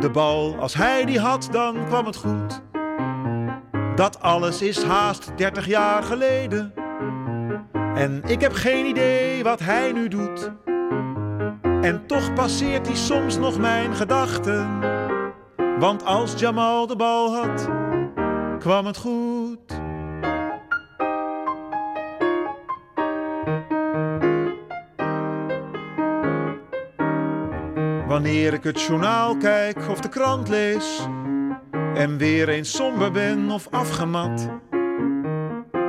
De 0.00 0.10
bal, 0.12 0.56
als 0.56 0.74
hij 0.74 1.04
die 1.04 1.20
had, 1.20 1.48
dan 1.50 1.86
kwam 1.86 2.06
het 2.06 2.16
goed. 2.16 2.67
Dat 3.98 4.22
alles 4.22 4.62
is 4.62 4.82
haast 4.82 5.32
30 5.36 5.66
jaar 5.66 6.02
geleden. 6.02 6.72
En 7.94 8.22
ik 8.26 8.40
heb 8.40 8.52
geen 8.52 8.86
idee 8.86 9.42
wat 9.42 9.60
hij 9.60 9.92
nu 9.92 10.08
doet. 10.08 10.50
En 11.62 12.06
toch 12.06 12.32
passeert 12.32 12.86
hij 12.86 12.96
soms 12.96 13.38
nog 13.38 13.58
mijn 13.58 13.94
gedachten. 13.94 14.80
Want 15.78 16.04
als 16.04 16.34
Jamal 16.36 16.86
de 16.86 16.96
bal 16.96 17.34
had, 17.34 17.68
kwam 18.58 18.86
het 18.86 18.96
goed. 18.96 19.80
Wanneer 28.06 28.52
ik 28.52 28.62
het 28.62 28.82
journaal 28.82 29.36
kijk 29.36 29.88
of 29.88 30.00
de 30.00 30.08
krant 30.08 30.48
lees 30.48 31.08
en 31.98 32.18
weer 32.18 32.48
eens 32.48 32.70
somber 32.70 33.12
ben 33.12 33.50
of 33.50 33.68
afgemat, 33.70 34.48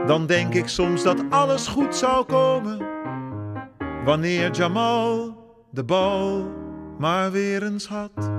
dan 0.08 0.26
denk 0.26 0.54
ik 0.54 0.68
soms 0.68 1.04
dat 1.04 1.24
alles 1.30 1.68
goed 1.68 1.96
zou 1.96 2.26
komen. 2.26 2.78
Wanneer 4.04 4.52
Jamal 4.52 5.38
de 5.72 5.84
bal 5.84 6.52
maar 7.00 7.32
weer 7.32 7.64
eens 7.64 7.88
had. 7.88 8.32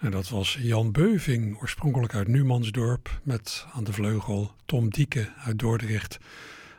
En 0.00 0.10
dat 0.10 0.28
was 0.28 0.58
Jan 0.60 0.92
Beuving, 0.92 1.60
oorspronkelijk 1.60 2.14
uit 2.14 2.28
Numansdorp, 2.28 3.20
met 3.22 3.66
aan 3.72 3.84
de 3.84 3.92
vleugel 3.92 4.54
Tom 4.64 4.90
Dieke 4.90 5.28
uit 5.44 5.58
Dordrecht. 5.58 6.18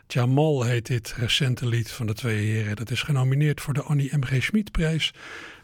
Jamal 0.08 0.64
heet 0.64 0.86
dit 0.86 1.14
recente 1.18 1.68
lied 1.68 1.92
van 1.92 2.06
de 2.06 2.14
twee 2.14 2.38
heren. 2.38 2.76
Dat 2.76 2.92
is 2.92 3.02
genomineerd 3.02 3.62
voor 3.62 3.74
de 3.74 3.82
Annie 3.82 4.18
M.G. 4.18 4.44
Schmid-prijs 4.44 5.14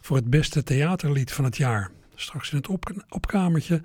voor 0.01 0.15
het 0.15 0.29
beste 0.29 0.63
theaterlied 0.63 1.31
van 1.31 1.43
het 1.45 1.57
jaar. 1.57 1.91
Straks 2.15 2.51
in 2.51 2.57
het 2.57 2.67
op 2.67 3.05
opkamertje 3.09 3.81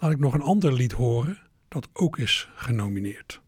laat 0.00 0.10
ik 0.10 0.18
nog 0.18 0.34
een 0.34 0.42
ander 0.42 0.72
lied 0.72 0.92
horen 0.92 1.38
dat 1.68 1.88
ook 1.92 2.18
is 2.18 2.48
genomineerd. 2.54 3.40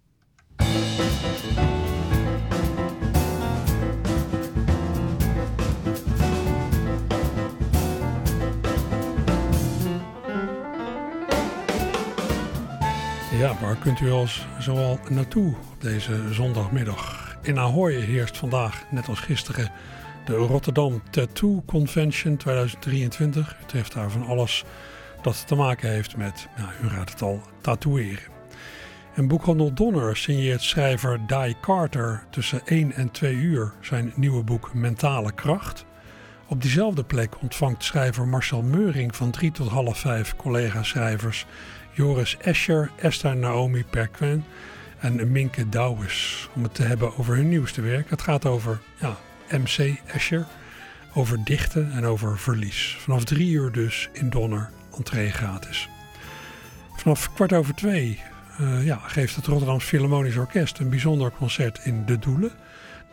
Ja, 13.38 13.56
waar 13.60 13.76
kunt 13.76 14.00
u 14.00 14.10
als 14.10 14.46
zoal 14.58 14.98
naartoe 15.08 15.54
deze 15.78 16.32
zondagmiddag? 16.32 17.36
In 17.42 17.58
Ahoy 17.58 17.92
heerst 17.92 18.36
vandaag, 18.36 18.84
net 18.90 19.08
als 19.08 19.20
gisteren, 19.20 19.72
de 20.28 20.34
Rotterdam 20.34 21.02
Tattoo 21.10 21.62
Convention 21.66 22.36
2023. 22.36 23.56
U 23.62 23.64
treft 23.66 23.92
daar 23.92 24.10
van 24.10 24.26
alles 24.26 24.64
Dat 25.22 25.46
te 25.46 25.54
maken 25.54 25.90
heeft 25.90 26.16
met, 26.16 26.48
nou, 26.56 26.70
u 26.82 26.88
raadt 26.88 27.10
het 27.10 27.22
al, 27.22 27.40
tatoeëren. 27.60 28.32
En 29.14 29.28
boekhandel 29.28 29.74
Donner 29.74 30.16
signeert 30.16 30.62
schrijver 30.62 31.20
Di 31.26 31.54
Carter 31.60 32.24
tussen 32.30 32.60
1 32.64 32.92
en 32.92 33.10
2 33.10 33.34
uur 33.34 33.72
zijn 33.80 34.12
nieuwe 34.14 34.42
boek 34.42 34.74
Mentale 34.74 35.32
Kracht. 35.32 35.84
Op 36.46 36.62
diezelfde 36.62 37.04
plek 37.04 37.40
ontvangt 37.40 37.84
schrijver 37.84 38.26
Marcel 38.26 38.62
Meuring 38.62 39.16
van 39.16 39.30
3 39.30 39.52
tot 39.52 39.68
half 39.68 39.98
5 39.98 40.36
collega-schrijvers 40.36 41.46
Joris 41.92 42.36
Escher, 42.36 42.90
Esther 42.96 43.36
Naomi 43.36 43.84
Perquin 43.84 44.44
en 44.98 45.32
Minke 45.32 45.68
Douwes 45.68 46.48
om 46.54 46.62
het 46.62 46.74
te 46.74 46.82
hebben 46.82 47.16
over 47.18 47.36
hun 47.36 47.48
nieuwste 47.48 47.80
werk. 47.80 48.10
Het 48.10 48.22
gaat 48.22 48.46
over 48.46 48.80
ja, 49.00 49.16
MC 49.50 50.00
Escher, 50.06 50.46
over 51.14 51.44
dichten 51.44 51.92
en 51.92 52.04
over 52.04 52.38
verlies. 52.38 52.96
Vanaf 53.00 53.24
drie 53.24 53.50
uur 53.50 53.72
dus 53.72 54.08
in 54.12 54.30
Donner, 54.30 54.70
entree 54.96 55.30
gratis. 55.30 55.88
Vanaf 56.96 57.32
kwart 57.34 57.52
over 57.52 57.74
twee 57.74 58.18
uh, 58.60 58.84
ja, 58.84 58.96
geeft 58.96 59.36
het 59.36 59.46
Rotterdams 59.46 59.84
Philharmonisch 59.84 60.36
Orkest 60.36 60.78
een 60.78 60.88
bijzonder 60.88 61.30
concert 61.30 61.80
in 61.84 62.04
De 62.04 62.18
Doelen. 62.18 62.50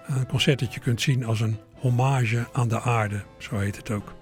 Een 0.07 0.27
concert 0.27 0.59
dat 0.59 0.73
je 0.73 0.79
kunt 0.79 1.01
zien 1.01 1.25
als 1.25 1.39
een 1.39 1.57
hommage 1.73 2.47
aan 2.53 2.67
de 2.67 2.81
aarde, 2.81 3.23
zo 3.37 3.57
heet 3.57 3.77
het 3.77 3.91
ook. 3.91 4.13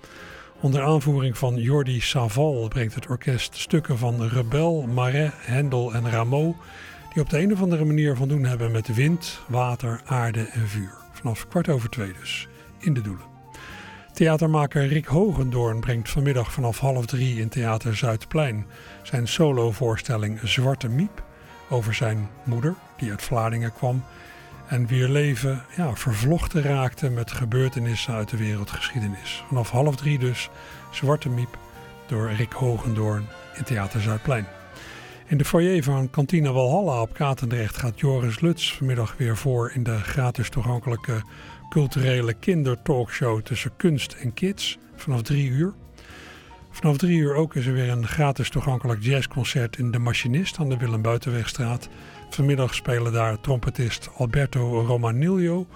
Onder 0.60 0.84
aanvoering 0.84 1.38
van 1.38 1.56
Jordi 1.56 2.02
Saval 2.02 2.68
brengt 2.68 2.96
het 2.96 3.08
orkest 3.08 3.56
stukken 3.56 3.98
van 3.98 4.28
Rebel, 4.28 4.82
Marais, 4.82 5.32
Hendel 5.38 5.94
en 5.94 6.10
Rameau, 6.10 6.56
die 7.14 7.22
op 7.22 7.30
de 7.30 7.40
een 7.40 7.54
of 7.54 7.62
andere 7.62 7.86
manier 7.86 8.16
van 8.16 8.28
doen 8.28 8.46
hebben 8.46 8.72
met 8.72 8.96
wind, 8.96 9.40
water, 9.48 10.02
aarde 10.06 10.42
en 10.42 10.68
vuur. 10.68 11.03
Vanaf 11.24 11.48
kwart 11.48 11.70
over 11.70 11.90
twee 11.90 12.14
dus, 12.20 12.48
in 12.80 12.94
de 12.94 13.02
Doelen. 13.02 13.26
Theatermaker 14.14 14.88
Rick 14.88 15.06
Hogendoorn 15.06 15.80
brengt 15.80 16.10
vanmiddag 16.10 16.54
vanaf 16.54 16.80
half 16.80 17.06
drie 17.06 17.40
in 17.40 17.50
Theater 17.50 17.96
Zuidplein 17.96 18.66
zijn 19.04 19.28
solovoorstelling 19.28 20.40
Zwarte 20.44 20.90
Miep 20.90 21.24
over 21.70 21.94
zijn 21.94 22.30
moeder, 22.44 22.76
die 22.98 23.12
uit 23.12 23.22
Vlaardingen 23.22 23.74
kwam 23.74 24.04
en 24.68 24.88
wier 24.88 25.10
leven 25.10 25.66
ja, 25.76 25.96
vervlochten 25.96 26.62
raakte 26.62 27.10
met 27.10 27.32
gebeurtenissen 27.32 28.14
uit 28.14 28.30
de 28.30 28.38
wereldgeschiedenis. 28.38 29.44
Vanaf 29.48 29.70
half 29.70 29.96
drie 29.96 30.20
dus 30.20 30.50
Zwarte 30.92 31.30
Miep 31.30 31.58
door 32.08 32.32
Rick 32.32 32.52
Hogendoorn 32.52 33.28
in 33.56 33.64
Theater 33.64 34.02
Zuidplein. 34.02 34.48
In 35.28 35.38
de 35.38 35.46
foyer 35.46 35.84
van 35.84 36.10
Kantine 36.10 36.52
Walhalla 36.52 37.02
op 37.02 37.14
Katendrecht 37.14 37.78
gaat 37.78 38.00
Joris 38.00 38.40
Luts 38.40 38.74
vanmiddag 38.74 39.16
weer 39.18 39.38
voor 39.38 39.72
in 39.74 39.84
de 39.84 39.98
gratis 39.98 40.50
toegankelijke 40.50 41.22
culturele 41.70 42.34
kindertalkshow 42.34 43.42
tussen 43.42 43.76
kunst 43.78 44.14
en 44.14 44.34
kids 44.34 44.78
vanaf 44.96 45.22
drie 45.22 45.50
uur. 45.50 45.74
Vanaf 46.72 46.98
drie 46.98 47.18
uur 47.18 47.36
ook 47.36 47.56
is 47.56 47.66
er 47.66 47.74
weer 47.74 47.90
een 47.90 48.08
gratis 48.08 48.50
toegankelijk 48.50 49.04
jazzconcert 49.04 49.78
in 49.78 49.92
De 49.92 50.00
Machinist 50.00 50.60
aan 50.60 50.70
de 50.70 50.78
Willem 50.78 51.02
Buitenwegstraat. 51.02 51.90
Vanmiddag 52.30 52.76
spelen 52.76 53.14
daar 53.14 53.42
trompetist 53.42 54.10
Alberto 54.18 54.82
Romanillo 54.82 55.68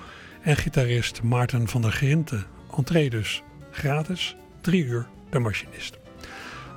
en 0.41 0.55
gitarist 0.55 1.23
Maarten 1.23 1.67
van 1.67 1.81
der 1.81 1.91
Grinten. 1.91 2.45
Entree 2.77 3.09
dus 3.09 3.43
gratis, 3.71 4.35
drie 4.61 4.85
uur 4.85 5.07
De 5.29 5.39
Machinist. 5.39 6.06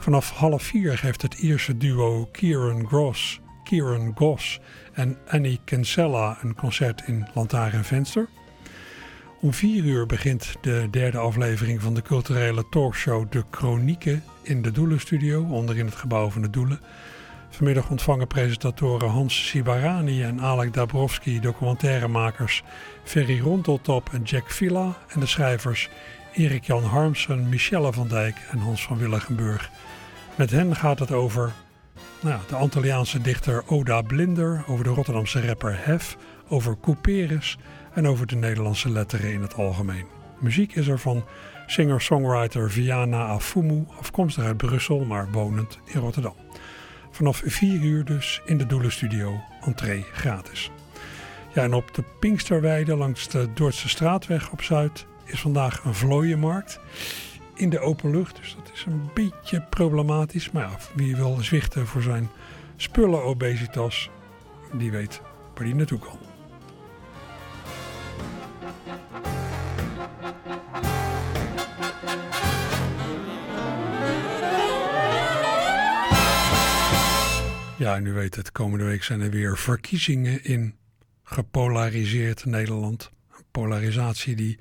Vanaf 0.01 0.30
half 0.30 0.62
vier 0.62 0.98
geeft 0.98 1.22
het 1.22 1.34
Ierse 1.34 1.76
duo 1.76 2.28
Kieran 2.32 2.86
Gross, 2.86 3.40
Kieran 3.64 4.12
Goss 4.14 4.61
en 4.92 5.18
Annie 5.28 5.61
Kinsella 5.64 6.38
een 6.42 6.55
concert 6.55 7.03
in 7.07 7.28
Lantaarn-Venster. 7.34 8.28
Om 9.40 9.53
vier 9.53 9.84
uur 9.84 10.07
begint 10.07 10.55
de 10.61 10.88
derde 10.90 11.18
aflevering 11.18 11.82
van 11.82 11.94
de 11.94 12.03
culturele 12.03 12.64
talkshow 12.70 13.32
De 13.32 13.44
Chronieken 13.51 14.22
in 14.42 14.62
de 14.62 14.70
Doelenstudio, 14.70 15.42
onderin 15.42 15.86
het 15.86 15.94
gebouw 15.94 16.30
van 16.30 16.42
de 16.42 16.51
Doelen. 16.51 16.80
Vanmiddag 17.51 17.90
ontvangen 17.90 18.26
presentatoren 18.26 19.09
Hans 19.09 19.48
Sibarani 19.48 20.22
en 20.22 20.40
Alek 20.40 20.74
Dabrowski 20.74 21.40
documentairemakers 21.40 22.62
Ferry 23.05 23.40
Ronteltop 23.40 24.09
en 24.12 24.22
Jack 24.22 24.51
Villa 24.51 24.96
en 25.09 25.20
de 25.20 25.26
schrijvers 25.26 25.88
Erik 26.32 26.64
Jan 26.64 26.84
Harmsen, 26.84 27.48
Michelle 27.48 27.92
van 27.92 28.09
Dijk 28.09 28.36
en 28.51 28.59
Hans 28.59 28.82
van 28.82 28.98
Willigenburg. 28.98 29.70
Met 30.35 30.51
hen 30.51 30.76
gaat 30.76 30.99
het 30.99 31.12
over 31.12 31.53
nou, 32.20 32.41
de 32.49 32.57
Antilliaanse 32.57 33.20
dichter 33.20 33.62
Oda 33.66 34.03
Blinder, 34.03 34.64
over 34.66 34.85
de 34.85 34.91
Rotterdamse 34.91 35.47
rapper 35.47 35.78
Hef, 35.87 36.16
over 36.49 36.76
Couperus 36.81 37.59
en 37.95 38.07
over 38.07 38.26
de 38.26 38.37
Nederlandse 38.37 38.91
letteren 38.91 39.33
in 39.33 39.43
het 39.43 39.55
algemeen. 39.55 40.05
Muziek 40.39 40.74
is 40.74 40.87
er 40.87 40.99
van 40.99 41.24
singer-songwriter 41.66 42.70
Viana 42.70 43.26
Afumu, 43.26 43.85
afkomstig 43.99 44.45
uit 44.45 44.57
Brussel, 44.57 45.05
maar 45.05 45.31
wonend 45.31 45.78
in 45.85 46.01
Rotterdam. 46.01 46.35
Vanaf 47.11 47.43
4 47.45 47.81
uur 47.81 48.05
dus 48.05 48.43
in 48.45 48.59
de 48.59 48.66
Doelenstudio, 48.66 49.41
entree 49.64 50.05
gratis. 50.12 50.70
Ja, 51.55 51.62
en 51.62 51.74
op 51.74 51.95
de 51.95 52.05
Pinksterweide 52.20 52.97
langs 52.97 53.28
de 53.28 53.53
Dordtse 53.55 53.89
straatweg 53.89 54.51
op 54.51 54.62
Zuid 54.62 55.07
is 55.24 55.41
vandaag 55.41 55.85
een 55.85 55.95
vlooienmarkt 55.95 56.81
in 57.61 57.70
de 57.70 57.80
open 57.80 58.11
lucht. 58.11 58.36
Dus 58.36 58.56
dat 58.56 58.70
is 58.74 58.84
een 58.84 59.11
beetje 59.14 59.62
problematisch. 59.62 60.50
Maar 60.50 60.62
ja, 60.62 60.78
wie 60.94 61.16
wil 61.16 61.36
zwichten 61.40 61.86
voor 61.86 62.02
zijn 62.02 62.28
spullen 62.76 63.24
obesitas, 63.24 64.11
die 64.72 64.90
weet 64.90 65.20
waar 65.54 65.64
die 65.64 65.74
naartoe 65.74 65.98
kan. 65.98 66.18
Ja, 77.76 77.96
en 77.96 78.06
u 78.06 78.12
weet 78.12 78.36
het, 78.36 78.52
komende 78.52 78.84
week 78.84 79.02
zijn 79.02 79.20
er 79.20 79.30
weer 79.30 79.58
verkiezingen 79.58 80.44
in 80.44 80.74
gepolariseerd 81.22 82.44
Nederland. 82.44 83.11
Een 83.36 83.44
polarisatie 83.50 84.36
die 84.36 84.58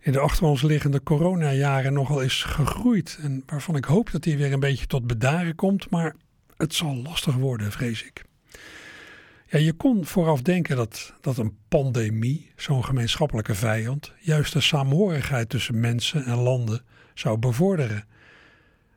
in 0.00 0.12
de 0.12 0.18
achter 0.18 0.44
ons 0.44 0.62
liggende 0.62 1.02
coronajaren 1.02 1.92
nogal 1.92 2.20
is 2.20 2.42
gegroeid. 2.42 3.18
En 3.22 3.42
waarvan 3.46 3.76
ik 3.76 3.84
hoop 3.84 4.10
dat 4.10 4.22
die 4.22 4.36
weer 4.36 4.52
een 4.52 4.60
beetje 4.60 4.86
tot 4.86 5.06
bedaren 5.06 5.54
komt. 5.54 5.90
Maar 5.90 6.14
het 6.56 6.74
zal 6.74 6.96
lastig 6.96 7.34
worden, 7.34 7.72
vrees 7.72 8.04
ik. 8.04 8.24
Ja, 9.46 9.58
je 9.58 9.72
kon 9.72 10.06
vooraf 10.06 10.42
denken 10.42 10.76
dat, 10.76 11.14
dat 11.20 11.38
een 11.38 11.56
pandemie, 11.68 12.50
zo'n 12.56 12.84
gemeenschappelijke 12.84 13.54
vijand, 13.54 14.12
juist 14.20 14.52
de 14.52 14.60
saamhorigheid 14.60 15.48
tussen 15.48 15.80
mensen 15.80 16.24
en 16.24 16.36
landen 16.36 16.82
zou 17.14 17.38
bevorderen. 17.38 18.04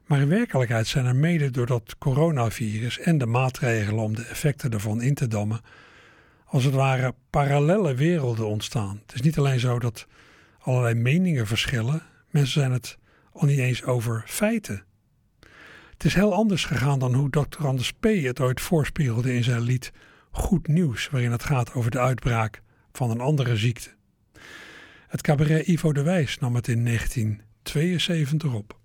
Maar 0.06 0.22
in 0.22 0.30
werkelijkheid 0.30 0.88
zijn 0.88 1.06
er 1.06 1.16
mede 1.16 1.52
door 1.52 1.66
dat 1.66 1.98
coronavirus 1.98 3.00
en 3.00 3.18
de 3.18 3.26
maatregelen 3.26 4.04
om 4.04 4.16
de 4.16 4.24
effecten 4.24 4.72
ervan 4.72 5.02
in 5.02 5.14
te 5.14 5.28
dammen, 5.28 5.62
als 6.46 6.64
het 6.64 6.74
ware 6.74 7.14
parallele 7.30 7.96
werelden 7.96 8.48
ontstaan. 8.48 9.02
Het 9.06 9.16
is 9.16 9.22
niet 9.22 9.38
alleen 9.38 9.60
zo 9.60 9.80
dat 9.80 10.08
allerlei 10.64 10.94
meningen 10.94 11.48
verschillen, 11.48 12.04
mensen 12.30 12.62
zijn 12.62 12.72
het 12.72 12.98
al 13.32 13.48
niet 13.48 13.60
eens 13.60 13.84
over 13.84 14.24
feiten. 14.28 14.86
Het 15.92 16.04
is 16.04 16.14
heel 16.14 16.34
anders 16.34 16.66
gegaan 16.66 17.00
dan 17.00 17.14
hoe 17.14 17.30
Dr. 17.30 17.68
Anders 17.68 17.92
P. 17.92 18.04
het 18.04 18.40
ooit 18.40 18.62
voorspiegelde 18.62 19.34
in 19.34 19.44
zijn 19.44 19.62
lied 19.62 19.92
Goed 20.32 20.68
Nieuws, 20.68 21.10
waarin 21.10 21.32
het 21.32 21.44
gaat 21.44 21.74
over 21.74 21.92
de 21.92 22.00
uitbraak 22.00 22.62
van 22.92 23.10
een 23.10 23.20
andere 23.20 23.58
ziekte. 23.58 23.94
Het 25.08 25.22
cabaret 25.22 25.68
Ivo 25.68 25.94
de 25.94 26.04
Wijs 26.04 26.38
nam 26.38 26.56
het 26.56 26.68
in 26.68 26.86
1972 26.86 28.54
op. 28.54 28.82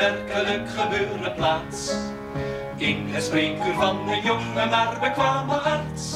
er 0.00 0.06
een 0.06 0.20
opmerkelijk 0.20 0.68
gebeuren 0.68 1.34
plaats. 1.34 1.92
In 2.76 3.08
het 3.08 3.24
spreekuur 3.24 3.74
van 3.74 4.08
een 4.08 4.22
jonge 4.22 4.66
maar 4.70 4.96
bekwame 5.00 5.54
arts. 5.54 6.14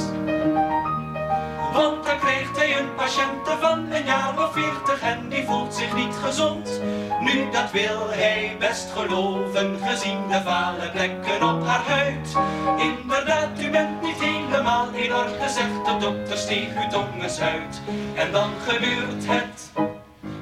Want 1.72 2.04
dan 2.04 2.18
kreeg 2.18 2.56
hij 2.56 2.78
een 2.78 2.94
patiënte 2.94 3.56
van 3.60 3.92
een 3.92 4.04
jaar 4.04 4.38
of 4.38 4.52
veertig 4.52 5.00
en 5.00 5.28
die 5.28 5.44
voelt 5.44 5.74
zich 5.74 5.94
niet 5.94 6.14
gezond. 6.22 6.80
Nu 7.20 7.50
dat 7.50 7.70
wil 7.72 8.10
hij 8.10 8.56
best 8.58 8.90
geloven, 8.96 9.78
gezien 9.84 10.28
de 10.28 10.40
vale 10.44 10.90
plekken 10.92 11.48
op 11.48 11.66
haar 11.66 11.84
huid. 11.86 12.36
Inderdaad, 12.78 13.60
u 13.60 13.70
bent 13.70 14.02
niet 14.02 14.22
helemaal 14.22 14.88
in 14.92 15.14
orde, 15.14 15.48
zegt 15.48 15.84
de 15.84 15.96
dokter, 15.98 16.38
steeg 16.38 16.68
uw 16.76 16.88
tong 16.90 17.22
eens 17.22 17.40
uit. 17.40 17.80
En 18.14 18.32
dan 18.32 18.50
gebeurt 18.66 19.24
het, 19.26 19.70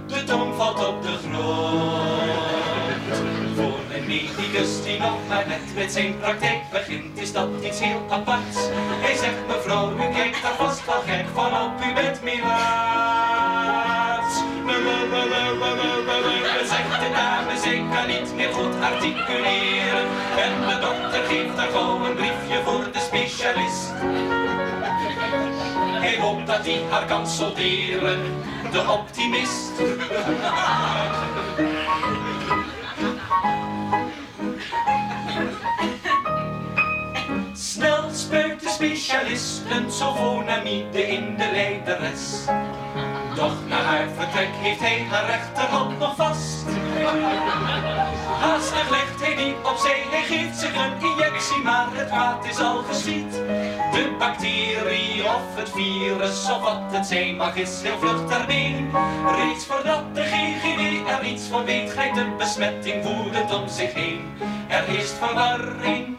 de 0.06 0.24
tong 0.24 0.54
valt 0.54 0.88
op 0.88 1.02
de 1.02 1.18
grond. 1.28 2.11
Medicus 4.12 4.82
die 4.84 4.98
nog 4.98 5.18
maar 5.28 5.46
net 5.48 5.74
met 5.74 5.92
zijn 5.92 6.18
praktijk 6.18 6.70
begint, 6.70 7.18
is 7.18 7.32
dat 7.32 7.48
iets 7.62 7.80
heel 7.80 8.06
aparts. 8.08 8.56
Hij 9.04 9.16
zegt, 9.16 9.46
mevrouw, 9.46 9.92
u 9.92 10.12
kijkt 10.14 10.42
daar 10.42 10.54
vast 10.56 10.86
wel 10.86 11.00
gek 11.06 11.26
van 11.34 11.52
op, 11.62 11.84
u 11.84 11.92
bent 11.94 12.22
miraats. 12.22 12.52
Zegt 16.68 17.00
de 17.00 17.10
dame, 17.14 17.58
zij 17.58 17.84
kan 17.92 18.06
niet 18.06 18.34
meer 18.34 18.52
goed 18.52 18.74
articuleren. 18.80 20.04
En 20.44 20.52
de 20.68 20.78
dokter 20.80 21.22
geeft 21.28 21.56
haar 21.56 21.70
gewoon 21.70 22.04
een 22.04 22.14
briefje 22.14 22.62
voor 22.64 22.92
de 22.92 22.98
specialist. 22.98 23.92
Hij 26.04 26.18
hoopt 26.20 26.46
dat 26.46 26.64
hij 26.64 26.82
haar 26.90 27.06
kan 27.06 27.26
solderen, 27.26 28.20
de 28.72 28.84
optimist. 28.88 29.72
Thank 35.34 35.82
you. 35.82 35.91
Specialisten 38.82 39.92
sulfonamide 39.92 41.02
in 41.08 41.36
de 41.36 41.48
leideres. 41.52 42.44
Doch 43.34 43.54
na 43.68 43.76
haar 43.76 44.08
vertrek 44.16 44.48
heeft 44.52 44.80
hij 44.80 45.06
haar 45.10 45.26
rechterhand 45.26 45.98
nog 45.98 46.16
vast. 46.16 46.66
Haastig 48.40 48.90
legt 48.90 49.20
hij 49.20 49.36
die 49.36 49.54
opzij, 49.64 50.02
hij 50.10 50.22
geeft 50.22 50.58
zich 50.58 50.74
een 50.74 51.08
injectie, 51.10 51.62
maar 51.62 51.86
het 51.92 52.08
kwaad 52.08 52.44
is 52.44 52.58
al 52.58 52.82
geschied. 52.82 53.32
De 53.92 54.16
bacterie 54.18 55.24
of 55.24 55.42
het 55.54 55.70
virus 55.70 56.50
of 56.50 56.60
wat 56.60 56.82
het 56.90 57.06
zijn 57.06 57.36
mag 57.36 57.56
is 57.56 57.82
heel 57.82 57.98
vlug. 57.98 58.20
Reeds 59.36 59.66
voordat 59.66 60.14
de 60.14 60.22
GGD 60.22 61.08
er 61.08 61.24
iets 61.24 61.44
van 61.44 61.64
weet, 61.64 61.90
grijpt 61.90 62.14
de 62.14 62.34
besmetting 62.38 63.04
woedend 63.04 63.54
om 63.54 63.68
zich 63.68 63.94
heen. 63.94 64.20
Er 64.68 64.88
is 64.88 65.10
verwarring 65.10 66.12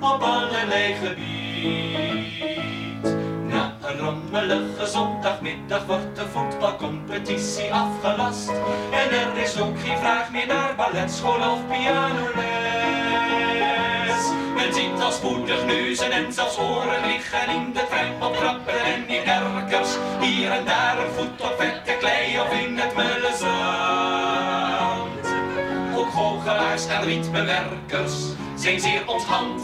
op 0.00 0.22
allerlei 0.22 0.94
gebied. 0.94 2.36
Na 3.46 3.76
een 3.82 3.98
rommelige 3.98 4.86
zondagmiddag 4.86 5.86
wordt 5.86 6.16
de 6.16 6.26
voetbalcompetitie 6.32 7.72
afgelast. 7.72 8.48
En 8.90 9.10
er 9.10 9.36
is 9.42 9.60
ook 9.60 9.80
geen 9.80 9.98
vraag 9.98 10.30
meer 10.30 10.46
naar 10.46 10.74
balletschool 10.76 11.52
of 11.52 11.66
pianoles. 11.68 12.34
Men 14.54 14.74
ziet 14.74 15.00
al 15.00 15.12
spoedig 15.12 15.64
neuzen 15.64 16.10
en 16.10 16.32
zelfs 16.32 16.58
oren 16.58 17.06
liggen 17.06 17.48
in 17.54 17.72
de 17.72 17.86
trein 17.88 18.12
trappen 18.18 18.84
en 18.84 19.08
in 19.08 19.24
erkers. 19.24 19.96
Hier 20.20 20.50
en 20.50 20.64
daar 20.64 20.98
een 20.98 21.12
voet 21.12 21.40
op 21.40 21.54
vette 21.58 21.96
klei 21.98 22.40
of 22.40 22.52
in 22.52 22.78
het 22.78 22.96
mulle 22.96 23.34
zand. 23.38 25.26
Ook 25.96 26.10
goochelaars 26.10 26.86
en 26.86 27.02
rietbewerkers 27.02 28.14
zijn 28.66 28.80
zeer 28.80 29.02
onthand. 29.06 29.62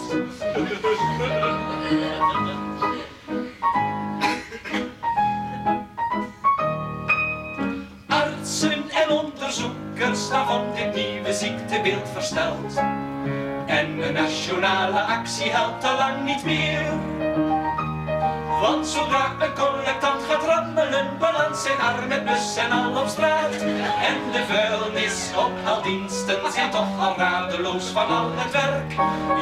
Artsen 8.06 8.90
en 8.90 9.10
onderzoekers 9.10 10.20
van 10.46 10.64
dit 10.74 10.94
nieuwe 10.94 11.32
ziektebeeld 11.32 12.08
versteld. 12.12 12.76
En 13.66 13.98
een 13.98 14.12
nationale 14.12 15.00
actie 15.00 15.50
helpt 15.50 15.84
al 15.84 15.96
lang 15.96 16.24
niet 16.24 16.44
meer. 16.44 17.21
Zodra 18.80 19.32
een 19.38 19.54
collectant 19.54 20.22
gaat 20.28 20.44
rammelen, 20.44 21.18
balans 21.18 21.62
zijn 21.62 21.78
arm 21.78 22.08
met 22.08 22.24
bus 22.24 22.56
en 22.56 22.70
al 22.70 23.02
op 23.02 23.08
straat. 23.08 23.54
En 24.08 24.16
de 24.32 24.44
vuilnisophaldiensten 24.48 26.52
zijn 26.52 26.70
toch 26.70 27.00
al 27.00 27.16
radeloos 27.16 27.84
van 27.84 28.06
al 28.06 28.30
het 28.34 28.52
werk. 28.52 28.92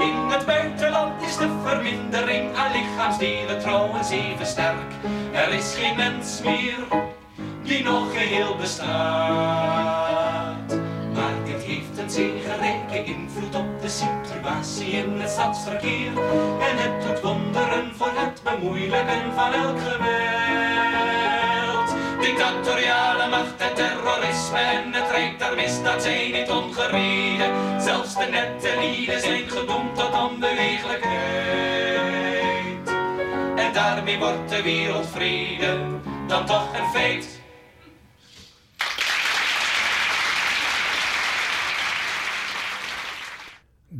In 0.00 0.28
het 0.28 0.46
buitenland 0.46 1.22
is 1.22 1.36
de 1.36 1.48
vermindering 1.64 2.56
aan 2.56 2.72
lichaamsdelen 2.72 3.60
trouwens 3.60 4.10
even 4.10 4.46
sterk. 4.46 4.92
Er 5.32 5.52
is 5.52 5.74
geen 5.78 5.96
mens 5.96 6.40
meer 6.42 6.78
die 7.62 7.82
nog 7.82 8.12
geheel 8.12 8.56
bestaat. 8.56 8.88
Maar 11.14 11.34
dit 11.44 11.62
heeft 11.62 11.98
een 11.98 12.10
zegenrijke 12.10 13.04
invloed 13.04 13.54
op 13.54 13.80
de 13.80 13.88
in 14.78 15.20
het 15.20 15.30
stadsverkeer. 15.30 16.12
En 16.68 16.76
het 16.76 17.02
doet 17.02 17.20
wonderen 17.20 17.92
voor 17.96 18.10
het 18.14 18.42
bemoeilijken 18.42 19.34
van 19.34 19.52
elk 19.52 19.78
geweld. 19.80 20.28
Dictatoriale 22.20 23.28
macht 23.28 23.54
en 23.58 23.74
terrorisme 23.74 24.58
en 24.58 24.92
het 24.92 25.10
rijk 25.10 25.38
der 25.38 25.56
misdaad 25.56 26.02
zijn 26.02 26.32
niet 26.32 26.50
ongereden. 26.50 27.80
Zelfs 27.80 28.14
de 28.14 28.26
nette 28.30 28.74
lieden 28.80 29.20
zijn 29.20 29.50
gedoemd 29.50 29.94
tot 29.94 30.28
onbeweeglijkheid. 30.28 32.88
En 33.56 33.72
daarmee 33.72 34.18
wordt 34.18 34.48
de 34.48 34.62
wereldvrede 34.62 35.78
dan 36.26 36.46
toch 36.46 36.78
een 36.78 36.90
feit. 36.92 37.39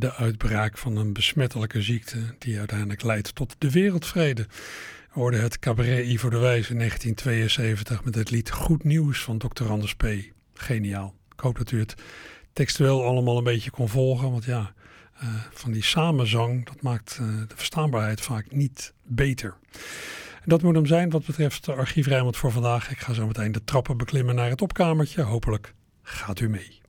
De 0.01 0.13
uitbraak 0.13 0.77
van 0.77 0.95
een 0.95 1.13
besmettelijke 1.13 1.81
ziekte 1.81 2.35
die 2.37 2.57
uiteindelijk 2.59 3.03
leidt 3.03 3.35
tot 3.35 3.55
de 3.57 3.71
wereldvrede. 3.71 4.41
We 4.41 5.19
hoorden 5.19 5.41
het 5.41 5.59
cabaret 5.59 6.05
Ivo 6.05 6.29
de 6.29 6.37
Wijs 6.37 6.69
in 6.69 6.77
1972 6.77 8.03
met 8.03 8.15
het 8.15 8.29
lied 8.29 8.51
Goed 8.51 8.83
Nieuws 8.83 9.23
van 9.23 9.37
Dr. 9.37 9.69
Anders 9.69 9.95
P. 9.95 10.05
Geniaal. 10.53 11.15
Ik 11.33 11.39
hoop 11.39 11.57
dat 11.57 11.71
u 11.71 11.79
het 11.79 11.95
textueel 12.53 13.05
allemaal 13.05 13.37
een 13.37 13.43
beetje 13.43 13.69
kon 13.69 13.89
volgen, 13.89 14.31
want 14.31 14.45
ja, 14.45 14.73
uh, 15.23 15.29
van 15.51 15.71
die 15.71 15.83
samenzang, 15.83 16.65
dat 16.65 16.81
maakt 16.81 17.17
uh, 17.21 17.27
de 17.47 17.55
verstaanbaarheid 17.55 18.21
vaak 18.21 18.51
niet 18.51 18.93
beter. 19.03 19.57
Dat 20.45 20.61
moet 20.61 20.75
hem 20.75 20.85
zijn 20.85 21.09
wat 21.09 21.25
betreft 21.25 21.65
de 21.65 21.73
archief 21.73 22.07
Rijnmond 22.07 22.37
voor 22.37 22.51
vandaag. 22.51 22.91
Ik 22.91 22.99
ga 22.99 23.13
zo 23.13 23.27
meteen 23.27 23.51
de 23.51 23.63
trappen 23.63 23.97
beklimmen 23.97 24.35
naar 24.35 24.49
het 24.49 24.61
opkamertje. 24.61 25.21
Hopelijk 25.21 25.73
gaat 26.01 26.39
u 26.39 26.49
mee. 26.49 26.80